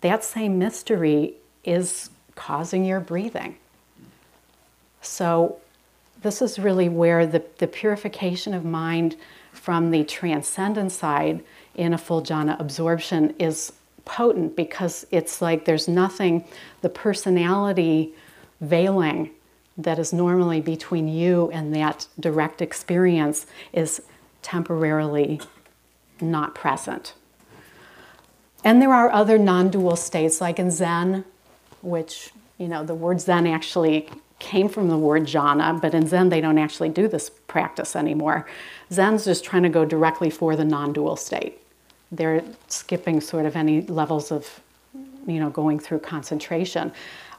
that 0.00 0.24
same 0.24 0.58
mystery 0.58 1.34
is 1.64 2.10
causing 2.34 2.84
your 2.84 3.00
breathing. 3.00 3.56
So, 5.00 5.58
this 6.22 6.40
is 6.40 6.56
really 6.56 6.88
where 6.88 7.26
the, 7.26 7.42
the 7.58 7.66
purification 7.66 8.54
of 8.54 8.64
mind 8.64 9.16
from 9.52 9.90
the 9.90 10.04
transcendent 10.04 10.92
side 10.92 11.42
in 11.74 11.92
a 11.92 11.98
full 11.98 12.22
jhana 12.22 12.58
absorption 12.60 13.34
is 13.40 13.72
potent 14.04 14.54
because 14.54 15.04
it's 15.10 15.42
like 15.42 15.64
there's 15.64 15.88
nothing, 15.88 16.44
the 16.80 16.88
personality 16.88 18.12
veiling 18.60 19.30
that 19.76 19.98
is 19.98 20.12
normally 20.12 20.60
between 20.60 21.08
you 21.08 21.50
and 21.50 21.74
that 21.74 22.06
direct 22.20 22.62
experience 22.62 23.46
is 23.72 24.02
temporarily 24.42 25.40
not 26.20 26.54
present. 26.54 27.14
And 28.64 28.80
there 28.80 28.92
are 28.92 29.10
other 29.10 29.38
non 29.38 29.70
dual 29.70 29.96
states, 29.96 30.40
like 30.40 30.58
in 30.58 30.70
Zen, 30.70 31.24
which, 31.82 32.30
you 32.58 32.68
know, 32.68 32.84
the 32.84 32.94
word 32.94 33.20
Zen 33.20 33.46
actually 33.46 34.08
came 34.38 34.68
from 34.68 34.88
the 34.88 34.98
word 34.98 35.22
jhana, 35.22 35.80
but 35.80 35.94
in 35.94 36.06
Zen 36.06 36.28
they 36.28 36.40
don't 36.40 36.58
actually 36.58 36.88
do 36.88 37.08
this 37.08 37.30
practice 37.30 37.94
anymore. 37.94 38.46
Zen's 38.90 39.24
just 39.24 39.44
trying 39.44 39.62
to 39.62 39.68
go 39.68 39.84
directly 39.84 40.30
for 40.30 40.56
the 40.56 40.64
non 40.64 40.92
dual 40.92 41.16
state. 41.16 41.58
They're 42.10 42.44
skipping 42.68 43.20
sort 43.20 43.46
of 43.46 43.56
any 43.56 43.82
levels 43.82 44.30
of, 44.30 44.60
you 45.26 45.40
know, 45.40 45.50
going 45.50 45.78
through 45.78 46.00
concentration. 46.00 46.92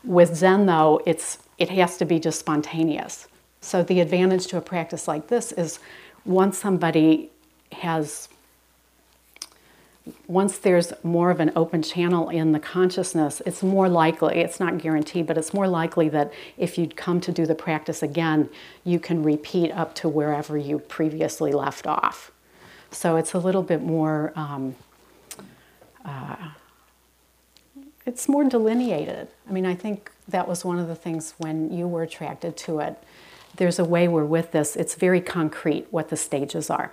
With 0.03 0.35
Zen, 0.35 0.65
though, 0.65 1.01
it's, 1.05 1.37
it 1.57 1.69
has 1.69 1.97
to 1.97 2.05
be 2.05 2.19
just 2.19 2.39
spontaneous. 2.39 3.27
So 3.61 3.83
the 3.83 4.01
advantage 4.01 4.47
to 4.47 4.57
a 4.57 4.61
practice 4.61 5.07
like 5.07 5.27
this 5.27 5.51
is 5.53 5.79
once 6.25 6.57
somebody 6.57 7.29
has 7.71 8.29
once 10.27 10.57
there's 10.57 10.91
more 11.03 11.31
of 11.31 11.39
an 11.39 11.51
open 11.55 11.81
channel 11.81 12.29
in 12.29 12.51
the 12.51 12.59
consciousness, 12.59 13.41
it's 13.45 13.63
more 13.63 13.87
likely, 13.87 14.39
it's 14.39 14.59
not 14.59 14.77
guaranteed, 14.77 15.25
but 15.25 15.37
it's 15.37 15.53
more 15.53 15.67
likely 15.67 16.09
that 16.09 16.33
if 16.57 16.77
you'd 16.77 16.95
come 16.97 17.21
to 17.21 17.31
do 17.31 17.45
the 17.45 17.55
practice 17.55 18.03
again, 18.03 18.49
you 18.83 18.99
can 18.99 19.23
repeat 19.23 19.71
up 19.71 19.95
to 19.95 20.09
wherever 20.09 20.57
you 20.57 20.79
previously 20.79 21.53
left 21.53 21.87
off. 21.87 22.31
So 22.91 23.15
it's 23.15 23.33
a 23.33 23.39
little 23.39 23.63
bit 23.63 23.81
more, 23.81 24.33
um, 24.35 24.75
uh, 26.03 26.49
it's 28.05 28.27
more 28.27 28.43
delineated. 28.43 29.29
I 29.47 29.53
mean, 29.53 29.65
I 29.65 29.73
think 29.73 30.11
that 30.27 30.47
was 30.47 30.65
one 30.65 30.79
of 30.79 30.87
the 30.87 30.95
things 30.95 31.33
when 31.37 31.71
you 31.71 31.87
were 31.87 32.03
attracted 32.03 32.57
to 32.57 32.79
it 32.79 33.01
there's 33.55 33.79
a 33.79 33.85
way 33.85 34.07
we're 34.07 34.25
with 34.25 34.51
this, 34.51 34.75
it's 34.75 34.95
very 34.95 35.21
concrete 35.21 35.87
what 35.91 36.09
the 36.09 36.17
stages 36.17 36.69
are. 36.69 36.91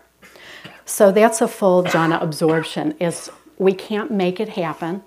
So 0.85 1.13
that's 1.13 1.41
a 1.41 1.49
full 1.49 1.85
jhana 1.85 2.21
absorption 2.21 2.97
is 2.99 3.31
we 3.59 3.73
can't 3.73 4.11
make 4.11 4.41
it 4.41 4.51
happen 4.51 5.03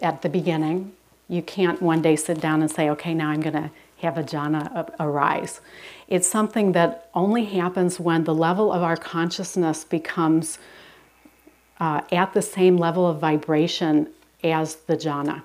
at 0.00 0.22
the 0.22 0.28
beginning. 0.28 0.92
You 1.28 1.42
can't 1.42 1.80
one 1.82 2.02
day 2.02 2.16
sit 2.16 2.40
down 2.40 2.62
and 2.62 2.70
say, 2.70 2.90
okay, 2.90 3.14
now 3.14 3.30
I'm 3.30 3.40
going 3.40 3.54
to 3.54 3.70
have 4.02 4.18
a 4.18 4.22
jhana 4.22 4.88
arise. 4.98 5.60
It's 6.08 6.28
something 6.28 6.72
that 6.72 7.08
only 7.14 7.44
happens 7.44 8.00
when 8.00 8.24
the 8.24 8.34
level 8.34 8.72
of 8.72 8.82
our 8.82 8.96
consciousness 8.96 9.84
becomes 9.84 10.58
uh, 11.78 12.02
at 12.12 12.32
the 12.32 12.42
same 12.42 12.76
level 12.76 13.06
of 13.06 13.18
vibration 13.18 14.08
as 14.42 14.76
the 14.76 14.96
jhana. 14.96 15.42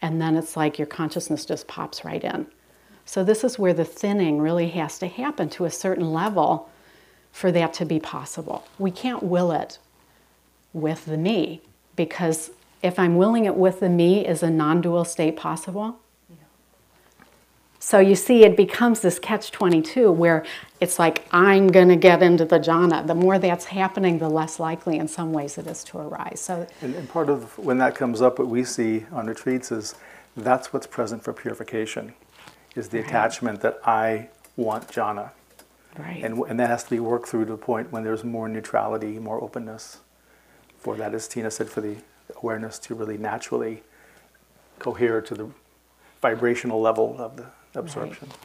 And 0.00 0.20
then 0.20 0.36
it's 0.36 0.56
like 0.56 0.78
your 0.78 0.86
consciousness 0.86 1.44
just 1.44 1.66
pops 1.66 2.04
right 2.04 2.22
in. 2.22 2.46
So, 3.08 3.24
this 3.24 3.42
is 3.42 3.58
where 3.58 3.72
the 3.72 3.86
thinning 3.86 4.38
really 4.38 4.68
has 4.68 4.98
to 4.98 5.06
happen 5.06 5.48
to 5.50 5.64
a 5.64 5.70
certain 5.70 6.12
level 6.12 6.68
for 7.32 7.50
that 7.52 7.72
to 7.74 7.86
be 7.86 7.98
possible. 7.98 8.68
We 8.78 8.90
can't 8.90 9.22
will 9.22 9.50
it 9.50 9.78
with 10.74 11.06
the 11.06 11.16
me 11.16 11.62
because 11.96 12.50
if 12.82 12.98
I'm 12.98 13.16
willing 13.16 13.46
it 13.46 13.56
with 13.56 13.80
the 13.80 13.88
me, 13.88 14.26
is 14.26 14.42
a 14.42 14.50
non 14.50 14.82
dual 14.82 15.06
state 15.06 15.38
possible? 15.38 15.98
So 17.78 17.98
you 17.98 18.14
see, 18.14 18.44
it 18.44 18.58
becomes 18.58 19.00
this 19.00 19.18
catch 19.18 19.52
22 19.52 20.12
where 20.12 20.44
it's 20.78 20.98
like, 20.98 21.26
I'm 21.32 21.68
going 21.68 21.88
to 21.88 21.96
get 21.96 22.22
into 22.22 22.44
the 22.44 22.60
jhana. 22.60 23.06
The 23.06 23.14
more 23.14 23.38
that's 23.38 23.64
happening, 23.64 24.18
the 24.18 24.28
less 24.28 24.60
likely 24.60 24.98
in 24.98 25.08
some 25.08 25.32
ways 25.32 25.56
it 25.56 25.66
is 25.66 25.82
to 25.84 25.98
arise. 25.98 26.42
So, 26.42 26.66
and, 26.82 26.94
and 26.94 27.08
part 27.08 27.30
of 27.30 27.56
when 27.58 27.78
that 27.78 27.94
comes 27.94 28.20
up, 28.20 28.38
what 28.38 28.48
we 28.48 28.64
see 28.64 29.06
on 29.12 29.28
retreats 29.28 29.72
is 29.72 29.94
that's 30.36 30.74
what's 30.74 30.86
present 30.86 31.24
for 31.24 31.32
purification 31.32 32.12
is 32.78 32.88
the 32.88 32.98
right. 32.98 33.06
attachment 33.06 33.60
that 33.60 33.80
I 33.84 34.28
want 34.56 34.88
jhana. 34.88 35.30
Right. 35.98 36.22
And, 36.22 36.38
and 36.48 36.60
that 36.60 36.70
has 36.70 36.84
to 36.84 36.90
be 36.90 37.00
worked 37.00 37.28
through 37.28 37.46
to 37.46 37.52
the 37.52 37.58
point 37.58 37.90
when 37.90 38.04
there's 38.04 38.22
more 38.22 38.48
neutrality, 38.48 39.18
more 39.18 39.42
openness. 39.42 39.98
For 40.78 40.96
that, 40.96 41.12
as 41.12 41.26
Tina 41.26 41.50
said, 41.50 41.68
for 41.68 41.80
the 41.80 41.96
awareness 42.36 42.78
to 42.80 42.94
really 42.94 43.18
naturally 43.18 43.82
cohere 44.78 45.20
to 45.20 45.34
the 45.34 45.48
vibrational 46.22 46.80
level 46.80 47.16
of 47.18 47.36
the 47.36 47.46
absorption. 47.74 48.28
Right. 48.28 48.38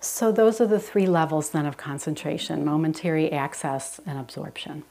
So, 0.00 0.32
those 0.32 0.60
are 0.60 0.66
the 0.66 0.80
three 0.80 1.06
levels 1.06 1.50
then 1.50 1.66
of 1.66 1.76
concentration 1.76 2.64
momentary, 2.64 3.30
access, 3.30 4.00
and 4.06 4.18
absorption. 4.18 4.82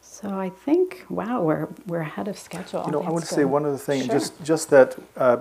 So, 0.00 0.30
I 0.30 0.48
think, 0.48 1.04
wow, 1.08 1.42
we're, 1.42 1.68
we're 1.86 2.00
ahead 2.00 2.26
of 2.26 2.38
schedule. 2.38 2.82
You 2.86 2.92
know, 2.92 2.98
That's 3.00 3.08
I 3.08 3.12
want 3.12 3.24
to 3.26 3.34
say 3.34 3.44
one 3.44 3.64
other 3.64 3.76
thing, 3.76 4.06
sure. 4.06 4.14
just, 4.14 4.42
just 4.42 4.70
that. 4.70 4.96
Uh, 5.16 5.38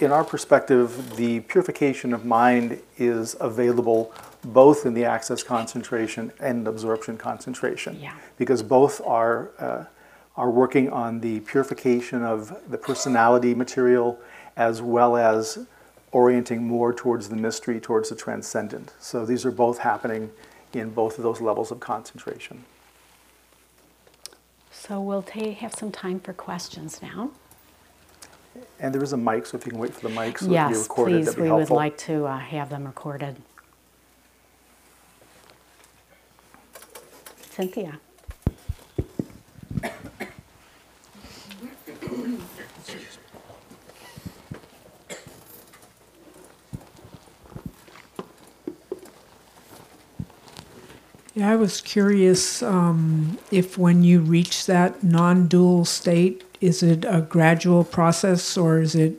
in 0.00 0.12
our 0.12 0.24
perspective, 0.24 1.16
the 1.16 1.40
purification 1.40 2.12
of 2.12 2.24
mind 2.24 2.80
is 2.96 3.36
available 3.40 4.12
both 4.44 4.86
in 4.86 4.94
the 4.94 5.04
access 5.04 5.42
concentration 5.42 6.32
and 6.40 6.66
absorption 6.68 7.16
concentration. 7.16 7.98
Yeah. 8.00 8.14
Because 8.36 8.62
both 8.62 9.00
are, 9.04 9.50
uh, 9.58 9.84
are 10.36 10.50
working 10.50 10.90
on 10.90 11.20
the 11.20 11.40
purification 11.40 12.22
of 12.22 12.56
the 12.70 12.78
personality 12.78 13.54
material 13.54 14.18
as 14.56 14.80
well 14.80 15.16
as 15.16 15.66
orienting 16.12 16.66
more 16.66 16.92
towards 16.92 17.28
the 17.28 17.36
mystery, 17.36 17.80
towards 17.80 18.08
the 18.08 18.16
transcendent. 18.16 18.92
So 18.98 19.26
these 19.26 19.44
are 19.44 19.50
both 19.50 19.78
happening 19.78 20.30
in 20.72 20.90
both 20.90 21.18
of 21.18 21.24
those 21.24 21.40
levels 21.40 21.70
of 21.70 21.80
concentration. 21.80 22.64
So 24.70 25.00
we'll 25.00 25.22
have 25.22 25.74
some 25.74 25.90
time 25.90 26.20
for 26.20 26.32
questions 26.32 27.02
now. 27.02 27.30
And 28.80 28.94
there 28.94 29.02
is 29.02 29.12
a 29.12 29.16
mic, 29.16 29.46
so 29.46 29.56
if 29.56 29.66
you 29.66 29.72
can 29.72 29.80
wait 29.80 29.94
for 29.94 30.08
the 30.08 30.14
mic 30.14 30.38
so 30.38 30.46
it 30.46 30.54
can 30.54 30.72
be 30.72 30.78
recorded, 30.78 31.12
please, 31.12 31.26
that'd 31.26 31.36
be 31.36 31.50
we 31.50 31.50
would 31.50 31.70
like 31.70 31.96
to 31.98 32.26
uh, 32.26 32.38
have 32.38 32.70
them 32.70 32.84
recorded. 32.84 33.36
Cynthia? 37.50 37.98
Yeah, 51.38 51.52
I 51.52 51.54
was 51.56 51.80
curious 51.80 52.64
um, 52.64 53.38
if 53.52 53.78
when 53.78 54.02
you 54.02 54.18
reach 54.18 54.66
that 54.66 55.04
non-dual 55.04 55.84
state, 55.84 56.42
is 56.60 56.82
it 56.82 57.04
a 57.08 57.20
gradual 57.22 57.84
process, 57.84 58.56
or 58.56 58.80
is 58.80 58.94
it 58.94 59.14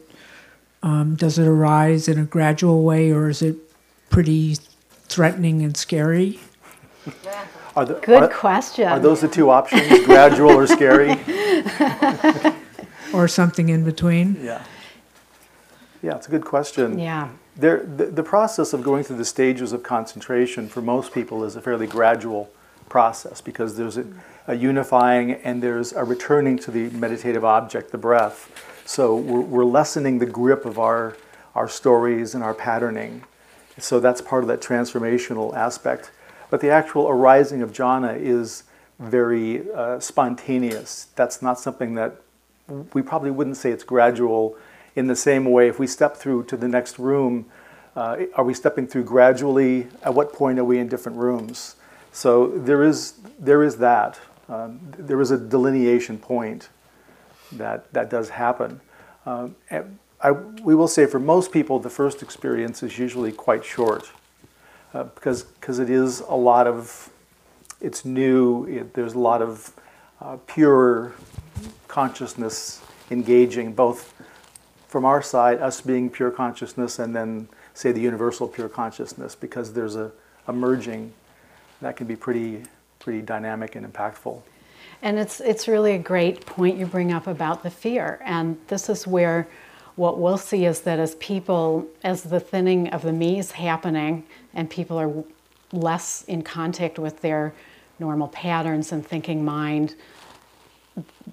um, 0.81 1.15
does 1.15 1.37
it 1.37 1.47
arise 1.47 2.07
in 2.07 2.17
a 2.19 2.25
gradual 2.25 2.83
way, 2.83 3.11
or 3.11 3.29
is 3.29 3.41
it 3.41 3.55
pretty 4.09 4.55
threatening 5.07 5.61
and 5.63 5.75
scary? 5.75 6.39
Are 7.75 7.85
the- 7.85 7.95
Good 7.95 8.23
are- 8.23 8.27
question. 8.29 8.87
Are 8.87 8.99
those 8.99 9.21
the 9.21 9.27
two 9.27 9.49
options, 9.49 10.05
gradual 10.05 10.51
or 10.51 10.67
scary? 10.67 11.19
or 13.13 13.27
something 13.27 13.69
in 13.69 13.83
between? 13.83 14.37
Yeah. 14.43 14.63
Yeah, 16.01 16.15
it's 16.15 16.27
a 16.27 16.31
good 16.31 16.45
question. 16.45 16.97
Yeah, 16.97 17.29
There, 17.57 17.83
the, 17.83 18.05
the 18.05 18.23
process 18.23 18.71
of 18.71 18.83
going 18.83 19.03
through 19.03 19.17
the 19.17 19.25
stages 19.25 19.73
of 19.73 19.83
concentration 19.83 20.69
for 20.69 20.81
most 20.81 21.13
people 21.13 21.43
is 21.43 21.57
a 21.57 21.61
fairly 21.61 21.87
gradual 21.87 22.49
process 22.87 23.41
because 23.41 23.75
there's 23.75 23.97
a, 23.97 24.05
a 24.49 24.55
unifying 24.55 25.33
and 25.33 25.61
there's 25.61 25.93
a 25.93 26.03
returning 26.03 26.57
to 26.57 26.71
the 26.71 26.89
meditative 26.89 27.45
object, 27.45 27.91
the 27.91 27.97
breath. 27.99 28.49
So 28.83 29.15
we're, 29.15 29.41
we're 29.41 29.65
lessening 29.65 30.17
the 30.17 30.25
grip 30.25 30.65
of 30.65 30.79
our, 30.79 31.15
our 31.53 31.69
stories 31.69 32.33
and 32.33 32.43
our 32.43 32.55
patterning. 32.55 33.23
So 33.77 33.99
that's 33.99 34.21
part 34.21 34.43
of 34.43 34.47
that 34.47 34.59
transformational 34.59 35.55
aspect. 35.55 36.09
But 36.49 36.61
the 36.61 36.69
actual 36.69 37.07
arising 37.07 37.61
of 37.61 37.71
jhana 37.71 38.19
is 38.19 38.63
very 38.97 39.71
uh, 39.71 39.99
spontaneous. 39.99 41.09
That's 41.15 41.43
not 41.43 41.59
something 41.59 41.93
that 41.93 42.19
we 42.93 43.03
probably 43.03 43.29
wouldn't 43.29 43.57
say 43.57 43.69
it's 43.69 43.83
gradual 43.83 44.57
in 44.95 45.05
the 45.05 45.15
same 45.15 45.45
way 45.45 45.67
if 45.67 45.77
we 45.77 45.85
step 45.85 46.17
through 46.17 46.45
to 46.45 46.57
the 46.57 46.67
next 46.67 46.97
room 46.97 47.45
uh, 47.95 48.17
are 48.35 48.43
we 48.43 48.53
stepping 48.53 48.87
through 48.87 49.03
gradually 49.03 49.87
at 50.03 50.13
what 50.13 50.33
point 50.33 50.59
are 50.59 50.63
we 50.63 50.77
in 50.77 50.87
different 50.87 51.17
rooms 51.17 51.75
so 52.11 52.47
there 52.47 52.83
is 52.83 53.13
there 53.39 53.63
is 53.63 53.77
that 53.77 54.19
um, 54.49 54.79
there 54.97 55.21
is 55.21 55.31
a 55.31 55.37
delineation 55.37 56.17
point 56.17 56.69
that 57.53 57.91
that 57.93 58.09
does 58.09 58.29
happen. 58.29 58.81
Um, 59.25 59.55
I, 60.21 60.31
we 60.31 60.75
will 60.75 60.87
say 60.87 61.05
for 61.05 61.19
most 61.19 61.51
people 61.51 61.79
the 61.79 61.89
first 61.89 62.21
experience 62.21 62.83
is 62.83 62.97
usually 62.97 63.31
quite 63.31 63.63
short 63.63 64.11
uh, 64.93 65.03
because 65.03 65.43
because 65.43 65.79
it 65.79 65.89
is 65.89 66.19
a 66.21 66.35
lot 66.35 66.67
of 66.67 67.09
it's 67.79 68.03
new 68.03 68.65
it, 68.65 68.93
there's 68.93 69.13
a 69.13 69.19
lot 69.19 69.41
of 69.41 69.73
uh, 70.21 70.37
pure 70.47 71.13
consciousness 71.87 72.81
engaging 73.11 73.73
both 73.73 74.13
from 74.89 75.05
our 75.05 75.21
side, 75.21 75.59
us 75.59 75.81
being 75.81 76.09
pure 76.09 76.31
consciousness, 76.31 76.97
and 76.97 77.15
then 77.15 77.47
say 77.75 77.91
the 77.91 78.01
universal 78.01 78.47
pure 78.47 78.67
consciousness, 78.67 79.35
because 79.35 79.73
there's 79.73 79.95
a, 79.95 80.11
a 80.47 80.53
merging 80.53 81.13
that 81.79 81.95
can 81.95 82.07
be 82.07 82.15
pretty 82.15 82.63
dynamic 83.21 83.75
and 83.75 83.91
impactful. 83.91 84.41
and 85.01 85.17
it's 85.17 85.39
it's 85.39 85.67
really 85.67 85.93
a 85.93 85.99
great 85.99 86.45
point 86.45 86.77
you 86.77 86.85
bring 86.85 87.11
up 87.11 87.27
about 87.27 87.63
the 87.63 87.69
fear, 87.69 88.19
and 88.23 88.57
this 88.67 88.89
is 88.89 89.07
where 89.07 89.47
what 89.95 90.17
we'll 90.17 90.37
see 90.37 90.65
is 90.65 90.81
that 90.81 90.97
as 90.99 91.15
people, 91.15 91.85
as 92.03 92.23
the 92.23 92.39
thinning 92.39 92.89
of 92.89 93.01
the 93.01 93.11
me 93.11 93.37
is 93.37 93.51
happening, 93.51 94.23
and 94.53 94.69
people 94.69 94.97
are 94.97 95.11
less 95.73 96.23
in 96.27 96.41
contact 96.41 96.97
with 96.97 97.21
their 97.21 97.53
normal 97.99 98.29
patterns 98.29 98.93
and 98.93 99.05
thinking 99.05 99.43
mind, 99.43 99.95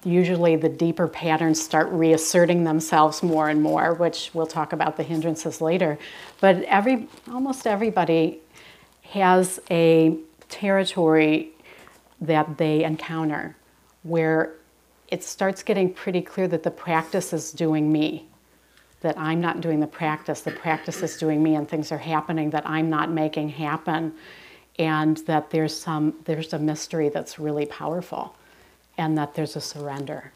usually 0.05 0.57
the 0.57 0.69
deeper 0.69 1.07
patterns 1.07 1.63
start 1.63 1.89
reasserting 1.91 2.65
themselves 2.65 3.23
more 3.23 3.49
and 3.49 3.63
more, 3.63 3.95
which 3.95 4.31
we'll 4.35 4.47
talk 4.49 4.73
about 4.73 4.97
the 4.97 5.05
hindrances 5.05 5.61
later. 5.61 5.97
But 6.41 6.63
every 6.65 7.09
almost 7.31 7.69
everybody 7.69 8.41
has 9.03 9.61
a 9.71 10.17
territory 10.49 11.53
that 12.21 12.59
they 12.59 12.85
encounter 12.85 13.57
where 14.03 14.55
it 15.09 15.23
starts 15.23 15.63
getting 15.63 15.93
pretty 15.93 16.23
clear 16.23 16.49
that 16.49 16.63
the 16.63 16.71
practice 16.71 17.33
is 17.33 17.53
doing 17.53 17.91
me. 17.93 18.27
That 19.03 19.19
I'm 19.19 19.41
not 19.41 19.61
doing 19.61 19.81
the 19.81 19.87
practice, 19.87 20.41
the 20.41 20.51
practice 20.51 21.03
is 21.03 21.17
doing 21.17 21.43
me, 21.43 21.55
and 21.55 21.69
things 21.69 21.93
are 21.93 21.99
happening 21.99 22.51
that 22.51 22.69
I'm 22.69 22.91
not 22.91 23.11
making 23.11 23.51
happen, 23.51 24.15
and 24.79 25.19
that 25.27 25.51
there's 25.51 25.77
some 25.77 26.15
there's 26.25 26.53
a 26.53 26.59
mystery 26.59 27.09
that's 27.09 27.39
really 27.39 27.67
powerful 27.67 28.35
and 28.99 29.17
that 29.19 29.35
there's 29.35 29.57
a 29.57 29.61
surrender. 29.61 30.33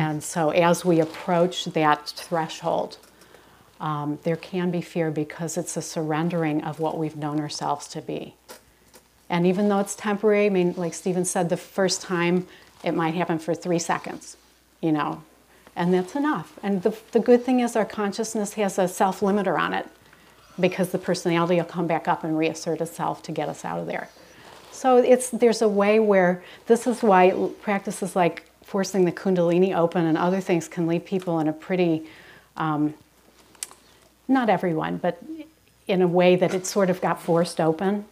And 0.00 0.22
so, 0.22 0.50
as 0.50 0.84
we 0.84 1.00
approach 1.00 1.64
that 1.66 2.08
threshold, 2.08 2.98
um, 3.80 4.18
there 4.22 4.36
can 4.36 4.70
be 4.70 4.80
fear 4.80 5.10
because 5.10 5.56
it's 5.56 5.76
a 5.76 5.82
surrendering 5.82 6.62
of 6.62 6.78
what 6.78 6.98
we've 6.98 7.16
known 7.16 7.40
ourselves 7.40 7.88
to 7.88 8.02
be. 8.02 8.34
And 9.32 9.46
even 9.46 9.70
though 9.70 9.78
it's 9.78 9.94
temporary, 9.94 10.44
I 10.44 10.50
mean, 10.50 10.74
like 10.76 10.92
Stephen 10.92 11.24
said, 11.24 11.48
the 11.48 11.56
first 11.56 12.02
time 12.02 12.46
it 12.84 12.92
might 12.92 13.14
happen 13.14 13.38
for 13.38 13.54
three 13.54 13.78
seconds, 13.78 14.36
you 14.82 14.92
know, 14.92 15.22
and 15.74 15.94
that's 15.94 16.14
enough. 16.14 16.58
And 16.62 16.82
the, 16.82 16.94
the 17.12 17.18
good 17.18 17.42
thing 17.42 17.60
is, 17.60 17.74
our 17.74 17.86
consciousness 17.86 18.52
has 18.54 18.78
a 18.78 18.86
self 18.86 19.20
limiter 19.20 19.58
on 19.58 19.72
it 19.72 19.88
because 20.60 20.92
the 20.92 20.98
personality 20.98 21.56
will 21.56 21.64
come 21.64 21.86
back 21.86 22.06
up 22.06 22.24
and 22.24 22.36
reassert 22.36 22.82
itself 22.82 23.22
to 23.22 23.32
get 23.32 23.48
us 23.48 23.64
out 23.64 23.80
of 23.80 23.86
there. 23.86 24.10
So 24.70 24.98
it's 24.98 25.30
there's 25.30 25.62
a 25.62 25.68
way 25.68 25.98
where 25.98 26.44
this 26.66 26.86
is 26.86 27.02
why 27.02 27.32
practices 27.62 28.14
like 28.14 28.44
forcing 28.62 29.06
the 29.06 29.12
kundalini 29.12 29.74
open 29.74 30.04
and 30.04 30.18
other 30.18 30.42
things 30.42 30.68
can 30.68 30.86
leave 30.86 31.06
people 31.06 31.40
in 31.40 31.48
a 31.48 31.54
pretty, 31.54 32.06
um, 32.58 32.92
not 34.28 34.50
everyone, 34.50 34.98
but 34.98 35.22
in 35.88 36.02
a 36.02 36.06
way 36.06 36.36
that 36.36 36.52
it 36.52 36.66
sort 36.66 36.90
of 36.90 37.00
got 37.00 37.18
forced 37.18 37.62
open. 37.62 38.04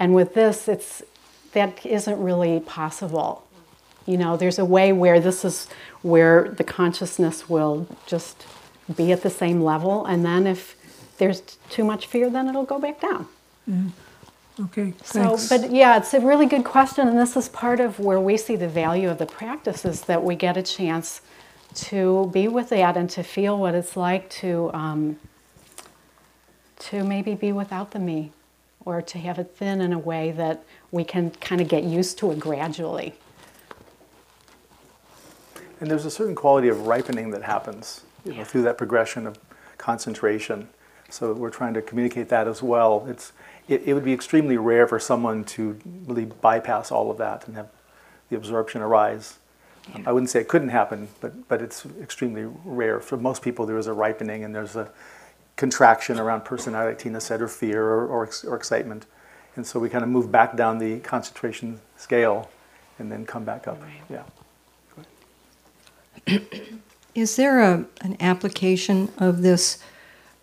And 0.00 0.14
with 0.14 0.34
this, 0.34 0.66
it's 0.66 1.02
that 1.52 1.86
isn't 1.86 2.20
really 2.20 2.60
possible. 2.60 3.46
You 4.06 4.16
know, 4.16 4.36
there's 4.36 4.58
a 4.58 4.64
way 4.64 4.92
where 4.92 5.20
this 5.20 5.44
is 5.44 5.68
where 6.02 6.48
the 6.48 6.64
consciousness 6.64 7.48
will 7.48 7.86
just 8.06 8.46
be 8.96 9.12
at 9.12 9.22
the 9.22 9.30
same 9.30 9.62
level, 9.62 10.06
and 10.06 10.24
then 10.24 10.46
if 10.46 10.76
there's 11.18 11.42
too 11.68 11.84
much 11.84 12.06
fear, 12.06 12.30
then 12.30 12.48
it'll 12.48 12.64
go 12.64 12.78
back 12.78 13.00
down. 13.00 13.28
Okay, 14.58 14.92
Thanks. 14.98 15.42
So, 15.44 15.58
but 15.58 15.70
yeah, 15.70 15.96
it's 15.98 16.12
a 16.14 16.20
really 16.20 16.46
good 16.46 16.64
question, 16.64 17.06
and 17.06 17.18
this 17.18 17.36
is 17.36 17.48
part 17.48 17.80
of 17.80 17.98
where 18.00 18.20
we 18.20 18.36
see 18.36 18.56
the 18.56 18.68
value 18.68 19.08
of 19.08 19.18
the 19.18 19.26
practice 19.26 19.84
is 19.84 20.02
that 20.02 20.22
we 20.24 20.34
get 20.34 20.56
a 20.56 20.62
chance 20.62 21.20
to 21.74 22.30
be 22.32 22.48
with 22.48 22.70
that 22.70 22.96
and 22.96 23.08
to 23.10 23.22
feel 23.22 23.58
what 23.58 23.74
it's 23.74 23.96
like 23.96 24.28
to 24.30 24.70
um, 24.74 25.18
to 26.78 27.04
maybe 27.04 27.34
be 27.34 27.52
without 27.52 27.92
the 27.92 27.98
me, 27.98 28.32
or 28.84 29.02
to 29.02 29.18
have 29.18 29.38
it 29.38 29.54
thin 29.56 29.80
in 29.80 29.92
a 29.92 29.98
way 29.98 30.30
that 30.32 30.64
we 30.90 31.04
can 31.04 31.30
kind 31.30 31.60
of 31.60 31.68
get 31.68 31.84
used 31.84 32.18
to 32.18 32.30
it 32.30 32.38
gradually. 32.38 33.14
And 35.80 35.90
there's 35.90 36.04
a 36.04 36.10
certain 36.10 36.34
quality 36.34 36.68
of 36.68 36.86
ripening 36.86 37.30
that 37.30 37.42
happens 37.42 38.02
you 38.24 38.34
know, 38.34 38.44
through 38.44 38.62
that 38.62 38.76
progression 38.76 39.26
of 39.26 39.38
concentration. 39.78 40.68
So 41.08 41.32
we're 41.32 41.50
trying 41.50 41.74
to 41.74 41.82
communicate 41.82 42.28
that 42.28 42.46
as 42.46 42.62
well. 42.62 43.06
It's, 43.08 43.32
it, 43.66 43.82
it 43.86 43.94
would 43.94 44.04
be 44.04 44.12
extremely 44.12 44.56
rare 44.56 44.86
for 44.86 44.98
someone 44.98 45.44
to 45.44 45.78
really 46.06 46.26
bypass 46.26 46.92
all 46.92 47.10
of 47.10 47.18
that 47.18 47.46
and 47.46 47.56
have 47.56 47.68
the 48.28 48.36
absorption 48.36 48.82
arise. 48.82 49.38
Um, 49.94 50.04
I 50.06 50.12
wouldn't 50.12 50.30
say 50.30 50.40
it 50.40 50.48
couldn't 50.48 50.68
happen, 50.68 51.08
but, 51.20 51.48
but 51.48 51.62
it's 51.62 51.86
extremely 52.00 52.44
rare. 52.64 53.00
For 53.00 53.16
most 53.16 53.42
people, 53.42 53.66
there 53.66 53.78
is 53.78 53.86
a 53.86 53.92
ripening 53.92 54.44
and 54.44 54.54
there's 54.54 54.76
a 54.76 54.90
contraction 55.60 56.18
around 56.18 56.42
personality, 56.46 56.92
like 56.92 56.98
Tina 56.98 57.20
said, 57.20 57.42
or 57.42 57.48
fear 57.48 57.84
or, 57.84 58.06
or, 58.06 58.30
or 58.46 58.56
excitement. 58.56 59.04
And 59.56 59.66
so 59.66 59.78
we 59.78 59.90
kind 59.90 60.02
of 60.02 60.08
move 60.08 60.32
back 60.32 60.56
down 60.56 60.78
the 60.78 61.00
concentration 61.00 61.80
scale 61.98 62.48
and 62.98 63.12
then 63.12 63.26
come 63.26 63.44
back 63.44 63.68
up. 63.68 63.78
Right. 63.82 64.24
Yeah. 66.26 66.38
Is 67.14 67.36
there 67.36 67.60
a, 67.60 67.84
an 68.00 68.16
application 68.20 69.10
of 69.18 69.42
this 69.42 69.82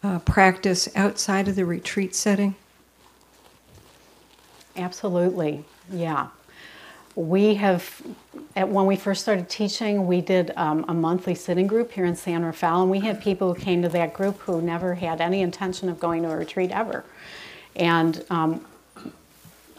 uh, 0.04 0.20
practice 0.20 0.88
outside 0.96 1.48
of 1.48 1.56
the 1.56 1.66
retreat 1.66 2.14
setting? 2.14 2.54
Absolutely, 4.76 5.66
yeah. 5.92 6.28
We 7.18 7.56
have, 7.56 8.00
at, 8.56 8.70
when 8.70 8.86
we 8.86 8.96
first 8.96 9.24
started 9.24 9.50
teaching, 9.50 10.06
we 10.06 10.22
did 10.22 10.54
um, 10.56 10.86
a 10.88 10.94
monthly 10.94 11.34
sitting 11.34 11.66
group 11.66 11.92
here 11.92 12.06
in 12.06 12.16
San 12.16 12.46
Rafael, 12.46 12.84
and 12.84 12.92
we 12.92 13.00
had 13.00 13.20
people 13.20 13.56
who 13.56 13.60
came 13.60 13.82
to 13.82 13.90
that 13.90 14.14
group 14.14 14.38
who 14.42 14.62
never 14.62 14.94
had 14.94 15.20
any 15.20 15.42
intention 15.42 15.90
of 15.90 16.00
going 16.00 16.22
to 16.22 16.30
a 16.30 16.38
retreat 16.38 16.70
ever. 16.70 17.04
And 17.76 18.24
um, 18.30 18.64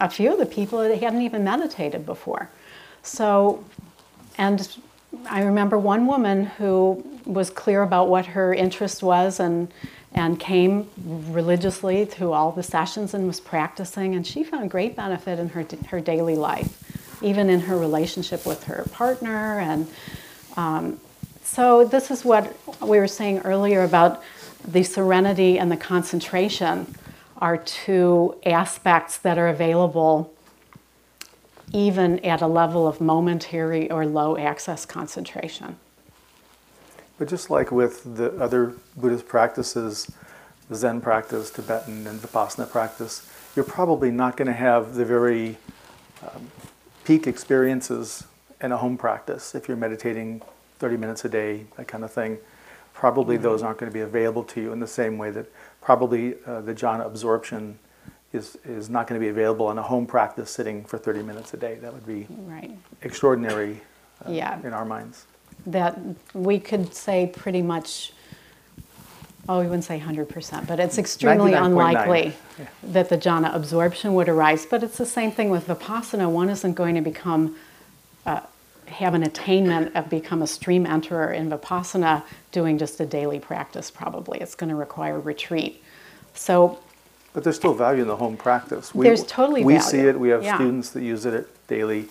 a 0.00 0.10
few 0.10 0.32
of 0.32 0.40
the 0.40 0.46
people 0.46 0.80
hadn't 0.80 1.22
even 1.22 1.44
meditated 1.44 2.04
before. 2.04 2.50
So, 3.04 3.64
and 4.36 4.76
I 5.30 5.42
remember 5.42 5.78
one 5.78 6.08
woman 6.08 6.46
who 6.46 7.04
was 7.24 7.50
clear 7.50 7.82
about 7.82 8.08
what 8.08 8.26
her 8.26 8.52
interest 8.52 9.00
was 9.00 9.38
and 9.38 9.72
and 10.14 10.40
came 10.40 10.88
religiously 11.06 12.04
through 12.04 12.32
all 12.32 12.50
the 12.50 12.62
sessions 12.62 13.12
and 13.12 13.26
was 13.26 13.40
practicing 13.40 14.14
and 14.14 14.26
she 14.26 14.42
found 14.42 14.70
great 14.70 14.96
benefit 14.96 15.38
in 15.38 15.50
her 15.50 15.66
her 15.90 16.00
daily 16.00 16.34
life 16.34 16.77
even 17.22 17.50
in 17.50 17.60
her 17.60 17.76
relationship 17.76 18.46
with 18.46 18.64
her 18.64 18.84
partner. 18.92 19.58
And 19.60 19.86
um, 20.56 21.00
so, 21.42 21.84
this 21.84 22.10
is 22.10 22.24
what 22.24 22.54
we 22.82 22.98
were 22.98 23.08
saying 23.08 23.40
earlier 23.40 23.82
about 23.82 24.22
the 24.66 24.82
serenity 24.82 25.58
and 25.58 25.70
the 25.72 25.76
concentration 25.76 26.94
are 27.38 27.56
two 27.56 28.36
aspects 28.44 29.18
that 29.18 29.38
are 29.38 29.48
available 29.48 30.32
even 31.72 32.18
at 32.24 32.40
a 32.40 32.46
level 32.46 32.86
of 32.86 33.00
momentary 33.00 33.90
or 33.90 34.06
low 34.06 34.36
access 34.36 34.86
concentration. 34.86 35.76
But 37.18 37.28
just 37.28 37.50
like 37.50 37.70
with 37.70 38.16
the 38.16 38.36
other 38.38 38.74
Buddhist 38.96 39.26
practices, 39.26 40.10
Zen 40.72 41.00
practice, 41.00 41.50
Tibetan, 41.50 42.06
and 42.06 42.20
Vipassana 42.20 42.70
practice, 42.70 43.28
you're 43.56 43.64
probably 43.64 44.10
not 44.10 44.36
going 44.36 44.46
to 44.46 44.54
have 44.54 44.94
the 44.94 45.04
very 45.04 45.56
um, 46.22 46.50
peak 47.08 47.26
experiences 47.26 48.24
in 48.60 48.70
a 48.70 48.76
home 48.76 48.98
practice, 48.98 49.54
if 49.54 49.66
you're 49.66 49.78
meditating 49.78 50.42
30 50.78 50.98
minutes 50.98 51.24
a 51.24 51.28
day, 51.30 51.64
that 51.78 51.88
kind 51.88 52.04
of 52.04 52.12
thing, 52.12 52.36
probably 52.92 53.36
mm-hmm. 53.36 53.44
those 53.44 53.62
aren't 53.62 53.78
going 53.78 53.90
to 53.90 53.94
be 53.94 54.02
available 54.02 54.44
to 54.44 54.60
you 54.60 54.72
in 54.74 54.78
the 54.78 54.86
same 54.86 55.16
way 55.16 55.30
that 55.30 55.46
probably 55.80 56.34
uh, 56.44 56.60
the 56.60 56.74
jhana 56.74 57.06
absorption 57.06 57.78
is, 58.34 58.58
is 58.66 58.90
not 58.90 59.06
going 59.06 59.18
to 59.18 59.24
be 59.24 59.30
available 59.30 59.70
in 59.70 59.78
a 59.78 59.82
home 59.82 60.06
practice 60.06 60.50
sitting 60.50 60.84
for 60.84 60.98
30 60.98 61.22
minutes 61.22 61.54
a 61.54 61.56
day. 61.56 61.76
That 61.76 61.94
would 61.94 62.06
be 62.06 62.26
right. 62.40 62.76
extraordinary 63.00 63.80
uh, 64.26 64.30
yeah. 64.30 64.60
in 64.62 64.74
our 64.74 64.84
minds. 64.84 65.24
That 65.64 65.98
we 66.34 66.60
could 66.60 66.92
say 66.92 67.32
pretty 67.34 67.62
much 67.62 68.12
oh, 69.48 69.60
we 69.60 69.66
wouldn't 69.66 69.84
say 69.84 69.98
100%, 69.98 70.66
but 70.66 70.78
it's 70.78 70.98
extremely 70.98 71.54
unlikely 71.54 72.34
yeah. 72.58 72.66
that 72.82 73.08
the 73.08 73.16
jhana 73.16 73.54
absorption 73.54 74.14
would 74.14 74.28
arise. 74.28 74.66
But 74.66 74.82
it's 74.82 74.98
the 74.98 75.06
same 75.06 75.30
thing 75.30 75.48
with 75.48 75.66
vipassana. 75.66 76.30
One 76.30 76.50
isn't 76.50 76.74
going 76.74 76.94
to 76.96 77.00
become, 77.00 77.56
uh, 78.26 78.40
have 78.86 79.14
an 79.14 79.22
attainment 79.22 79.96
of 79.96 80.10
become 80.10 80.42
a 80.42 80.46
stream 80.46 80.84
enterer 80.84 81.34
in 81.34 81.48
vipassana 81.50 82.24
doing 82.52 82.76
just 82.76 83.00
a 83.00 83.06
daily 83.06 83.40
practice, 83.40 83.90
probably. 83.90 84.38
It's 84.40 84.54
going 84.54 84.70
to 84.70 84.76
require 84.76 85.18
retreat. 85.18 85.82
So, 86.34 86.78
but 87.32 87.42
there's 87.42 87.56
still 87.56 87.74
value 87.74 88.02
in 88.02 88.08
the 88.08 88.16
home 88.16 88.36
practice. 88.36 88.94
We, 88.94 89.06
there's 89.06 89.24
totally 89.24 89.64
we 89.64 89.74
value. 89.74 89.90
see 89.90 89.98
it. 90.00 90.20
We 90.20 90.28
have 90.28 90.42
yeah. 90.42 90.56
students 90.56 90.90
that 90.90 91.02
use 91.02 91.24
it 91.24 91.48
daily, 91.68 92.08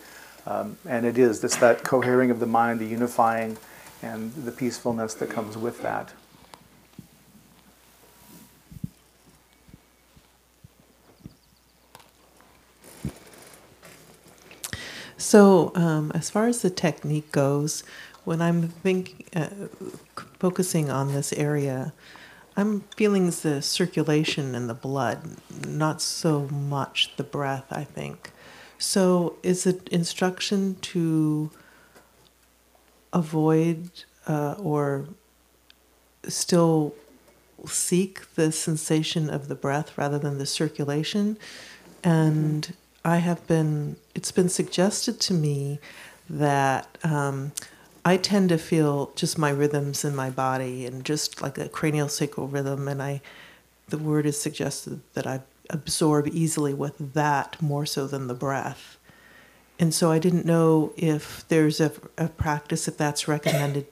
um, 0.48 0.78
and 0.88 1.06
it 1.06 1.18
is 1.18 1.44
it's 1.44 1.58
that 1.58 1.84
cohering 1.84 2.32
of 2.32 2.40
the 2.40 2.46
mind, 2.46 2.80
the 2.80 2.86
unifying, 2.86 3.58
and 4.02 4.34
the 4.34 4.52
peacefulness 4.52 5.14
that 5.16 5.30
comes 5.30 5.58
with 5.58 5.82
that. 5.82 6.14
So, 15.18 15.72
um, 15.74 16.12
as 16.14 16.30
far 16.30 16.48
as 16.48 16.62
the 16.62 16.70
technique 16.70 17.32
goes, 17.32 17.84
when 18.24 18.42
I'm 18.42 18.72
uh, 19.36 19.48
focusing 20.40 20.92
on 20.92 21.14
this 21.14 21.34
area, 21.34 21.94
I'm 22.56 22.82
feeling 22.96 23.28
the 23.30 23.62
circulation 23.62 24.54
in 24.54 24.68
the 24.68 24.74
blood, 24.74 25.38
not 25.66 26.02
so 26.02 26.48
much 26.48 27.16
the 27.18 27.24
breath, 27.24 27.66
I 27.72 27.84
think. 27.84 28.32
So, 28.78 29.38
is 29.42 29.66
it 29.66 29.88
instruction 29.90 30.76
to 30.82 31.50
avoid 33.12 33.90
uh, 34.28 34.56
or 34.60 35.06
still 36.28 36.94
seek 37.66 38.36
the 38.36 38.52
sensation 38.52 39.30
of 39.30 39.48
the 39.48 39.56
breath 39.56 39.98
rather 39.98 40.20
than 40.20 40.38
the 40.38 40.46
circulation? 40.46 41.38
And 42.04 42.74
I 43.04 43.18
have 43.18 43.46
been, 43.48 43.96
it's 44.18 44.32
been 44.32 44.50
suggested 44.50 45.20
to 45.22 45.34
me 45.34 45.80
that 46.28 46.98
um, 47.04 47.52
I 48.04 48.18
tend 48.18 48.50
to 48.50 48.58
feel 48.58 49.12
just 49.16 49.38
my 49.38 49.52
rhythms 49.52 50.04
in 50.04 50.16
my 50.16 50.32
body 50.32 50.88
and 50.88 51.06
just 51.06 51.42
like 51.42 51.58
a 51.60 51.70
cranial 51.70 52.10
sacral 52.10 52.48
rhythm. 52.48 52.88
And 52.88 53.02
I, 53.02 53.22
the 53.88 54.00
word 54.00 54.26
is 54.26 54.42
suggested 54.42 55.02
that 55.14 55.28
I 55.28 55.42
absorb 55.70 56.28
easily 56.28 56.74
with 56.74 57.14
that 57.14 57.62
more 57.62 57.86
so 57.86 58.08
than 58.08 58.28
the 58.28 58.34
breath. 58.34 58.98
And 59.80 59.94
so 59.94 60.12
I 60.12 60.18
didn't 60.18 60.46
know 60.46 60.94
if 60.98 61.48
there's 61.48 61.80
a, 61.80 61.92
a 62.18 62.30
practice, 62.30 62.88
if 62.88 62.98
that's 62.98 63.28
recommended, 63.28 63.86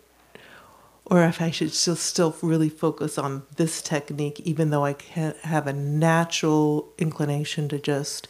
or 1.05 1.23
if 1.23 1.39
I 1.39 1.51
should 1.51 1.71
still, 1.71 1.95
still 1.95 2.35
really 2.41 2.69
focus 2.69 3.19
on 3.19 3.43
this 3.57 3.79
technique, 3.79 4.39
even 4.39 4.71
though 4.71 4.83
I 4.83 4.93
can't 4.93 5.37
have 5.41 5.67
a 5.67 5.73
natural 5.73 6.89
inclination 6.97 7.69
to 7.69 7.77
just 7.77 8.27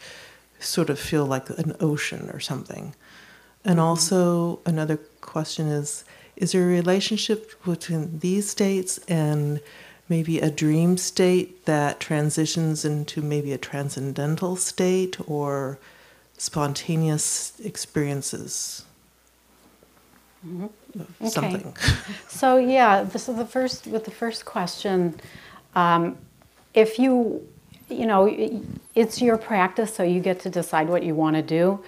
sort 0.59 0.89
of 0.89 0.99
feel 0.99 1.25
like 1.25 1.49
an 1.49 1.75
ocean 1.79 2.29
or 2.31 2.39
something. 2.39 2.95
And 3.63 3.77
mm-hmm. 3.77 3.87
also, 3.87 4.59
another 4.65 4.97
question 5.21 5.67
is 5.67 6.03
Is 6.35 6.51
there 6.51 6.63
a 6.63 6.67
relationship 6.67 7.63
between 7.63 8.19
these 8.19 8.49
states 8.49 8.99
and 9.07 9.61
maybe 10.07 10.39
a 10.39 10.51
dream 10.51 10.97
state 10.97 11.65
that 11.65 11.99
transitions 11.99 12.85
into 12.85 13.21
maybe 13.21 13.51
a 13.51 13.57
transcendental 13.57 14.55
state 14.55 15.17
or 15.27 15.79
spontaneous 16.37 17.53
experiences? 17.63 18.85
Mm-hmm. 20.45 20.65
Okay. 20.95 21.29
Something. 21.29 21.75
so, 22.27 22.57
yeah, 22.57 23.03
this 23.03 23.27
is 23.27 23.35
the 23.35 23.45
first, 23.45 23.87
with 23.87 24.05
the 24.05 24.11
first 24.11 24.45
question. 24.45 25.19
Um, 25.73 26.17
if 26.73 26.99
you 26.99 27.47
you 27.89 28.06
know, 28.06 28.28
it's 28.95 29.21
your 29.21 29.38
practice, 29.38 29.93
so 29.93 30.04
you 30.04 30.19
get 30.19 30.39
to 30.41 30.50
decide 30.50 30.88
what 30.89 31.04
you 31.04 31.13
want 31.15 31.36
to 31.36 31.41
do. 31.41 31.84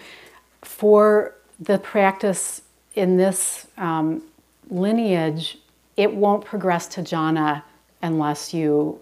For 0.62 1.34
the 1.60 1.80
practice 1.80 2.62
in 2.96 3.18
this 3.18 3.68
um, 3.78 4.22
lineage, 4.70 5.58
it 5.96 6.14
won't 6.14 6.46
progress 6.46 6.88
to 6.88 7.02
jhana 7.02 7.64
unless 8.02 8.54
you 8.54 9.00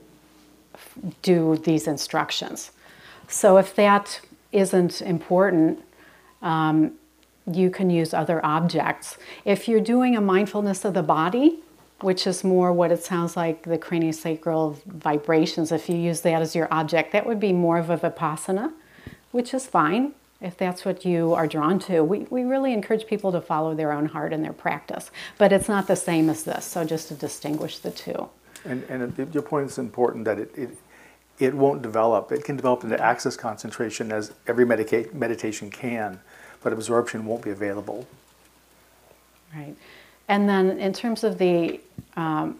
do 1.21 1.57
these 1.57 1.87
instructions. 1.87 2.71
So 3.27 3.57
if 3.57 3.75
that 3.75 4.21
isn't 4.51 5.01
important, 5.01 5.83
um, 6.41 6.93
you 7.51 7.69
can 7.69 7.89
use 7.89 8.13
other 8.13 8.43
objects. 8.45 9.17
If 9.43 9.67
you're 9.67 9.81
doing 9.81 10.15
a 10.15 10.21
mindfulness 10.21 10.85
of 10.85 10.93
the 10.93 11.03
body, 11.03 11.59
which 12.01 12.27
is 12.27 12.43
more 12.43 12.73
what 12.73 12.91
it 12.91 13.03
sounds 13.03 13.37
like 13.37 13.63
the 13.63 13.77
craniosacral 13.77 14.81
vibrations. 14.85 15.71
If 15.71 15.89
you 15.89 15.95
use 15.95 16.21
that 16.21 16.41
as 16.41 16.55
your 16.55 16.67
object, 16.71 17.11
that 17.13 17.25
would 17.25 17.39
be 17.39 17.53
more 17.53 17.77
of 17.77 17.89
a 17.89 17.97
vipassana, 17.97 18.73
which 19.31 19.53
is 19.53 19.65
fine 19.65 20.13
if 20.41 20.57
that's 20.57 20.83
what 20.83 21.05
you 21.05 21.33
are 21.33 21.47
drawn 21.47 21.79
to. 21.79 22.03
We, 22.03 22.19
we 22.29 22.43
really 22.43 22.73
encourage 22.73 23.07
people 23.07 23.31
to 23.31 23.41
follow 23.41 23.73
their 23.73 23.91
own 23.91 24.07
heart 24.07 24.33
in 24.33 24.41
their 24.41 24.53
practice, 24.53 25.09
but 25.37 25.53
it's 25.53 25.69
not 25.69 25.87
the 25.87 25.95
same 25.95 26.29
as 26.29 26.43
this, 26.43 26.65
so 26.65 26.83
just 26.83 27.07
to 27.07 27.13
distinguish 27.15 27.79
the 27.79 27.91
two. 27.91 28.29
And, 28.65 28.83
and 28.83 29.33
your 29.33 29.43
point 29.43 29.69
is 29.69 29.77
important 29.77 30.25
that 30.25 30.39
it, 30.39 30.51
it, 30.57 30.69
it 31.39 31.53
won't 31.53 31.81
develop. 31.81 32.31
It 32.31 32.43
can 32.43 32.55
develop 32.55 32.83
into 32.83 33.01
access 33.01 33.37
concentration 33.37 34.11
as 34.11 34.33
every 34.47 34.65
medica- 34.65 35.07
meditation 35.13 35.69
can, 35.69 36.19
but 36.61 36.73
absorption 36.73 37.25
won't 37.25 37.43
be 37.43 37.51
available. 37.51 38.07
Right. 39.55 39.75
And 40.27 40.49
then 40.49 40.79
in 40.79 40.93
terms 40.93 41.23
of 41.23 41.37
the 41.37 41.79
um, 42.15 42.59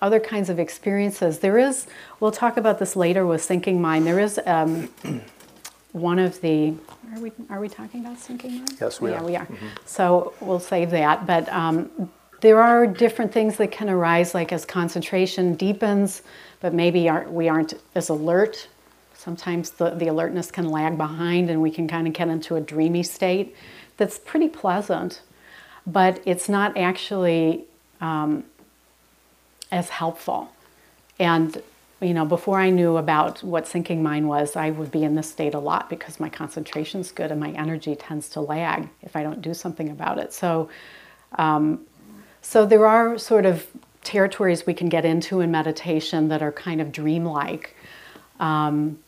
other 0.00 0.20
kinds 0.20 0.50
of 0.50 0.58
experiences, 0.58 1.40
there 1.40 1.58
is, 1.58 1.86
we'll 2.20 2.32
talk 2.32 2.56
about 2.56 2.78
this 2.78 2.96
later 2.96 3.26
with 3.26 3.42
Sinking 3.42 3.80
Mind. 3.80 4.06
There 4.06 4.20
is 4.20 4.40
um, 4.46 4.88
one 5.92 6.18
of 6.18 6.40
the, 6.40 6.74
are 7.14 7.20
we, 7.20 7.32
are 7.50 7.60
we 7.60 7.68
talking 7.68 8.04
about 8.04 8.18
Sinking 8.18 8.58
Mind? 8.58 8.76
Yes, 8.80 9.00
we 9.00 9.10
yeah, 9.10 9.20
are. 9.20 9.24
we 9.24 9.36
are. 9.36 9.46
Mm-hmm. 9.46 9.66
So 9.84 10.34
we'll 10.40 10.60
save 10.60 10.90
that. 10.90 11.26
But 11.26 11.48
um, 11.48 12.10
there 12.40 12.60
are 12.60 12.86
different 12.86 13.32
things 13.32 13.56
that 13.56 13.72
can 13.72 13.88
arise, 13.88 14.34
like 14.34 14.52
as 14.52 14.64
concentration 14.64 15.54
deepens, 15.54 16.22
but 16.60 16.74
maybe 16.74 17.08
aren't, 17.08 17.32
we 17.32 17.48
aren't 17.48 17.74
as 17.94 18.08
alert. 18.08 18.68
Sometimes 19.14 19.70
the, 19.70 19.90
the 19.90 20.06
alertness 20.08 20.50
can 20.50 20.68
lag 20.68 20.96
behind 20.96 21.50
and 21.50 21.60
we 21.60 21.70
can 21.70 21.88
kind 21.88 22.06
of 22.06 22.12
get 22.12 22.28
into 22.28 22.54
a 22.54 22.60
dreamy 22.60 23.02
state 23.02 23.56
that's 23.96 24.18
pretty 24.18 24.48
pleasant 24.48 25.22
but 25.86 26.20
it's 26.24 26.48
not 26.48 26.76
actually 26.76 27.64
um, 28.00 28.44
as 29.70 29.88
helpful. 29.88 30.50
And 31.18 31.62
you 32.00 32.12
know, 32.12 32.26
before 32.26 32.60
I 32.60 32.68
knew 32.68 32.98
about 32.98 33.42
what 33.42 33.66
sinking 33.66 34.02
mind 34.02 34.28
was, 34.28 34.54
I 34.54 34.70
would 34.70 34.90
be 34.90 35.02
in 35.02 35.14
this 35.14 35.30
state 35.30 35.54
a 35.54 35.58
lot 35.58 35.88
because 35.88 36.20
my 36.20 36.28
concentration's 36.28 37.10
good 37.10 37.30
and 37.30 37.40
my 37.40 37.52
energy 37.52 37.94
tends 37.94 38.28
to 38.30 38.40
lag 38.40 38.88
if 39.00 39.16
I 39.16 39.22
don't 39.22 39.40
do 39.40 39.54
something 39.54 39.88
about 39.88 40.18
it. 40.18 40.34
So, 40.34 40.68
um, 41.38 41.86
so 42.42 42.66
there 42.66 42.86
are 42.86 43.16
sort 43.16 43.46
of 43.46 43.66
territories 44.04 44.66
we 44.66 44.74
can 44.74 44.90
get 44.90 45.06
into 45.06 45.40
in 45.40 45.50
meditation 45.50 46.28
that 46.28 46.42
are 46.42 46.52
kind 46.52 46.82
of 46.82 46.92
dreamlike. 46.92 47.74
Um, 48.38 48.98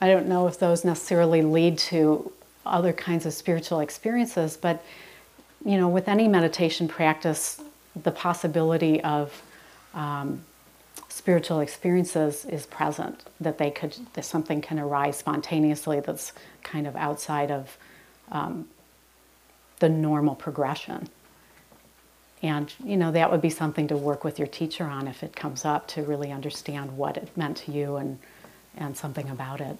I 0.00 0.08
don't 0.08 0.28
know 0.28 0.46
if 0.46 0.58
those 0.60 0.84
necessarily 0.84 1.42
lead 1.42 1.76
to 1.78 2.30
other 2.64 2.92
kinds 2.92 3.26
of 3.26 3.34
spiritual 3.34 3.80
experiences, 3.80 4.56
but 4.56 4.82
you 5.66 5.76
know, 5.76 5.88
with 5.88 6.08
any 6.08 6.28
meditation 6.28 6.86
practice, 6.86 7.60
the 8.00 8.12
possibility 8.12 9.02
of 9.02 9.42
um, 9.94 10.44
spiritual 11.08 11.58
experiences 11.58 12.44
is 12.44 12.66
present. 12.66 13.24
That 13.40 13.58
they 13.58 13.72
could, 13.72 13.96
that 14.12 14.24
something 14.24 14.60
can 14.60 14.78
arise 14.78 15.16
spontaneously 15.16 15.98
that's 15.98 16.32
kind 16.62 16.86
of 16.86 16.94
outside 16.94 17.50
of 17.50 17.76
um, 18.30 18.68
the 19.80 19.88
normal 19.88 20.36
progression. 20.36 21.08
And 22.42 22.72
you 22.84 22.96
know 22.96 23.10
that 23.10 23.32
would 23.32 23.42
be 23.42 23.50
something 23.50 23.88
to 23.88 23.96
work 23.96 24.22
with 24.22 24.38
your 24.38 24.46
teacher 24.46 24.84
on 24.84 25.08
if 25.08 25.24
it 25.24 25.34
comes 25.34 25.64
up 25.64 25.88
to 25.88 26.02
really 26.02 26.30
understand 26.30 26.96
what 26.96 27.16
it 27.16 27.36
meant 27.36 27.56
to 27.58 27.72
you 27.72 27.96
and 27.96 28.18
and 28.76 28.96
something 28.96 29.28
about 29.30 29.60
it. 29.60 29.78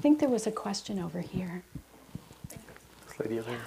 Think 0.00 0.18
there 0.18 0.28
was 0.28 0.46
a 0.46 0.52
question 0.52 0.98
over 0.98 1.20
here. 1.20 1.62
This 2.48 3.20
lady 3.20 3.38
over 3.38 3.50
here. 3.50 3.58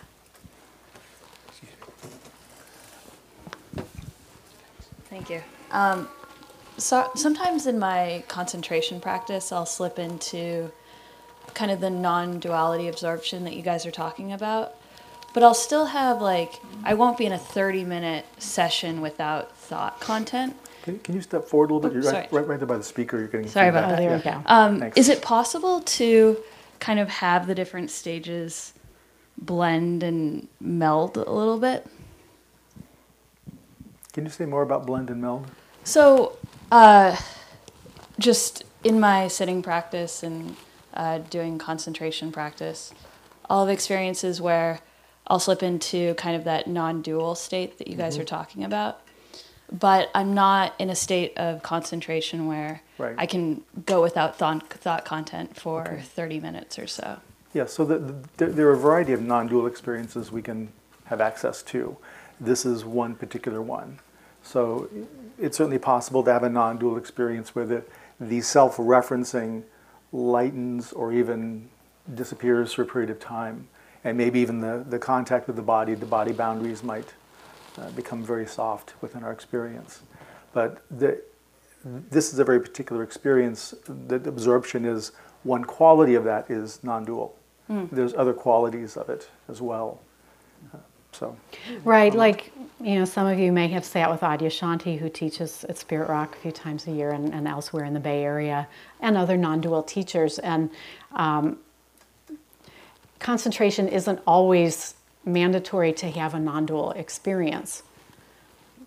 Thank 5.09 5.29
you. 5.29 5.41
Um, 5.69 6.07
so 6.77 7.11
sometimes 7.13 7.67
in 7.67 7.77
my 7.77 8.23
concentration 8.27 8.99
practice, 8.99 9.51
I'll 9.51 9.67
slip 9.67 9.99
into 9.99 10.71
kind 11.53 11.69
of 11.69 11.79
the 11.79 11.91
non-duality 11.91 12.87
absorption 12.87 13.43
that 13.43 13.55
you 13.55 13.61
guys 13.61 13.85
are 13.85 13.91
talking 13.91 14.33
about. 14.33 14.75
But 15.35 15.43
I'll 15.43 15.53
still 15.53 15.85
have 15.85 16.19
like 16.19 16.59
I 16.83 16.95
won't 16.95 17.17
be 17.17 17.27
in 17.27 17.31
a 17.31 17.37
30-minute 17.37 18.25
session 18.39 19.01
without 19.01 19.55
thought 19.55 19.99
content. 19.99 20.55
Can, 20.83 20.99
can 20.99 21.15
you 21.15 21.21
step 21.21 21.45
forward 21.45 21.71
a 21.71 21.75
little 21.75 21.89
bit? 21.89 21.95
Oops, 21.97 22.05
You're 22.05 22.13
right, 22.13 22.29
sorry. 22.29 22.41
right, 22.41 22.49
right 22.49 22.59
there 22.59 22.67
by 22.67 22.77
the 22.77 22.83
speaker. 22.83 23.17
You're 23.17 23.27
getting 23.27 23.47
Sorry 23.47 23.69
about 23.69 23.89
feedback. 23.97 23.99
Oh, 23.99 24.19
there 24.21 24.33
Yeah. 24.33 24.37
we 24.37 24.79
go. 24.79 24.83
Um, 24.85 24.91
is 24.95 25.09
it 25.09 25.21
possible 25.21 25.79
to 25.81 26.37
kind 26.79 26.99
of 26.99 27.09
have 27.09 27.47
the 27.47 27.55
different 27.55 27.89
stages 27.89 28.73
blend 29.37 30.03
and 30.03 30.47
meld 30.59 31.15
a 31.17 31.31
little 31.31 31.57
bit? 31.57 31.87
Can 34.11 34.25
you 34.25 34.29
say 34.31 34.45
more 34.45 34.61
about 34.61 34.85
blend 34.85 35.09
and 35.09 35.21
meld? 35.21 35.49
So, 35.85 36.37
uh, 36.71 37.15
just 38.19 38.63
in 38.83 38.99
my 38.99 39.27
sitting 39.27 39.61
practice 39.63 40.21
and 40.21 40.55
uh, 40.93 41.19
doing 41.29 41.57
concentration 41.57 42.31
practice, 42.31 42.93
I'll 43.49 43.65
have 43.65 43.73
experiences 43.73 44.39
where 44.41 44.81
I'll 45.27 45.39
slip 45.39 45.63
into 45.63 46.13
kind 46.15 46.35
of 46.35 46.43
that 46.43 46.67
non 46.67 47.01
dual 47.01 47.35
state 47.35 47.77
that 47.79 47.87
you 47.87 47.95
guys 47.95 48.17
are 48.19 48.25
talking 48.25 48.63
about. 48.63 48.99
But 49.71 50.09
I'm 50.13 50.33
not 50.33 50.73
in 50.77 50.89
a 50.89 50.95
state 50.95 51.35
of 51.37 51.63
concentration 51.63 52.47
where 52.47 52.81
Right. 52.97 53.15
I 53.17 53.25
can 53.25 53.63
go 53.85 54.01
without 54.01 54.37
thought, 54.37 54.69
thought 54.69 55.03
content 55.05 55.55
for 55.55 56.01
30 56.03 56.39
minutes 56.39 56.77
or 56.77 56.85
so. 56.87 57.17
Yeah, 57.53 57.65
so 57.65 57.85
the, 57.85 57.97
the, 58.37 58.45
there- 58.47 58.67
are 58.67 58.73
a 58.73 58.77
variety 58.77 59.13
of 59.13 59.21
non-dual 59.21 59.65
experiences 59.67 60.31
we 60.31 60.41
can 60.41 60.69
have 61.05 61.21
access 61.21 61.61
to. 61.63 61.97
This 62.39 62.65
is 62.65 62.83
one 62.85 63.15
particular 63.15 63.61
one. 63.61 63.99
So 64.43 64.89
it's 65.39 65.57
certainly 65.57 65.79
possible 65.79 66.23
to 66.23 66.31
have 66.33 66.43
a 66.43 66.49
non-dual 66.49 66.97
experience 66.97 67.55
where 67.55 67.65
the, 67.65 67.83
the 68.19 68.41
self-referencing 68.41 69.63
lightens 70.11 70.91
or 70.93 71.11
even 71.13 71.69
disappears 72.13 72.73
for 72.73 72.81
a 72.83 72.85
period 72.85 73.09
of 73.09 73.19
time. 73.19 73.67
And 74.03 74.17
maybe 74.17 74.39
even 74.39 74.59
the, 74.59 74.83
the 74.87 74.99
contact 74.99 75.47
with 75.47 75.55
the 75.55 75.61
body, 75.61 75.93
the 75.95 76.05
body 76.05 76.33
boundaries 76.33 76.83
might 76.83 77.13
uh, 77.77 77.89
become 77.91 78.23
very 78.23 78.45
soft 78.45 78.93
within 79.01 79.23
our 79.23 79.31
experience. 79.31 80.01
But 80.53 80.83
the, 80.91 81.21
this 81.83 82.33
is 82.33 82.39
a 82.39 82.43
very 82.43 82.59
particular 82.59 83.03
experience. 83.03 83.73
That 83.87 84.27
absorption 84.27 84.85
is 84.85 85.11
one 85.43 85.63
quality 85.63 86.15
of 86.15 86.23
that 86.23 86.49
is 86.49 86.83
non-dual. 86.83 87.35
There's 87.91 88.13
other 88.13 88.33
qualities 88.33 88.97
of 88.97 89.09
it 89.09 89.29
as 89.49 89.61
well. 89.61 89.99
Uh, 90.73 90.77
So 91.11 91.35
Right, 91.83 92.13
like, 92.13 92.51
you 92.81 92.95
know, 92.95 93.05
some 93.05 93.25
of 93.27 93.39
you 93.39 93.51
may 93.51 93.67
have 93.69 93.85
sat 93.85 94.09
with 94.11 94.21
Adyashanti, 94.21 94.99
who 94.99 95.09
teaches 95.09 95.63
at 95.69 95.77
Spirit 95.77 96.09
Rock 96.09 96.35
a 96.35 96.39
few 96.39 96.51
times 96.51 96.87
a 96.87 96.91
year 96.91 97.11
and, 97.11 97.33
and 97.33 97.47
elsewhere 97.47 97.85
in 97.85 97.93
the 97.93 97.99
Bay 97.99 98.23
Area, 98.23 98.67
and 98.99 99.17
other 99.17 99.37
non 99.37 99.61
dual 99.61 99.83
teachers. 99.83 100.39
And 100.39 100.69
um, 101.13 101.57
concentration 103.19 103.87
isn't 103.87 104.19
always 104.27 104.95
mandatory 105.25 105.93
to 105.93 106.09
have 106.11 106.33
a 106.33 106.39
non 106.39 106.65
dual 106.65 106.91
experience. 106.91 107.83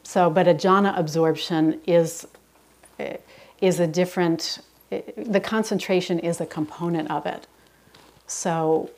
So, 0.02 0.30
but 0.30 0.46
a 0.46 0.54
jhana 0.54 0.96
absorption 0.96 1.80
is, 1.86 2.26
is 3.60 3.80
a 3.80 3.86
different, 3.86 4.60
the 5.16 5.40
concentration 5.40 6.18
is 6.20 6.40
a 6.40 6.46
component 6.46 7.10
of 7.10 7.26
it. 7.26 7.46
So, 8.26 8.90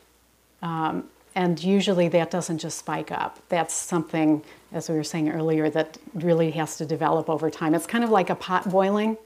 um, 0.62 1.08
and 1.34 1.62
usually 1.62 2.08
that 2.08 2.30
doesn't 2.30 2.58
just 2.58 2.78
spike 2.78 3.12
up. 3.12 3.38
That's 3.48 3.72
something, 3.72 4.42
as 4.72 4.90
we 4.90 4.96
were 4.96 5.04
saying 5.04 5.30
earlier, 5.30 5.70
that 5.70 5.96
really 6.14 6.50
has 6.52 6.76
to 6.78 6.84
develop 6.84 7.30
over 7.30 7.48
time. 7.48 7.74
It's 7.74 7.86
kind 7.86 8.04
of 8.04 8.10
like 8.10 8.28
a 8.28 8.34
pot 8.34 8.68
boiling. 8.68 9.16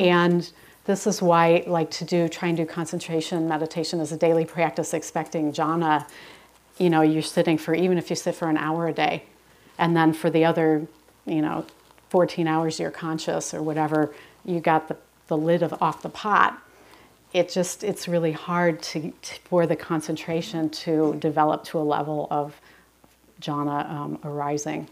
And 0.00 0.50
this 0.84 1.06
is 1.06 1.22
why, 1.22 1.64
like, 1.66 1.90
to 1.92 2.04
do, 2.04 2.28
try 2.28 2.48
and 2.48 2.56
do 2.56 2.66
concentration 2.66 3.48
meditation 3.48 4.00
as 4.00 4.12
a 4.12 4.16
daily 4.16 4.44
practice, 4.44 4.92
expecting 4.92 5.52
jhana, 5.52 6.06
you 6.80 6.90
know, 6.90 7.02
you're 7.02 7.22
sitting 7.22 7.58
for, 7.58 7.74
even 7.74 7.96
if 7.98 8.10
you 8.10 8.16
sit 8.16 8.34
for 8.34 8.48
an 8.48 8.56
hour 8.56 8.88
a 8.88 8.92
day, 8.92 9.22
and 9.78 9.96
then 9.96 10.12
for 10.12 10.30
the 10.30 10.44
other, 10.44 10.86
you 11.26 11.40
know, 11.42 11.64
14 12.08 12.48
hours 12.48 12.80
you're 12.80 12.90
conscious 12.90 13.54
or 13.54 13.62
whatever, 13.62 14.12
you 14.44 14.58
got 14.58 14.88
the, 14.88 14.96
the 15.28 15.36
lid 15.36 15.62
of, 15.62 15.80
off 15.80 16.02
the 16.02 16.08
pot 16.08 16.60
it 17.32 17.48
just 17.48 17.84
it's 17.84 18.08
really 18.08 18.32
hard 18.32 18.82
to, 18.82 19.12
to 19.22 19.40
for 19.44 19.64
the 19.64 19.76
concentration 19.76 20.68
to 20.68 21.14
develop 21.20 21.62
to 21.62 21.78
a 21.78 21.80
level 21.80 22.26
of 22.28 22.60
jhana 23.40 23.88
um, 23.88 24.18
arising 24.24 24.88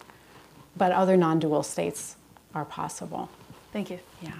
but 0.76 0.92
other 0.92 1.16
non-dual 1.16 1.64
states 1.64 2.14
are 2.54 2.64
possible 2.64 3.28
Thank 3.72 3.90
you. 3.90 3.98
yeah 4.22 4.30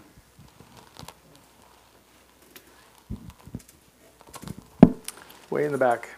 way 5.51 5.65
in 5.65 5.73
the 5.73 5.79
back. 5.79 6.11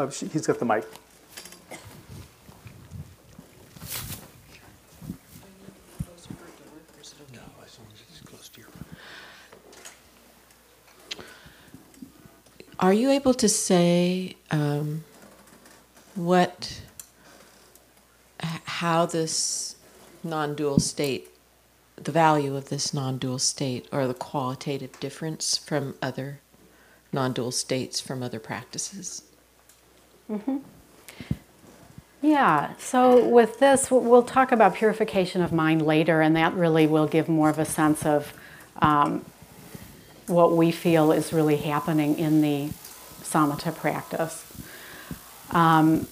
Uh, 0.00 0.08
she, 0.08 0.26
he's 0.28 0.46
got 0.46 0.58
the 0.58 0.64
mic. 0.64 0.82
Are 12.78 12.94
you 12.94 13.10
able 13.10 13.34
to 13.34 13.46
say 13.46 14.36
um, 14.50 15.04
what, 16.14 16.80
how 18.40 19.04
this 19.04 19.76
non-dual 20.24 20.78
state, 20.78 21.28
the 21.96 22.10
value 22.10 22.56
of 22.56 22.70
this 22.70 22.94
non-dual 22.94 23.38
state, 23.38 23.86
or 23.92 24.06
the 24.06 24.14
qualitative 24.14 24.98
difference 24.98 25.58
from 25.58 25.94
other 26.00 26.40
non-dual 27.12 27.50
states 27.52 28.00
from 28.00 28.22
other 28.22 28.40
practices? 28.40 29.24
Yeah 32.22 32.74
so 32.78 33.26
with 33.28 33.58
this 33.58 33.90
we'll 33.90 34.22
talk 34.22 34.52
about 34.52 34.74
purification 34.74 35.42
of 35.42 35.52
mind 35.52 35.82
later 35.82 36.20
and 36.20 36.36
that 36.36 36.52
really 36.54 36.86
will 36.86 37.06
give 37.06 37.28
more 37.28 37.48
of 37.48 37.58
a 37.58 37.64
sense 37.64 38.04
of 38.04 38.32
um, 38.82 39.24
what 40.30 40.52
we 40.52 40.70
feel 40.70 41.12
is 41.12 41.32
really 41.32 41.56
happening 41.56 42.18
in 42.18 42.40
the 42.40 42.68
samatha 43.22 43.74
practice. 43.74 44.46
Um, 45.50 46.06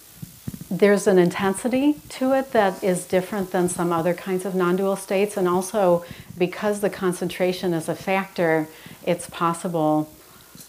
there's 0.71 1.07
an 1.07 1.19
intensity 1.19 1.95
to 2.11 2.33
it 2.33 2.53
that 2.53 2.83
is 2.85 3.07
different 3.07 3.53
than 3.53 3.69
some 3.69 3.91
other 3.91 4.13
kinds 4.13 4.45
of 4.45 4.55
non-dual 4.55 4.97
states 4.97 5.37
and 5.37 5.49
also 5.49 6.05
because 6.37 6.81
the 6.81 6.91
concentration 6.91 7.73
is 7.73 7.89
a 7.89 7.95
factor 7.95 8.69
it's 9.07 9.31
possible 9.31 10.13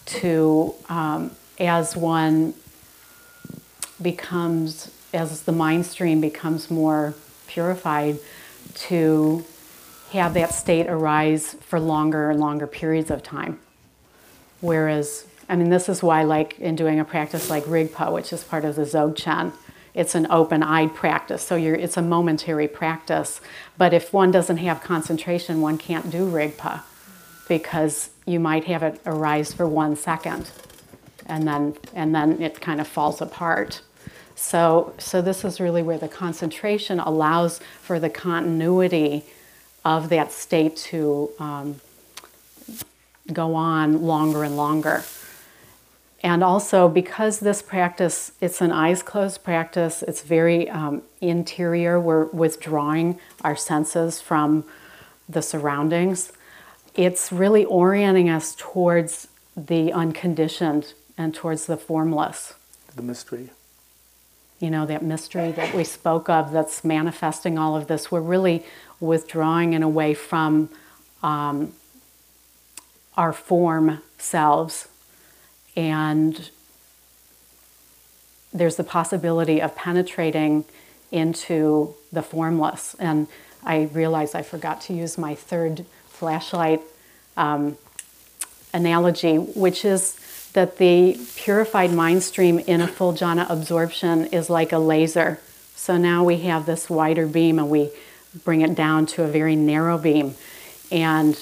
to 0.06 0.74
um, 0.88 1.32
as 1.58 1.96
one 1.96 2.54
becomes 4.02 4.90
as 5.12 5.42
the 5.42 5.52
mind 5.52 5.86
stream 5.86 6.20
becomes 6.20 6.70
more 6.70 7.14
purified 7.46 8.18
to 8.74 9.44
have 10.12 10.34
that 10.34 10.52
state 10.52 10.86
arise 10.88 11.54
for 11.60 11.80
longer 11.80 12.30
and 12.30 12.40
longer 12.40 12.66
periods 12.66 13.10
of 13.10 13.22
time 13.22 13.58
Whereas, 14.60 15.26
I 15.48 15.56
mean, 15.56 15.70
this 15.70 15.88
is 15.88 16.02
why, 16.02 16.22
like, 16.24 16.58
in 16.58 16.76
doing 16.76 17.00
a 17.00 17.04
practice 17.04 17.48
like 17.50 17.64
Rigpa, 17.64 18.12
which 18.12 18.32
is 18.32 18.44
part 18.44 18.64
of 18.64 18.76
the 18.76 18.82
Dzogchen, 18.82 19.52
it's 19.94 20.14
an 20.14 20.26
open-eyed 20.30 20.94
practice. 20.94 21.42
So 21.42 21.56
it's 21.56 21.96
a 21.96 22.02
momentary 22.02 22.68
practice. 22.68 23.40
But 23.76 23.92
if 23.92 24.12
one 24.12 24.30
doesn't 24.30 24.58
have 24.58 24.82
concentration, 24.82 25.60
one 25.60 25.78
can't 25.78 26.10
do 26.10 26.30
Rigpa 26.30 26.82
because 27.48 28.10
you 28.26 28.38
might 28.38 28.64
have 28.64 28.82
it 28.82 29.00
arise 29.04 29.52
for 29.52 29.66
one 29.66 29.96
second, 29.96 30.50
and 31.26 31.48
then 31.48 31.74
and 31.92 32.14
then 32.14 32.40
it 32.40 32.60
kind 32.60 32.80
of 32.80 32.86
falls 32.86 33.20
apart. 33.20 33.82
So, 34.40 34.94
so 34.96 35.20
this 35.20 35.44
is 35.44 35.60
really 35.60 35.82
where 35.82 35.98
the 35.98 36.08
concentration 36.08 36.98
allows 36.98 37.60
for 37.82 38.00
the 38.00 38.08
continuity 38.08 39.22
of 39.84 40.08
that 40.08 40.32
state 40.32 40.76
to 40.76 41.30
um, 41.38 41.80
go 43.30 43.54
on 43.54 44.02
longer 44.02 44.42
and 44.42 44.56
longer. 44.56 45.04
And 46.22 46.42
also 46.42 46.88
because 46.88 47.40
this 47.40 47.60
practice, 47.60 48.32
it's 48.40 48.62
an 48.62 48.72
eyes 48.72 49.02
closed 49.02 49.44
practice, 49.44 50.02
it's 50.02 50.22
very 50.22 50.70
um, 50.70 51.02
interior, 51.20 52.00
we're 52.00 52.24
withdrawing 52.24 53.20
our 53.44 53.54
senses 53.54 54.22
from 54.22 54.64
the 55.28 55.42
surroundings. 55.42 56.32
It's 56.94 57.30
really 57.30 57.66
orienting 57.66 58.30
us 58.30 58.56
towards 58.58 59.28
the 59.54 59.92
unconditioned 59.92 60.94
and 61.18 61.34
towards 61.34 61.66
the 61.66 61.76
formless. 61.76 62.54
The 62.96 63.02
mystery. 63.02 63.50
You 64.60 64.70
know, 64.70 64.86
that 64.86 65.02
mystery 65.02 65.52
that 65.52 65.74
we 65.74 65.84
spoke 65.84 66.28
of 66.28 66.52
that's 66.52 66.84
manifesting 66.84 67.58
all 67.58 67.76
of 67.76 67.88
this. 67.88 68.12
We're 68.12 68.20
really 68.20 68.64
withdrawing 69.00 69.72
in 69.72 69.82
a 69.82 69.88
way 69.88 70.14
from 70.14 70.68
um, 71.22 71.72
our 73.16 73.32
form 73.32 74.02
selves 74.18 74.86
and 75.76 76.50
there's 78.52 78.76
the 78.76 78.84
possibility 78.84 79.60
of 79.62 79.74
penetrating 79.76 80.64
into 81.10 81.94
the 82.12 82.22
formless. 82.22 82.94
And 82.98 83.28
I 83.64 83.82
realized 83.92 84.34
I 84.34 84.42
forgot 84.42 84.80
to 84.82 84.94
use 84.94 85.16
my 85.16 85.34
third 85.34 85.84
flashlight 86.08 86.82
um, 87.36 87.76
analogy, 88.74 89.36
which 89.36 89.84
is 89.84 90.19
that 90.52 90.78
the 90.78 91.18
purified 91.36 91.92
mind 91.92 92.22
stream 92.22 92.58
in 92.58 92.80
a 92.80 92.88
full 92.88 93.12
jhana 93.12 93.48
absorption 93.48 94.26
is 94.26 94.50
like 94.50 94.72
a 94.72 94.78
laser. 94.78 95.40
So 95.76 95.96
now 95.96 96.24
we 96.24 96.38
have 96.40 96.66
this 96.66 96.90
wider 96.90 97.26
beam 97.26 97.58
and 97.58 97.70
we 97.70 97.90
bring 98.44 98.60
it 98.60 98.74
down 98.74 99.06
to 99.06 99.22
a 99.22 99.28
very 99.28 99.56
narrow 99.56 99.96
beam. 99.96 100.34
And 100.90 101.38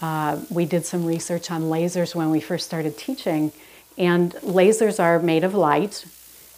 uh, 0.00 0.40
we 0.50 0.64
did 0.64 0.86
some 0.86 1.04
research 1.04 1.50
on 1.50 1.64
lasers 1.64 2.14
when 2.14 2.30
we 2.30 2.40
first 2.40 2.66
started 2.66 2.98
teaching, 2.98 3.52
and 3.96 4.32
lasers 4.36 5.02
are 5.02 5.18
made 5.18 5.42
of 5.44 5.54
light 5.54 6.04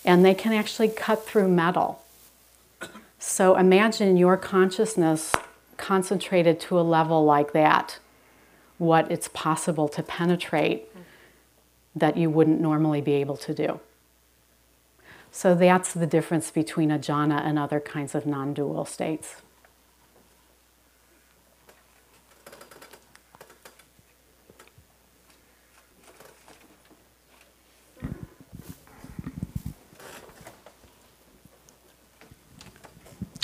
and 0.05 0.25
they 0.25 0.35
can 0.35 0.53
actually 0.53 0.89
cut 0.89 1.27
through 1.27 1.49
metal. 1.49 2.03
So 3.19 3.57
imagine 3.57 4.17
your 4.17 4.37
consciousness 4.37 5.35
concentrated 5.77 6.61
to 6.61 6.79
a 6.79 6.83
level 6.83 7.25
like 7.25 7.53
that, 7.53 7.99
what 8.79 9.11
it's 9.11 9.29
possible 9.29 9.89
to 9.89 10.03
penetrate 10.03 10.87
that 11.99 12.17
you 12.17 12.31
wouldn't 12.31 12.61
normally 12.61 13.01
be 13.01 13.15
able 13.15 13.37
to 13.37 13.55
do. 13.55 13.81
So 15.31 15.55
that's 15.55 15.93
the 15.93 16.07
difference 16.07 16.51
between 16.51 16.91
a 16.91 16.99
jhana 16.99 17.45
and 17.45 17.59
other 17.59 17.81
kinds 17.81 18.15
of 18.15 18.27
non 18.27 18.55
dual 18.55 18.85
states. 18.85 19.43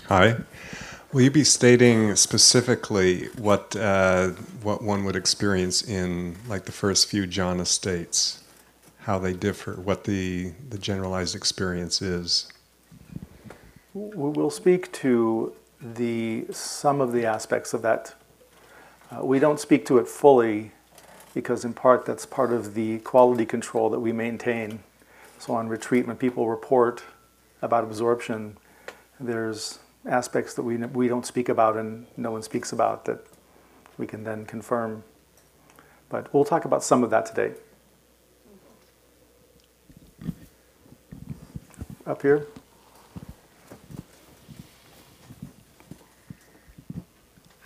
Hi. 0.08 0.36
Will 1.12 1.22
you 1.22 1.30
be 1.30 1.42
stating 1.44 2.14
specifically 2.14 3.26
what 3.36 3.74
uh, 3.74 4.28
what 4.62 4.80
one 4.80 5.04
would 5.04 5.16
experience 5.16 5.82
in 5.82 6.36
like 6.46 6.66
the 6.66 6.72
first 6.72 7.08
few 7.08 7.26
jhana 7.26 7.66
states, 7.66 8.43
how 9.04 9.18
they 9.18 9.32
differ, 9.34 9.74
what 9.74 10.04
the 10.04 10.52
the 10.70 10.78
generalized 10.78 11.34
experience 11.34 12.00
is? 12.00 12.48
We'll 13.92 14.50
speak 14.50 14.90
to 14.92 15.52
the 15.80 16.46
some 16.50 17.00
of 17.00 17.12
the 17.12 17.26
aspects 17.26 17.74
of 17.74 17.82
that. 17.82 18.14
Uh, 19.10 19.24
we 19.24 19.38
don't 19.38 19.60
speak 19.60 19.84
to 19.86 19.98
it 19.98 20.08
fully 20.08 20.72
because, 21.34 21.64
in 21.64 21.74
part, 21.74 22.06
that's 22.06 22.24
part 22.24 22.52
of 22.52 22.74
the 22.74 22.98
quality 23.00 23.44
control 23.44 23.90
that 23.90 24.00
we 24.00 24.12
maintain. 24.12 24.80
So, 25.38 25.54
on 25.54 25.68
retreat, 25.68 26.06
when 26.06 26.16
people 26.16 26.48
report 26.48 27.04
about 27.60 27.84
absorption, 27.84 28.56
there's 29.20 29.80
aspects 30.06 30.54
that 30.54 30.62
we, 30.62 30.76
we 30.76 31.08
don't 31.08 31.26
speak 31.26 31.48
about 31.48 31.76
and 31.76 32.06
no 32.16 32.30
one 32.30 32.42
speaks 32.42 32.72
about 32.72 33.04
that 33.04 33.26
we 33.98 34.06
can 34.06 34.24
then 34.24 34.46
confirm. 34.46 35.04
But 36.08 36.32
we'll 36.32 36.44
talk 36.44 36.64
about 36.64 36.82
some 36.82 37.04
of 37.04 37.10
that 37.10 37.26
today. 37.26 37.52
Up 42.06 42.20
here. 42.20 42.46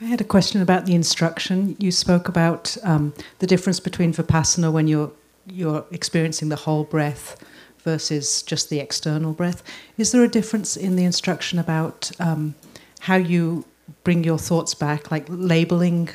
I 0.01 0.05
had 0.05 0.20
a 0.20 0.24
question 0.24 0.62
about 0.62 0.86
the 0.86 0.95
instruction. 0.95 1.74
You 1.80 1.91
spoke 1.91 2.28
about 2.28 2.76
um, 2.84 3.14
the 3.41 3.49
difference 3.49 3.80
between 3.80 4.12
vipassana 4.12 4.72
when 4.72 4.86
you're 4.86 5.11
you're 5.51 5.84
experiencing 5.91 6.51
the 6.51 6.57
whole 6.57 6.84
breath 6.84 7.43
versus 7.78 8.43
just 8.43 8.70
the 8.70 8.78
external 8.78 9.32
breath. 9.32 9.62
Is 9.97 10.12
there 10.12 10.22
a 10.22 10.28
difference 10.28 10.76
in 10.76 10.95
the 10.95 11.05
instruction 11.05 11.59
about 11.59 12.12
um, 12.20 12.55
how 13.01 13.16
you 13.16 13.64
bring 14.05 14.22
your 14.22 14.39
thoughts 14.39 14.74
back, 14.74 15.11
like 15.11 15.24
labeling, 15.28 16.11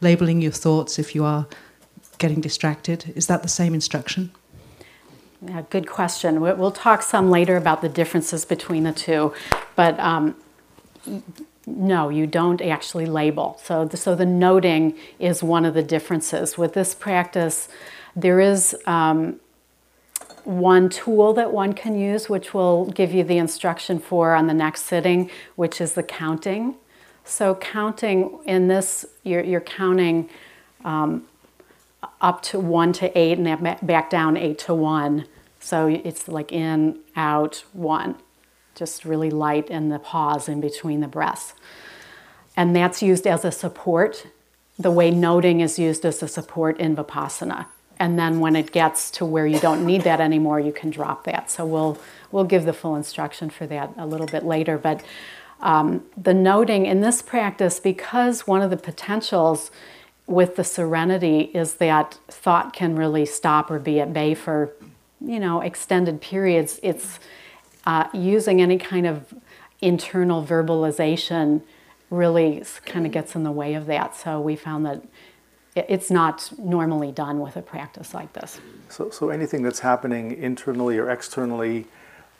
labeling 0.00 0.40
your 0.40 0.52
thoughts 0.52 0.98
if 0.98 1.14
you 1.14 1.24
are 1.24 1.46
getting 2.18 2.40
distracted? 2.40 3.12
Is 3.16 3.26
that 3.26 3.42
the 3.42 3.48
same 3.48 3.74
instruction? 3.74 4.30
Yeah, 5.42 5.62
good 5.70 5.88
question. 5.88 6.40
We'll 6.40 6.70
talk 6.70 7.02
some 7.02 7.30
later 7.30 7.56
about 7.56 7.80
the 7.80 7.88
differences 7.88 8.44
between 8.44 8.84
the 8.84 8.92
two, 8.92 9.32
but 9.74 9.98
um, 9.98 10.36
no, 11.66 12.10
you 12.10 12.26
don't 12.26 12.60
actually 12.60 13.06
label. 13.06 13.58
So, 13.64 13.86
the, 13.86 13.96
so 13.96 14.14
the 14.14 14.26
noting 14.26 14.98
is 15.18 15.42
one 15.42 15.64
of 15.64 15.72
the 15.72 15.82
differences 15.82 16.58
with 16.58 16.74
this 16.74 16.94
practice. 16.94 17.68
There 18.14 18.38
is 18.38 18.76
um, 18.86 19.40
one 20.44 20.90
tool 20.90 21.32
that 21.34 21.52
one 21.52 21.72
can 21.72 21.98
use, 21.98 22.28
which 22.28 22.52
will 22.52 22.86
give 22.86 23.12
you 23.12 23.24
the 23.24 23.38
instruction 23.38 23.98
for 23.98 24.34
on 24.34 24.46
the 24.46 24.54
next 24.54 24.82
sitting, 24.82 25.30
which 25.56 25.80
is 25.80 25.94
the 25.94 26.02
counting. 26.02 26.74
So, 27.24 27.54
counting 27.54 28.40
in 28.44 28.68
this, 28.68 29.06
you're, 29.22 29.44
you're 29.44 29.60
counting 29.60 30.28
um, 30.84 31.24
up 32.20 32.42
to 32.42 32.58
one 32.58 32.92
to 32.94 33.18
eight 33.18 33.38
and 33.38 33.46
then 33.46 33.78
back 33.82 34.10
down 34.10 34.36
eight 34.36 34.58
to 34.60 34.74
one. 34.74 35.26
So, 35.58 35.86
it's 35.88 36.26
like 36.26 36.52
in, 36.52 37.00
out, 37.16 37.64
one. 37.72 38.16
Just 38.74 39.04
really 39.04 39.30
light 39.30 39.68
in 39.68 39.90
the 39.90 39.98
pause 39.98 40.48
in 40.48 40.60
between 40.60 41.00
the 41.00 41.08
breaths. 41.08 41.54
And 42.56 42.74
that's 42.74 43.02
used 43.02 43.26
as 43.26 43.44
a 43.44 43.52
support, 43.52 44.26
the 44.78 44.90
way 44.90 45.10
noting 45.10 45.60
is 45.60 45.78
used 45.78 46.04
as 46.06 46.22
a 46.22 46.28
support 46.28 46.78
in 46.78 46.96
Vipassana 46.96 47.66
and 48.00 48.18
then 48.18 48.40
when 48.40 48.56
it 48.56 48.72
gets 48.72 49.10
to 49.12 49.26
where 49.26 49.46
you 49.46 49.60
don't 49.60 49.84
need 49.84 50.02
that 50.02 50.20
anymore, 50.20 50.58
you 50.58 50.72
can 50.72 50.88
drop 50.90 51.24
that. 51.24 51.50
So 51.50 51.66
we'll 51.66 51.98
we'll 52.32 52.44
give 52.44 52.64
the 52.64 52.72
full 52.72 52.96
instruction 52.96 53.50
for 53.50 53.66
that 53.66 53.92
a 53.98 54.06
little 54.06 54.26
bit 54.26 54.42
later. 54.42 54.78
But 54.78 55.04
um, 55.60 56.06
the 56.16 56.32
noting 56.32 56.86
in 56.86 57.02
this 57.02 57.20
practice, 57.20 57.78
because 57.78 58.46
one 58.46 58.62
of 58.62 58.70
the 58.70 58.78
potentials 58.78 59.70
with 60.30 60.54
the 60.54 60.62
serenity 60.62 61.50
is 61.52 61.74
that 61.74 62.16
thought 62.28 62.72
can 62.72 62.94
really 62.94 63.26
stop 63.26 63.68
or 63.68 63.80
be 63.80 63.98
at 63.98 64.12
bay 64.12 64.32
for 64.32 64.72
you 65.20 65.40
know 65.40 65.60
extended 65.60 66.20
periods. 66.20 66.78
It's 66.82 67.18
uh, 67.84 68.08
using 68.14 68.62
any 68.62 68.78
kind 68.78 69.06
of 69.06 69.34
internal 69.80 70.44
verbalization 70.44 71.62
really 72.10 72.62
kind 72.86 73.06
of 73.06 73.12
gets 73.12 73.34
in 73.34 73.42
the 73.42 73.50
way 73.50 73.74
of 73.74 73.86
that. 73.86 74.14
So 74.14 74.40
we 74.40 74.54
found 74.54 74.86
that 74.86 75.02
it's 75.74 76.10
not 76.10 76.52
normally 76.58 77.10
done 77.10 77.40
with 77.40 77.56
a 77.56 77.62
practice 77.62 78.14
like 78.14 78.32
this. 78.32 78.60
So, 78.88 79.10
so 79.10 79.30
anything 79.30 79.62
that's 79.62 79.80
happening 79.80 80.32
internally 80.32 80.98
or 80.98 81.10
externally, 81.10 81.86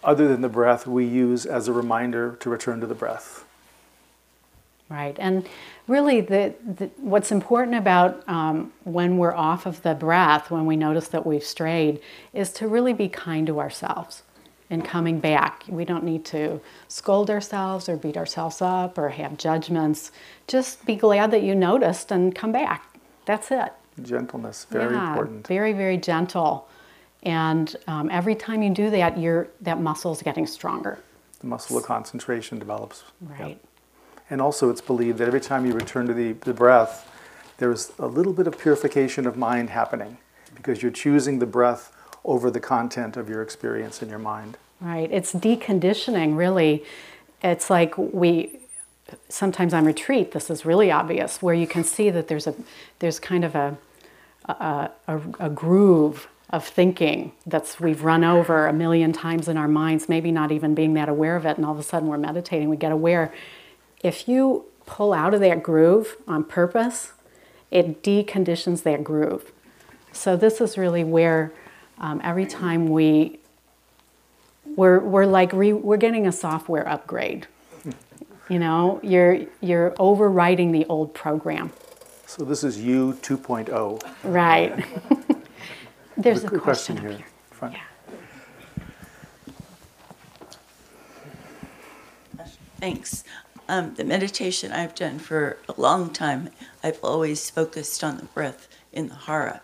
other 0.05 0.29
than 0.29 0.43
the 0.43 0.49
breath, 0.49 0.87
we 0.87 1.07
use 1.07 1.47
as 1.47 1.67
a 1.67 1.73
reminder 1.73 2.37
to 2.41 2.51
return 2.51 2.81
to 2.81 2.87
the 2.87 2.95
breath. 2.95 3.45
Right, 4.91 5.17
and 5.21 5.49
really, 5.87 6.21
the, 6.21 6.53
the 6.67 6.91
what's 6.97 7.31
important 7.31 7.77
about 7.77 8.29
um, 8.29 8.73
when 8.83 9.19
we're 9.19 9.35
off 9.35 9.65
of 9.65 9.81
the 9.83 9.95
breath, 9.95 10.51
when 10.51 10.67
we 10.67 10.77
notice 10.77 11.09
that 11.09 11.25
we've 11.25 11.45
strayed, 11.45 12.01
is 12.33 12.53
to 12.55 12.67
really 12.67 12.93
be 12.93 13.09
kind 13.09 13.47
to 13.47 13.61
ourselves 13.61 14.25
in 14.69 14.83
coming 14.83 15.21
back. 15.21 15.63
We 15.69 15.85
don't 15.85 16.03
need 16.03 16.25
to 16.27 16.61
scold 16.89 17.31
ourselves 17.31 17.89
or 17.89 17.97
beat 17.97 18.17
ourselves 18.17 18.61
up 18.61 18.99
or 18.99 19.11
have 19.11 19.39
judgments. 19.39 20.11
Just 20.49 20.85
be 20.85 20.97
glad 20.97 21.31
that 21.31 21.43
you 21.43 21.55
noticed 21.55 22.11
and 22.11 22.35
come 22.35 22.51
back 22.51 22.91
that's 23.31 23.51
it. 23.53 23.73
Gentleness, 24.03 24.67
very 24.71 24.95
yeah, 24.95 25.11
important. 25.11 25.47
Very, 25.47 25.73
very 25.73 25.97
gentle. 25.97 26.69
And 27.23 27.77
um, 27.87 28.11
every 28.11 28.35
time 28.35 28.61
you 28.63 28.71
do 28.71 28.91
that, 28.91 29.19
your 29.19 29.49
that 29.61 29.81
muscle 29.81 30.13
is 30.13 30.21
getting 30.23 30.47
stronger. 30.47 30.99
The 31.41 31.47
muscle 31.47 31.77
of 31.79 31.85
concentration 31.85 32.59
develops. 32.59 33.05
Yep. 33.39 33.59
And 34.31 34.41
also, 34.41 34.71
it's 34.71 34.81
believed 34.81 35.19
that 35.19 35.27
every 35.27 35.41
time 35.41 35.67
you 35.67 35.73
return 35.73 36.07
to 36.07 36.15
the, 36.15 36.33
the 36.33 36.55
breath, 36.55 37.11
there's 37.59 37.93
a 37.99 38.07
little 38.07 38.33
bit 38.33 38.47
of 38.47 38.59
purification 38.59 39.27
of 39.27 39.37
mind 39.37 39.71
happening 39.71 40.19
because 40.55 40.83
you're 40.83 40.93
choosing 40.93 41.41
the 41.41 41.47
breath 41.47 41.93
over 42.25 42.51
the 42.51 42.61
content 42.61 43.17
of 43.17 43.29
your 43.29 43.43
experience 43.43 44.03
in 44.03 44.09
your 44.09 44.19
mind. 44.19 44.57
Right. 44.81 45.11
It's 45.11 45.33
deconditioning, 45.33 46.37
really. 46.37 46.85
It's 47.43 47.69
like 47.69 47.99
we 47.99 48.61
sometimes 49.29 49.75
on 49.75 49.85
retreat. 49.85 50.33
This 50.33 50.49
is 50.49 50.65
really 50.65 50.91
obvious, 50.91 51.43
where 51.43 51.55
you 51.55 51.67
can 51.67 51.83
see 51.83 52.11
that 52.11 52.29
there's 52.29 52.47
a 52.47 52.55
there's 53.01 53.19
kind 53.19 53.45
of 53.45 53.55
a 53.55 53.77
a, 54.47 54.91
a, 55.09 55.21
a 55.39 55.51
groove 55.51 56.29
of 56.51 56.67
thinking 56.67 57.33
that's 57.47 57.79
we've 57.79 58.03
run 58.03 58.25
over 58.25 58.67
a 58.67 58.73
million 58.73 59.13
times 59.13 59.49
in 59.49 59.57
our 59.57 59.69
minds, 59.69 60.09
maybe 60.09 60.33
not 60.33 60.51
even 60.51 60.75
being 60.75 60.95
that 60.95 61.09
aware 61.09 61.37
of 61.37 61.47
it, 61.47 61.57
and 61.57 61.67
all 61.67 61.73
of 61.73 61.79
a 61.79 61.83
sudden 61.83 62.09
we're 62.09 62.19
meditating, 62.19 62.69
we 62.69 62.77
get 62.77 62.93
aware. 62.93 63.33
If 64.03 64.29
you 64.29 64.65
pull 64.87 65.13
out 65.13 65.35
of 65.35 65.41
that 65.41 65.63
groove 65.63 66.17
on 66.27 66.45
purpose, 66.45 67.13
it 67.71 68.03
deconditions 68.03 68.83
that 68.83 69.05
groove. 69.05 69.53
So 70.13 70.37
this 70.37 70.61
is 70.61 70.77
really 70.77 71.05
where 71.05 71.53
um, 71.99 72.21
every 72.25 72.47
time 72.47 72.89
we 72.89 73.39
we're, 74.77 75.01
we're 75.01 75.27
like 75.27 75.53
re, 75.53 75.73
we're 75.73 75.97
getting 75.97 76.27
a 76.27 76.33
software 76.33 76.89
upgrade. 76.89 77.47
You 78.49 78.59
know, 78.59 78.99
you're 79.03 79.47
you're 79.61 79.93
overwriting 79.93 80.73
the 80.73 80.85
old 80.87 81.15
program. 81.15 81.73
So, 82.27 82.45
this 82.45 82.63
is 82.65 82.79
you 82.79 83.19
2.0. 83.23 84.01
Right. 84.25 84.85
There's 86.17 86.45
a 86.45 86.49
Quick 86.49 86.63
question, 86.63 86.97
here. 86.97 87.11
up 87.11 87.17
here. 87.17 87.27
Front. 87.51 87.75
Yeah. 87.75 87.81
Thanks. 92.79 93.25
Um, 93.71 93.95
the 93.95 94.03
meditation 94.03 94.73
I've 94.73 94.97
done 94.97 95.21
for 95.21 95.57
a 95.69 95.81
long 95.81 96.11
time, 96.11 96.51
I've 96.83 96.99
always 97.05 97.49
focused 97.51 98.03
on 98.03 98.17
the 98.17 98.25
breath 98.25 98.67
in 98.93 99.07
the 99.07 99.15
hara, 99.15 99.61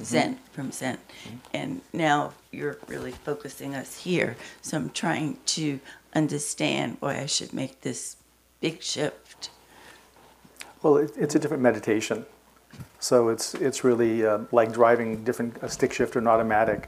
Zen 0.00 0.38
from 0.52 0.70
Zen. 0.70 0.98
And 1.52 1.80
now 1.92 2.34
you're 2.52 2.78
really 2.86 3.10
focusing 3.10 3.74
us 3.74 4.04
here. 4.04 4.36
So 4.62 4.76
I'm 4.76 4.90
trying 4.90 5.38
to 5.46 5.80
understand 6.14 6.98
why 7.00 7.18
I 7.18 7.26
should 7.26 7.52
make 7.52 7.80
this 7.80 8.14
big 8.60 8.80
shift. 8.80 9.50
Well, 10.80 10.98
it, 10.98 11.10
it's 11.16 11.34
a 11.34 11.40
different 11.40 11.64
meditation. 11.64 12.26
So 13.00 13.28
it's 13.28 13.54
it's 13.54 13.82
really 13.82 14.24
uh, 14.24 14.38
like 14.52 14.72
driving 14.72 15.24
different 15.24 15.56
a 15.62 15.68
stick 15.68 15.92
shift 15.92 16.14
or 16.14 16.20
an 16.20 16.28
automatic. 16.28 16.86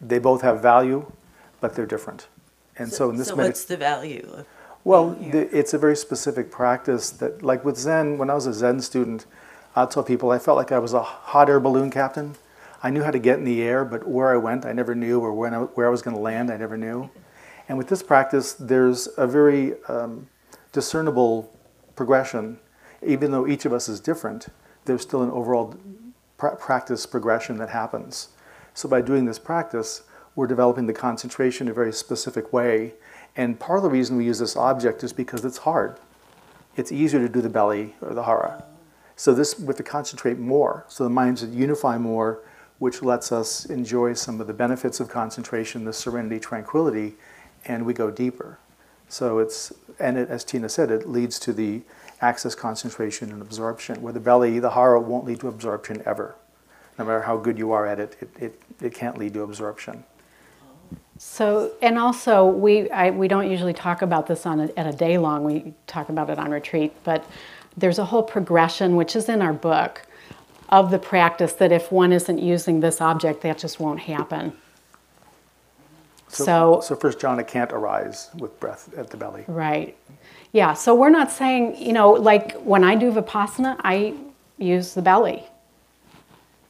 They 0.00 0.20
both 0.20 0.42
have 0.42 0.62
value, 0.62 1.10
but 1.60 1.74
they're 1.74 1.86
different. 1.86 2.28
And 2.78 2.92
so, 2.92 3.10
in 3.10 3.16
this 3.16 3.28
so 3.28 3.36
medi- 3.36 3.48
what's 3.48 3.64
the 3.64 3.76
value 3.76 4.28
of 4.32 4.46
well, 4.84 5.10
the, 5.10 5.56
it's 5.56 5.74
a 5.74 5.78
very 5.78 5.96
specific 5.96 6.50
practice 6.50 7.10
that, 7.10 7.42
like 7.42 7.64
with 7.64 7.76
Zen, 7.76 8.18
when 8.18 8.30
I 8.30 8.34
was 8.34 8.46
a 8.46 8.52
Zen 8.52 8.80
student, 8.80 9.26
I 9.76 9.86
told 9.86 10.06
people 10.06 10.30
I 10.30 10.38
felt 10.38 10.56
like 10.56 10.72
I 10.72 10.78
was 10.78 10.92
a 10.92 11.02
hot 11.02 11.48
air 11.48 11.60
balloon 11.60 11.90
captain. 11.90 12.34
I 12.82 12.90
knew 12.90 13.02
how 13.02 13.12
to 13.12 13.18
get 13.18 13.38
in 13.38 13.44
the 13.44 13.62
air, 13.62 13.84
but 13.84 14.08
where 14.08 14.32
I 14.32 14.36
went, 14.36 14.66
I 14.66 14.72
never 14.72 14.94
knew, 14.94 15.20
or 15.20 15.32
when 15.32 15.54
I, 15.54 15.58
where 15.60 15.86
I 15.86 15.90
was 15.90 16.02
going 16.02 16.16
to 16.16 16.22
land, 16.22 16.50
I 16.50 16.56
never 16.56 16.76
knew. 16.76 17.10
And 17.68 17.78
with 17.78 17.88
this 17.88 18.02
practice, 18.02 18.54
there's 18.54 19.08
a 19.16 19.26
very 19.26 19.74
um, 19.88 20.28
discernible 20.72 21.56
progression. 21.94 22.58
Even 23.06 23.30
though 23.30 23.46
each 23.46 23.64
of 23.64 23.72
us 23.72 23.88
is 23.88 24.00
different, 24.00 24.48
there's 24.84 25.02
still 25.02 25.22
an 25.22 25.30
overall 25.30 25.76
pra- 26.38 26.56
practice 26.56 27.06
progression 27.06 27.56
that 27.58 27.68
happens. 27.68 28.30
So 28.74 28.88
by 28.88 29.00
doing 29.00 29.26
this 29.26 29.38
practice, 29.38 30.02
we're 30.34 30.46
developing 30.48 30.86
the 30.86 30.92
concentration 30.92 31.68
in 31.68 31.70
a 31.70 31.74
very 31.74 31.92
specific 31.92 32.52
way. 32.52 32.94
And 33.36 33.58
part 33.58 33.78
of 33.78 33.82
the 33.82 33.90
reason 33.90 34.16
we 34.16 34.24
use 34.24 34.38
this 34.38 34.56
object 34.56 35.02
is 35.02 35.12
because 35.12 35.44
it's 35.44 35.58
hard. 35.58 35.98
It's 36.76 36.92
easier 36.92 37.20
to 37.20 37.28
do 37.28 37.40
the 37.40 37.48
belly 37.48 37.94
or 38.00 38.14
the 38.14 38.24
hara. 38.24 38.64
So 39.16 39.34
this 39.34 39.58
we 39.58 39.66
have 39.66 39.76
to 39.76 39.82
concentrate 39.82 40.38
more. 40.38 40.84
So 40.88 41.04
the 41.04 41.10
minds 41.10 41.44
unify 41.44 41.98
more, 41.98 42.40
which 42.78 43.02
lets 43.02 43.30
us 43.32 43.66
enjoy 43.66 44.14
some 44.14 44.40
of 44.40 44.46
the 44.46 44.54
benefits 44.54 45.00
of 45.00 45.08
concentration, 45.08 45.84
the 45.84 45.92
serenity, 45.92 46.40
tranquility, 46.40 47.14
and 47.64 47.86
we 47.86 47.94
go 47.94 48.10
deeper. 48.10 48.58
So 49.08 49.38
it's 49.38 49.72
and 49.98 50.16
it, 50.16 50.28
as 50.30 50.44
Tina 50.44 50.68
said, 50.68 50.90
it 50.90 51.08
leads 51.08 51.38
to 51.40 51.52
the 51.52 51.82
access, 52.20 52.54
concentration, 52.54 53.30
and 53.30 53.42
absorption. 53.42 54.00
Where 54.02 54.12
the 54.12 54.20
belly, 54.20 54.58
the 54.58 54.70
hara, 54.70 55.00
won't 55.00 55.26
lead 55.26 55.40
to 55.40 55.48
absorption 55.48 56.02
ever. 56.06 56.34
No 56.98 57.04
matter 57.04 57.22
how 57.22 57.36
good 57.36 57.58
you 57.58 57.72
are 57.72 57.86
at 57.86 58.00
it, 58.00 58.16
it, 58.20 58.30
it, 58.38 58.62
it 58.80 58.94
can't 58.94 59.18
lead 59.18 59.34
to 59.34 59.42
absorption. 59.42 60.04
So, 61.24 61.70
and 61.80 61.98
also, 61.98 62.44
we, 62.44 62.90
I, 62.90 63.10
we 63.10 63.28
don't 63.28 63.48
usually 63.48 63.72
talk 63.72 64.02
about 64.02 64.26
this 64.26 64.44
on 64.44 64.60
a, 64.60 64.68
at 64.76 64.86
a 64.86 64.92
day 64.92 65.16
long, 65.18 65.44
we 65.44 65.72
talk 65.86 66.08
about 66.08 66.28
it 66.28 66.38
on 66.38 66.50
retreat, 66.50 66.92
but 67.04 67.24
there's 67.76 68.00
a 68.00 68.04
whole 68.04 68.24
progression, 68.24 68.96
which 68.96 69.14
is 69.14 69.28
in 69.28 69.40
our 69.40 69.52
book, 69.52 70.02
of 70.68 70.90
the 70.90 70.98
practice 70.98 71.52
that 71.54 71.70
if 71.70 71.92
one 71.92 72.12
isn't 72.12 72.38
using 72.38 72.80
this 72.80 73.00
object, 73.00 73.40
that 73.42 73.56
just 73.56 73.78
won't 73.78 74.00
happen. 74.00 74.52
So, 76.28 76.44
So- 76.44 76.80
so 76.82 76.96
first 76.96 77.20
jhana 77.20 77.46
can't 77.46 77.72
arise 77.72 78.28
with 78.36 78.58
breath 78.58 78.90
at 78.96 79.08
the 79.08 79.16
belly. 79.16 79.44
Right. 79.46 79.96
Yeah, 80.50 80.74
so 80.74 80.92
we're 80.94 81.08
not 81.08 81.30
saying, 81.30 81.76
you 81.76 81.92
know, 81.92 82.10
like 82.10 82.60
when 82.60 82.82
I 82.82 82.94
do 82.96 83.12
Vipassana, 83.12 83.76
I 83.84 84.14
use 84.58 84.92
the 84.92 85.02
belly. 85.02 85.46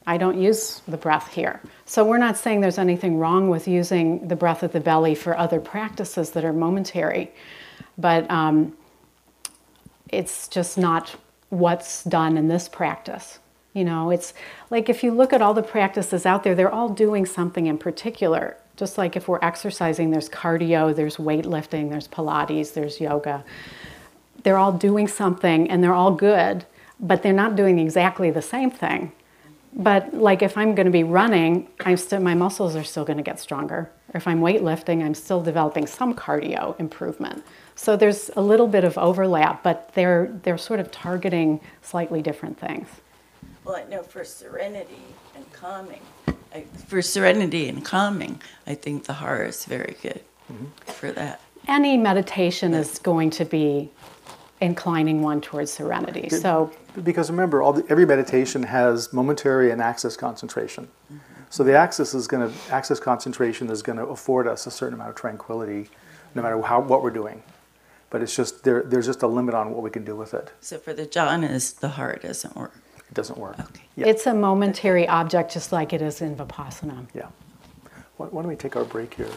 I 0.05 0.17
don't 0.17 0.39
use 0.39 0.81
the 0.87 0.97
breath 0.97 1.31
here. 1.33 1.61
So 1.85 2.03
we're 2.03 2.17
not 2.17 2.37
saying 2.37 2.61
there's 2.61 2.77
anything 2.77 3.17
wrong 3.17 3.49
with 3.49 3.67
using 3.67 4.27
the 4.27 4.35
breath 4.35 4.63
of 4.63 4.71
the 4.73 4.79
belly 4.79 5.15
for 5.15 5.37
other 5.37 5.59
practices 5.59 6.31
that 6.31 6.43
are 6.43 6.53
momentary. 6.53 7.31
But 7.97 8.29
um, 8.29 8.75
it's 10.09 10.47
just 10.47 10.77
not 10.77 11.15
what's 11.49 12.03
done 12.03 12.37
in 12.37 12.47
this 12.47 12.67
practice. 12.67 13.39
You 13.73 13.83
know, 13.83 14.11
it's 14.11 14.33
like 14.69 14.89
if 14.89 15.03
you 15.03 15.11
look 15.11 15.33
at 15.33 15.41
all 15.41 15.53
the 15.53 15.63
practices 15.63 16.25
out 16.25 16.43
there, 16.43 16.53
they're 16.53 16.71
all 16.71 16.89
doing 16.89 17.25
something 17.25 17.65
in 17.65 17.77
particular. 17.77 18.57
Just 18.75 18.97
like 18.97 19.15
if 19.15 19.27
we're 19.27 19.39
exercising, 19.41 20.11
there's 20.11 20.29
cardio, 20.29 20.95
there's 20.95 21.17
weightlifting, 21.17 21.89
there's 21.89 22.07
Pilates, 22.07 22.73
there's 22.73 22.99
yoga. 22.99 23.43
They're 24.43 24.57
all 24.57 24.73
doing 24.73 25.07
something 25.07 25.69
and 25.69 25.83
they're 25.83 25.93
all 25.93 26.13
good, 26.13 26.65
but 26.99 27.23
they're 27.23 27.33
not 27.33 27.55
doing 27.55 27.79
exactly 27.79 28.29
the 28.29 28.41
same 28.41 28.69
thing. 28.69 29.11
But 29.75 30.13
like 30.13 30.41
if 30.41 30.57
I'm 30.57 30.75
going 30.75 30.85
to 30.85 30.91
be 30.91 31.03
running, 31.03 31.67
I'm 31.85 31.97
still 31.97 32.19
my 32.19 32.35
muscles 32.35 32.75
are 32.75 32.83
still 32.83 33.05
going 33.05 33.17
to 33.17 33.23
get 33.23 33.39
stronger. 33.39 33.91
Or 34.13 34.17
if 34.17 34.27
I'm 34.27 34.39
weightlifting, 34.39 35.03
I'm 35.03 35.15
still 35.15 35.41
developing 35.41 35.87
some 35.87 36.13
cardio 36.13 36.79
improvement. 36.79 37.43
So 37.75 37.97
there's 37.97 38.29
a 38.35 38.41
little 38.41 38.67
bit 38.67 38.83
of 38.83 38.97
overlap, 38.97 39.63
but 39.63 39.91
they're 39.95 40.31
they're 40.43 40.59
sort 40.59 40.79
of 40.79 40.91
targeting 40.91 41.59
slightly 41.81 42.21
different 42.21 42.59
things. 42.59 42.87
Well, 43.63 43.75
I 43.75 43.83
know 43.85 44.03
for 44.03 44.23
serenity 44.23 45.01
and 45.35 45.51
calming, 45.53 46.01
I, 46.53 46.65
for 46.87 47.01
serenity 47.01 47.69
and 47.69 47.83
calming, 47.83 48.41
I 48.67 48.75
think 48.75 49.05
the 49.05 49.13
hara 49.13 49.47
is 49.47 49.65
very 49.65 49.95
good 50.01 50.21
mm-hmm. 50.51 50.65
for 50.91 51.11
that. 51.13 51.41
Any 51.67 51.97
meditation 51.97 52.73
is 52.73 52.99
going 52.99 53.29
to 53.31 53.45
be 53.45 53.89
inclining 54.63 55.21
one 55.21 55.41
towards 55.41 55.71
serenity. 55.71 56.29
So 56.29 56.71
Because 57.03 57.29
remember, 57.29 57.61
all 57.61 57.73
the, 57.73 57.85
every 57.89 58.05
meditation 58.05 58.63
has 58.63 59.11
momentary 59.11 59.71
and 59.71 59.81
access 59.81 60.15
concentration. 60.15 60.87
So 61.49 61.63
the 61.63 61.75
access 61.75 62.15
is 62.15 62.27
going 62.27 62.49
to 62.49 62.73
access 62.73 62.99
concentration 62.99 63.69
is 63.69 63.83
going 63.83 63.99
to 63.99 64.05
afford 64.05 64.47
us 64.47 64.65
a 64.65 64.71
certain 64.71 64.95
amount 64.95 65.11
of 65.11 65.15
tranquility, 65.15 65.89
no 66.33 66.41
matter 66.41 66.59
how 66.61 66.79
what 66.79 67.03
we're 67.03 67.11
doing. 67.11 67.43
But 68.09 68.21
it's 68.21 68.35
just 68.35 68.63
there, 68.63 68.81
there's 68.83 69.05
just 69.05 69.21
a 69.21 69.27
limit 69.27 69.53
on 69.53 69.71
what 69.71 69.83
we 69.83 69.89
can 69.89 70.03
do 70.03 70.15
with 70.15 70.33
it. 70.33 70.51
So 70.61 70.77
for 70.79 70.93
the 70.93 71.05
jhanas, 71.05 71.79
the 71.79 71.89
hara 71.89 72.19
doesn't 72.19 72.55
work. 72.55 72.73
It 72.97 73.13
doesn't 73.13 73.37
work. 73.37 73.59
Okay. 73.59 73.83
Yeah. 73.95 74.07
it's 74.07 74.25
a 74.25 74.33
momentary 74.33 75.07
object 75.07 75.53
just 75.53 75.71
like 75.71 75.93
it 75.93 76.01
is 76.01 76.21
in 76.21 76.35
Vipassana. 76.35 77.07
Yeah. 77.13 77.27
Why, 78.17 78.27
why 78.27 78.41
don't 78.41 78.49
we 78.49 78.55
take 78.55 78.75
our 78.75 78.85
break 78.85 79.13
here? 79.15 79.29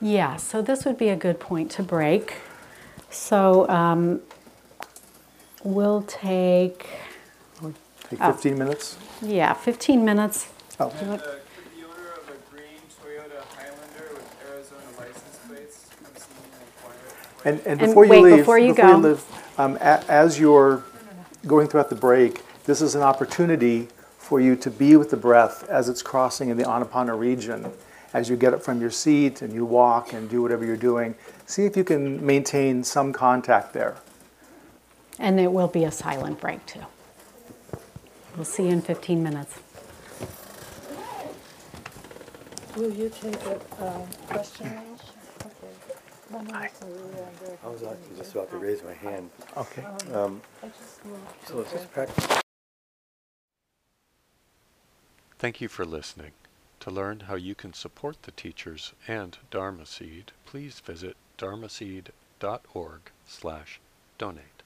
Yeah, 0.00 0.36
so 0.36 0.62
this 0.62 0.84
would 0.84 0.98
be 0.98 1.08
a 1.08 1.16
good 1.16 1.40
point 1.40 1.70
to 1.72 1.82
break. 1.82 2.34
So 3.10 3.68
um, 3.68 4.20
we'll 5.64 6.02
take, 6.02 6.86
Take 8.08 8.20
Oh. 8.20 8.32
15 8.32 8.58
minutes. 8.58 8.96
yeah, 9.22 9.52
15 9.52 10.04
minutes. 10.04 10.48
Oh, 10.80 10.92
You 11.00 11.08
want- 11.10 11.20
Uh, 11.22 11.24
could 11.26 11.78
the 11.78 11.86
owner 11.86 12.08
of 12.16 12.28
a 12.28 12.50
green 12.50 12.64
Toyota 13.00 13.40
Highlander 13.56 14.14
with 14.14 14.50
Arizona 14.50 14.80
license 14.98 15.38
plates 15.46 15.86
come 16.02 16.12
see 16.16 16.34
me 16.34 16.50
and 16.54 16.62
inquire? 16.66 17.44
And, 17.44 17.60
and 17.60 17.80
And 17.82 17.90
before 17.90 18.04
you 18.04 18.10
wait, 18.10 18.22
leave, 18.24 18.36
before 18.38 18.58
you 18.58 18.74
before 18.74 18.90
go. 18.90 18.96
leave, 19.08 19.24
um, 19.58 19.76
a, 19.80 20.02
as 20.10 20.40
you're 20.40 20.82
going 21.46 21.68
throughout 21.68 21.88
the 21.88 21.94
break, 21.94 22.42
this 22.64 22.80
is 22.82 22.94
an 22.96 23.02
opportunity 23.02 23.88
for 24.18 24.40
you 24.40 24.56
to 24.56 24.70
be 24.70 24.96
with 24.96 25.10
the 25.10 25.16
breath 25.16 25.68
as 25.68 25.88
it's 25.88 26.02
crossing 26.02 26.48
in 26.48 26.56
the 26.56 26.64
Anapana 26.64 27.16
region. 27.16 27.70
As 28.12 28.28
you 28.28 28.34
get 28.36 28.52
up 28.52 28.62
from 28.62 28.80
your 28.80 28.90
seat 28.90 29.40
and 29.40 29.52
you 29.52 29.64
walk 29.64 30.12
and 30.12 30.28
do 30.28 30.42
whatever 30.42 30.64
you're 30.64 30.76
doing, 30.76 31.14
see 31.46 31.64
if 31.64 31.76
you 31.76 31.84
can 31.84 32.24
maintain 32.26 32.82
some 32.82 33.12
contact 33.12 33.72
there. 33.72 33.96
And 35.20 35.38
it 35.38 35.52
will 35.52 35.68
be 35.68 35.84
a 35.84 35.92
silent 35.92 36.40
break 36.40 36.64
too. 36.66 36.80
We'll 38.34 38.44
see 38.44 38.64
you 38.64 38.70
in 38.70 38.80
15 38.82 39.22
minutes. 39.22 39.60
Will 42.76 42.90
you 42.92 43.10
take 43.10 43.34
a 43.44 43.60
uh, 43.84 44.06
question 44.28 44.66
now? 44.66 44.82
Okay. 45.44 45.74
My 46.30 46.38
name 46.42 46.46
is 46.64 46.80
Maria. 46.80 47.26
I'm 47.26 47.34
very 47.34 47.58
I 47.62 47.68
was 47.68 47.82
actually 47.82 48.16
just 48.16 48.32
about 48.32 48.50
to 48.50 48.56
raise 48.56 48.82
my 48.82 48.94
hand. 48.94 49.28
Okay. 49.56 49.84
Um, 50.14 50.40
I 50.62 50.68
just 50.68 51.04
moved 51.04 51.20
so 51.44 51.60
is 51.60 51.66
to 51.68 51.72
this 51.74 51.82
the- 51.82 51.88
practice? 51.88 52.26
Thank 55.38 55.60
you 55.60 55.68
for 55.68 55.84
listening. 55.84 56.32
To 56.80 56.90
learn 56.90 57.20
how 57.20 57.34
you 57.34 57.54
can 57.54 57.74
support 57.74 58.22
the 58.22 58.30
teachers 58.30 58.92
and 59.06 59.36
Dharma 59.50 59.84
Seed, 59.84 60.32
please 60.46 60.80
visit 60.80 61.16
dharmaseed.org 61.38 63.00
slash 63.26 63.80
donate. 64.16 64.59